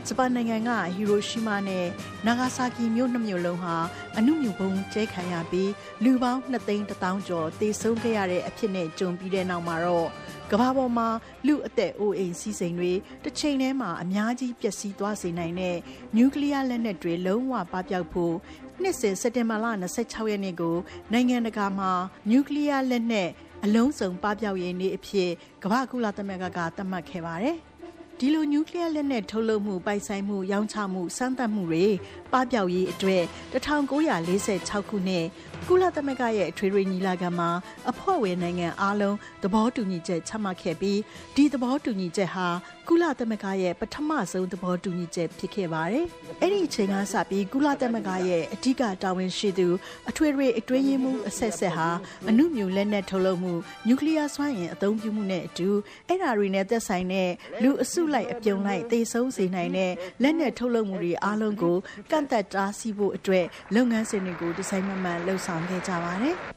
[0.06, 1.86] ဂျပန်နိုင်ငံကဟီရိုရှီးမားနဲ့
[2.26, 3.76] နာဂါဆာကီမြို့နှစ်မြို့လုံးဟာ
[4.18, 5.70] အနုမြူဘုံကျဲခံရပြီး
[6.04, 10.08] လူပေါင်း2သိန်း1000ကျော်တေဆုံးခဲ့ရတဲ့အဖြစ်နဲ့ကြုံပြီးတဲ့နောက်မှာတော့
[10.50, 11.08] ကမ္ဘာပေါ်မှာ
[11.46, 12.92] လူအသက်အိုးအိမ်စီးစိမ်တွေ
[13.24, 15.76] တစ်ချိန်တည်းမှာအများကြီးပျက်စီးသွားစေနိုင်တဲ့
[16.16, 18.34] နျူကလ িয়ার လက်နက်တွေလုံးဝပပျောက်ဖို့
[18.82, 19.66] နှစ်စဉ်စက်တင်ဘာလ
[20.00, 20.76] 26ရက်နေ့ကို
[21.12, 21.92] နိုင်ငံတကာမှာ
[22.30, 23.30] နျူကလ িয়ার လက်နက်
[23.65, 25.29] အလုံးစုံပပျောက်ရေးနေ့အဖြစ်
[25.63, 27.57] ကမ္ဘာကုလသမဂ္ဂကသတ်မှတ်ခဲ့ပါတယ်။
[28.19, 31.85] ဒီလိုနျူကလ িয়ার လက်နက်ထုတ်လုပ်မှုပိုင်ဆိုင်မှုရောင်းချမှုစမ်းသပ်မှုတွေ
[32.31, 35.25] ပပျောက်ရေးအတွက်1946ခုနှစ်
[35.69, 37.49] ကုလသမဂ္ဂရဲ့အထွေထွေညီလာခံမှာ
[37.91, 40.99] အဖွဲ့ဝင်နိုင်ငံအားလုံးသဘောတူညီချက်ချမှတ်ခဲ့ပြီး
[41.35, 42.47] ဒီသဘောတူညီချက်ဟာ
[42.87, 46.05] ကုလသမဂ္ဂရဲ့ပထမဆုံးသဘောတူညီချက်ဖြစ်ခဲ့ပါတယ်။
[46.41, 49.67] အဲ့ဒီအချိန်ကစပြီးကုလသမဂ္ဂရဲ့အဓိကတာဝန်ရှိသူ
[50.09, 51.89] အထွေထွေအတွင်းရေးမှူးအဆက်ဆက်ဟာ
[52.29, 53.53] အနုမြူလက်နက်ထုတ်လုပ်မှု
[53.87, 55.69] နျူကလ িয়ার စွမ်းအင်အသုံးပြုမှုနဲ့အတူ
[56.07, 57.29] အဲ့ဓာတွေနဲ့သက်ဆိုင်တဲ့
[57.63, 59.91] လူအစုလိုက်အပြုံလိုက်သေဆုံးစေနိုင်တဲ့
[60.23, 61.77] လက်နက်ထုတ်လုပ်မှုတွေအားလုံးကို
[62.11, 63.45] ကန့်သက်တားဆီးဖို့အတွက်
[63.75, 66.36] လုပ်ငန်းစဉ်တွေကိုဒီဇိုင်းမမှန်လှုပ်ဆေခဲ့ကြပါတယ်။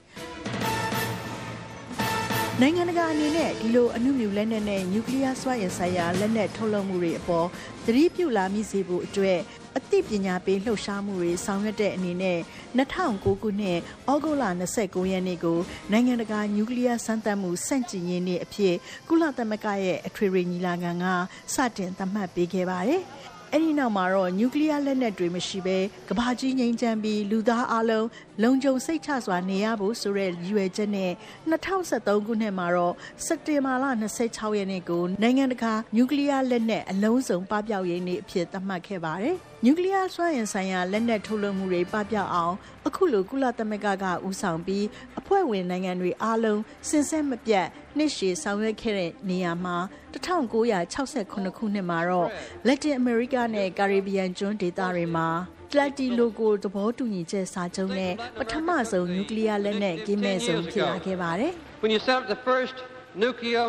[2.62, 7.48] နိုင်ငံတကာအနေနဲ့ဒီလိုအနုမြူလက်နက်နဲ့နျူကလ িয়ার စွမ်းအင်ဆိုင်ရာလက်နက်ထုတ်လုပ်မှုတွေအပေါ်
[7.86, 9.40] သတိပြုလာမိစေဖို့အတွက်
[9.78, 12.40] အသိပညာပေးလှုပ်ရှားမှုတွေဆောင်ရွက်တဲ့အနေနဲ့
[12.78, 13.78] 2009ခုနှစ်
[14.12, 14.46] ဩဂုတ်လ
[14.80, 15.60] 29ရက်နေ့ကို
[15.92, 18.76] နိုင်ငံတကာနျူကလ িয়ার စမ်းသပ်မှုစန့်ကျင်ရေးနေ့အဖြစ်
[19.10, 21.06] ကုလသမဂ္ဂရဲ့အထွေထွေညီလာခံက
[21.54, 23.04] စတင်သတ်မှတ်ပေးခဲ့ပါတယ်။
[23.54, 25.78] အဲ့ဒီနောက်မှာတော့နျူကလ িয়ার လက်နက်တွေမရှိဘဲ
[26.10, 28.08] ကဘာကြီးငိမ့်ချမ်းပြီးလူသားအလုံး
[28.44, 31.12] လုံခြုံစိတ်ချစွာနေရဖို့ဆိုတဲ့ရည်ရွယ်ချက်နဲ့
[31.52, 32.94] 2023ခုနှစ်မှာတော့
[33.26, 33.86] စက်တင်ဘာလ
[34.22, 39.36] 26ရက်နေ့ကိုနိုင်ငံတကာနျူကလ িয়ার လက်နက်အလုံးစုံပပျောက်ရေးနေ့အဖြစ်သတ်မှတ်ခဲ့ပါတယ်။
[39.66, 42.56] နျူကလ িয়ার စွမ်းအင်ဆိုင်ရာလက်နက်ထုတ်လုပ်မှုတွေပပျောက်အောင်
[42.88, 44.86] အခုလိုကုလသမဂ္ဂကဦးဆောင်ပြီး
[45.20, 49.78] အဖွဲ့ဝင်နိုင်ငံတွေအားလုံးစင်ဆက်မပြတ်နှစ်ရှည်ဆောင်ရွက်ခဲ့တဲ့နေရာမှာ
[50.14, 52.30] 1968ခုနှစ်မှာတော့
[52.68, 55.28] လက်တင်အမေရိကနဲ့ကာရစ်ဘီယန်ကျွန်းဒေသတွေမှာ
[55.72, 62.76] တလက်တီလိုကိုသဘောတူညီချက်စာချုပ်နဲ့ပထမဆုံးနျူကလ িয়ার လက်နက်ကင်းမဲ့ဆုံးဖြစ်လာခဲ့ပါတယ် When you set up the first
[63.24, 63.66] nuclear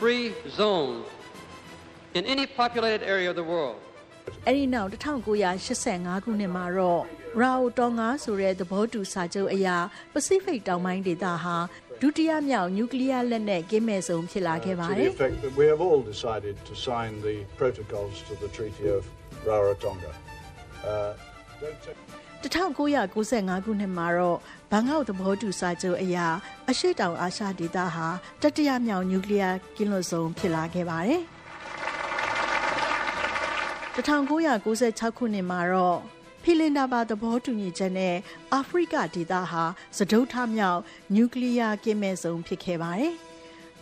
[0.00, 0.24] free
[0.60, 0.94] zone
[2.18, 3.78] in any populated area of the world,
[4.46, 7.02] အဲ့ဒီနောက်1985ခုနှစ်မှာတော့
[7.40, 9.76] ရာအိုတောင်ငါဆိုတဲ့သဘောတူစာချုပ်အရာ
[10.14, 11.56] ပစိဖိတ်တောင်ပိုင်းဒေသဟာ
[12.00, 17.36] ဒုတိယမြောက်နျူကလ িয়ার လက်နက်ကင်းမဲ့ဆုံးဖြစ်လာခဲ့ပါ to တ the ယ် effect that we have all decided to sign the
[17.60, 19.02] protocols to the Treaty of
[19.48, 20.12] Rarotonga.
[20.90, 21.12] Uh,
[21.62, 21.98] don't take
[22.42, 24.38] 1995ခုနှစ်မှာတော့
[24.70, 26.26] ဘန်ကောက်သဘောတူစာချုပ်အရာ
[26.70, 28.08] အရှိတောင်အာရှဒေသဟာ
[28.42, 31.22] တတိယမြောက်နျူကလ িয়ার ကင်းလွတ်ဆုံးဖြစ်လာခဲ့ပါတယ်။
[33.96, 35.98] 1996ခုနှစ်မှာတော့
[36.42, 38.16] ဖီလင်ဒါဘာသဘောတူညီချက်နဲ့
[38.52, 39.64] အာဖရိကဒေသဟာ
[39.96, 40.80] စဒုထမြောက်
[41.14, 43.14] နျူကလ িয়ার ကင်းမဲ့ဆုံးဖြစ်ခဲ့ပါတယ်။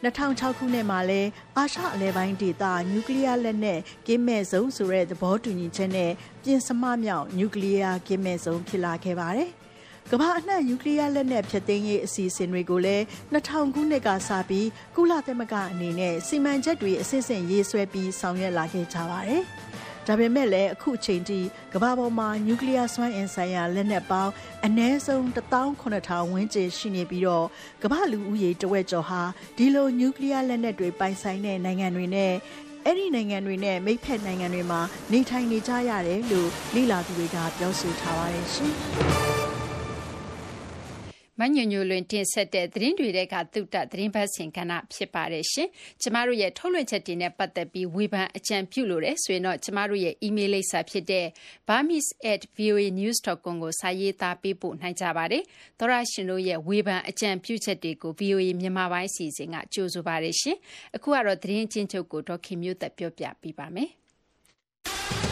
[0.05, 1.23] 2006ခုနှစ်မှာလဲ
[1.57, 6.13] အာရှအလဲပိုင်းဒေသနျူကလ িয়ার လက်နက်ကင်းမဲ့ဆုံးဆိုတဲ့သဘောတူညီချက်နဲ့
[6.43, 9.51] ပြင်စမမြောက်နျူကလ িয়ার ကင်းမဲ့ဆုံးဖြစ်လာခဲ့ပါတယ်။
[10.11, 13.05] ကမ္ဘာအနှံ့နျူကလ িয়ার လက်နက်ဖျက်သိမ်းရေးအစီအစဉ်တွေကိုလည်း
[13.35, 19.45] 2000ခုနှစ်ကစပြီးကုလသမဂ္ဂအနေနဲ့စီမံချက်တွေအစစ်အစင်ရေးဆွဲပြီးဆောင်ရွက်လာခဲ့ကြပါတယ်။
[20.07, 21.41] ဒါပေမဲ့လည်းအခုချိန်ထိ
[21.75, 24.33] ကမ္ဘာပေါ်မှာနျူကလ িয়ার စွမ်းအင်ဆိုင်ရာလက်နက်ပေါင်း
[24.67, 27.47] အနည်းဆုံး18000ဝန်းကျင်ရှိနေပြီးတော့
[27.83, 29.23] ကမ္ဘာလူဦးရေတဝက်ကျော်ဟာ
[29.57, 32.33] ဒီလိုနျူကလ িয়ার လက်နက်တွေပိုင်ဆိုင်တဲ့နိုင်ငံတွေနဲ့
[32.85, 34.81] အဲ့ဒီနိုင်ငံတွေနဲ့မိတ်ဖက်နိုင်ငံတွေမှာ
[35.13, 38.75] နေထိုင်နေကြရတယ်လို့လိလာသူတွေကပြောဆိုထားပါတယ်ရှင်။
[41.40, 45.68] မညွညွလွင်တင်ဆက်တဲ့သတင်းတွေတဲကသုတသတင်းပတ်စဉ်ကဏ္ဍဖြစ်ပါတယ်ရှင်။
[46.02, 51.26] ကျမတို့ရဲ့ထုတ်လွှင့်ချက်တွေနဲ့ပတ်သက်ပြီးဝေဖန်အကြံပြုလို့တယ်ဆိုရင်တော့ကျမတို့ရဲ့ email လိပ်စာဖြစ်တဲ့
[51.68, 55.44] burmese@voanews.com ကိုစာရေးသားပေးပို့နိုင်ကြပါတယ်။
[55.80, 60.58] သောရရှင်တို့ရဲ့ဝေဖန်အကြံပြုချက်တွေကို VOA မြန်မာပိုင်းအစီအစဉ်ကကြိုဆိုပါတယ်ရှင်။
[60.96, 63.92] အခုကတော့သတင်းချင်းချုပ်ကိုဒေါက်ခင်မျိုးသက်ပြောပြပေးပါမယ်။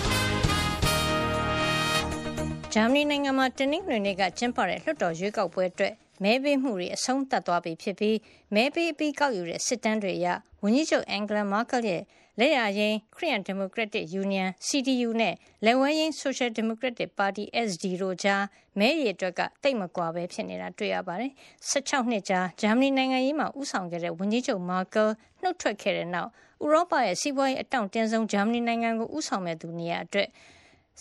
[2.75, 5.93] ဂျာမနီနိုင်ငံမှာတနင်္ဂနွေနေ့ကကျင်းပတဲ့လွှတ်တော်ရွေးကောက်ပွဲအတွက်
[6.23, 8.17] မဲပေးမှုတွေအဆုံးသတ်သွားပြီဖြစ်ပြီး
[8.55, 10.27] မဲပေးအပြီးကောက်ယူတဲ့စစ်တမ်းတွေအရ
[10.63, 12.01] ဝန်ကြီးချုပ်အန်ဂလာမာကယ်ရဲ့
[12.39, 18.43] လက်ယာယိမ်းခရီးယန်ဒီမိုကရက်တစ်ယူနီယံ CDU နဲ့လက်ဝဲယိမ်းဆိုရှယ်ဒီမိုကရက်တစ်ပါတီ SD တို့ကြား
[18.79, 21.31] မဲရည်အတွက်ကတိတ်မကွာပဲဖြစ်နေတာတွေ့ရပါတယ်။
[21.71, 25.11] 16နှစ်ကြာဂျာမနီနိုင်ငံရေးမှာဥဆောင်ခဲ့တဲ့ဝန်ကြီးချုပ်မာကယ်
[25.41, 26.29] နှုတ်ထွက်ခဲ့တဲ့နောက်
[26.63, 30.29] ဥရောပရဲ့စီးပွားရေးအတောင့်တင်းဆုံးဂျာမနီနိုင်ငံကိုဥဆောင်မဲ့သူနေရာအတွက်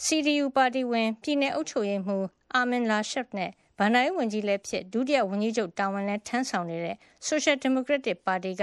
[0.05, 6.97] CDU ပါတီဝင် ပြည်내အုပ်ချုပ်ရေးမှူးအာမင်လာရှက်နဲ့ဗန်ဒိုင်းဝန်ကြီးလည်းဖြစ် ဒုတိယဝန်ကြီးချုပ်တာဝန်လည်းထမ်းဆောင်နေတဲ့
[7.29, 8.63] Social Democratic ပါတီက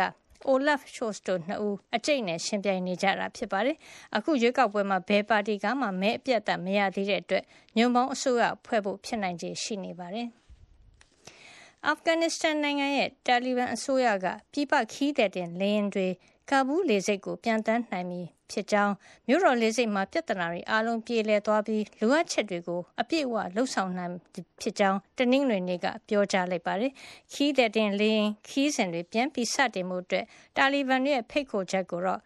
[0.52, 3.78] Olaf Scholz တို့နှစ်ဦးအကျိတ်နဲ့ရှင်ပြိုင်နေကြတာဖြစ်ပါတယ်။
[4.16, 7.44] အခုရွေးကောက်ပွဲမှာဘယ်ပါတီကမှမဲအပြတ်အသတ်မရသေးတဲ့အတွက်
[7.78, 10.28] ညွန့်ပေါင်းအစိုးရဖွဲ့ဖို့ဖြစ်နိုင်ခြေရှိနေပါတယ်။
[11.88, 16.08] အာဖဂန်နစ္စတန်နိုင်ငံရဲ့တာလီဘန်အစိုးရကပြည်ပခရီးသည်တင်လေယာဉ်တွေ
[16.50, 18.22] ကာဘူးလေဆိပ်ကိုပြန်တန်းနိုင်ပြီ
[18.52, 18.94] ဖြစ်ကြောင်း
[19.28, 26.92] မြို့တော်လေဆိပ်မှာ ပြဿနာတွေအားလုံး ပြေလည်သွားပြီး လိုအပ်ချက်တွေကို အပြည့်အဝလှုပ်ဆောင်နိုင်ပြီဖြစ်ကြောင်း တနင်္ဂနွေနေ့က ပြောကြားလိုက်ပါတယ်။
[27.34, 30.26] ခရီးသည်တင်လေယာဉ် ခရီးစဉ်တွေ ပြန်ပြီးစတင်မှုအတွက်
[30.58, 32.20] တာလီဘန်တွေရဲ့ ဖိတ်ခေါ်ချက်ကိုတော့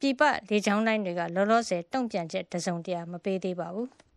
[0.00, 3.88] ပြည်ပလေကြောင်းလိုင်းတွေက လောလောဆယ် တုံ့ပြန်ချက် တစုံတရာ မပေးသေးပါဘူး။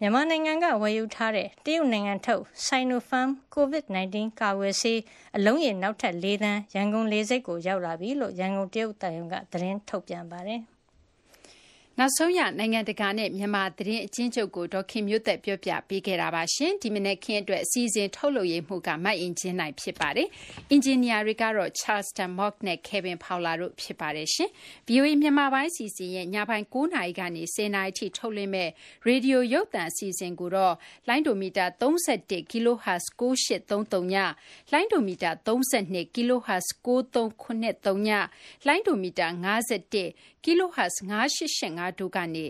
[0.00, 5.00] မြန်မာနိုင်ငံကဝယ်ယူထားတဲ့တရုတ်နိုင်ငံထုတ် Sinopharm COVID-19 ကာကွယ်ဆေး
[5.36, 10.60] အလုံးရေနောက်ထပ်၄သန်းရန်ကုန်လေဆိပ်ကိုရောက်လာပြီလို့ရန်ကုန်တရုတ်သံရုံးကသတင်းထုတ်ပြန်ပါတယ်။
[11.98, 20.28] နောက်ဆုံးရ နိုင်ငံတကာနဲ့ မြန်မာ သတင်းအချင်းချုပ်ကို ဒေါက်ခင်မျိုးသက်ပြောပြပေးခဲ့တာပါရှင်ဒီမနေ့ခင်းအတွက် အစီအစဉ် ထုတ်လုပ်ရေးမှုကမတ်အင်ဂျင်နိုင် ဖြစ်ပါတယ်
[20.70, 24.50] အင်ဂျင်နီယာတွေကတော့ Charleston Mock နဲ့ Kevin Fowler တို့ ဖြစ်ပါတယ်ရှင်
[24.88, 28.70] VOA မြန်မာပိုင်း အစီအစဉ်ရဲ့ ညပိုင်း9နာရီကနေ10နာရီထိ ထုတ်လွှင့်မဲ့
[29.06, 30.74] ရေဒီယို ရုပ်သံ အစီအစဉ်ကိုတော့
[31.08, 34.14] လိုင်းဒိုမီတာ31 kHz 9833ည
[34.72, 38.08] လိုင်းဒိုမီတာ32 kHz 9393ည
[38.66, 39.26] လိုင်းဒိုမီတာ
[39.82, 40.96] 51 kilohertz
[41.40, 42.44] 9885တို့ကနေ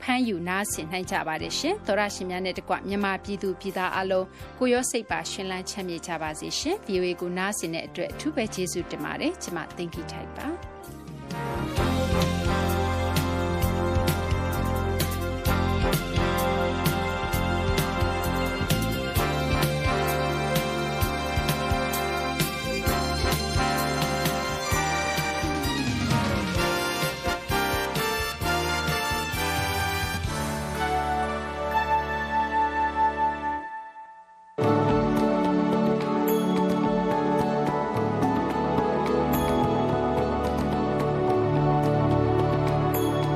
[0.00, 4.26] ဖမ်းယူနားဆင်နိုင်ကြပါတယ်ရှင်။သောရရှင်များနဲ့တကွမြန်မာပြည်သူပြည်သားအလုံး
[4.58, 10.46] ကိုရောစိတ်ပါရှင်လန်းချမ်းမြေ့ကြပါစေရှင်။ VOA ကိုနားဆင်တဲ့အတွက်အထူးပဲကျေးဇူးတင်ပါတယ်။ကျွန်မသင်္ကီထိုက်ပါ။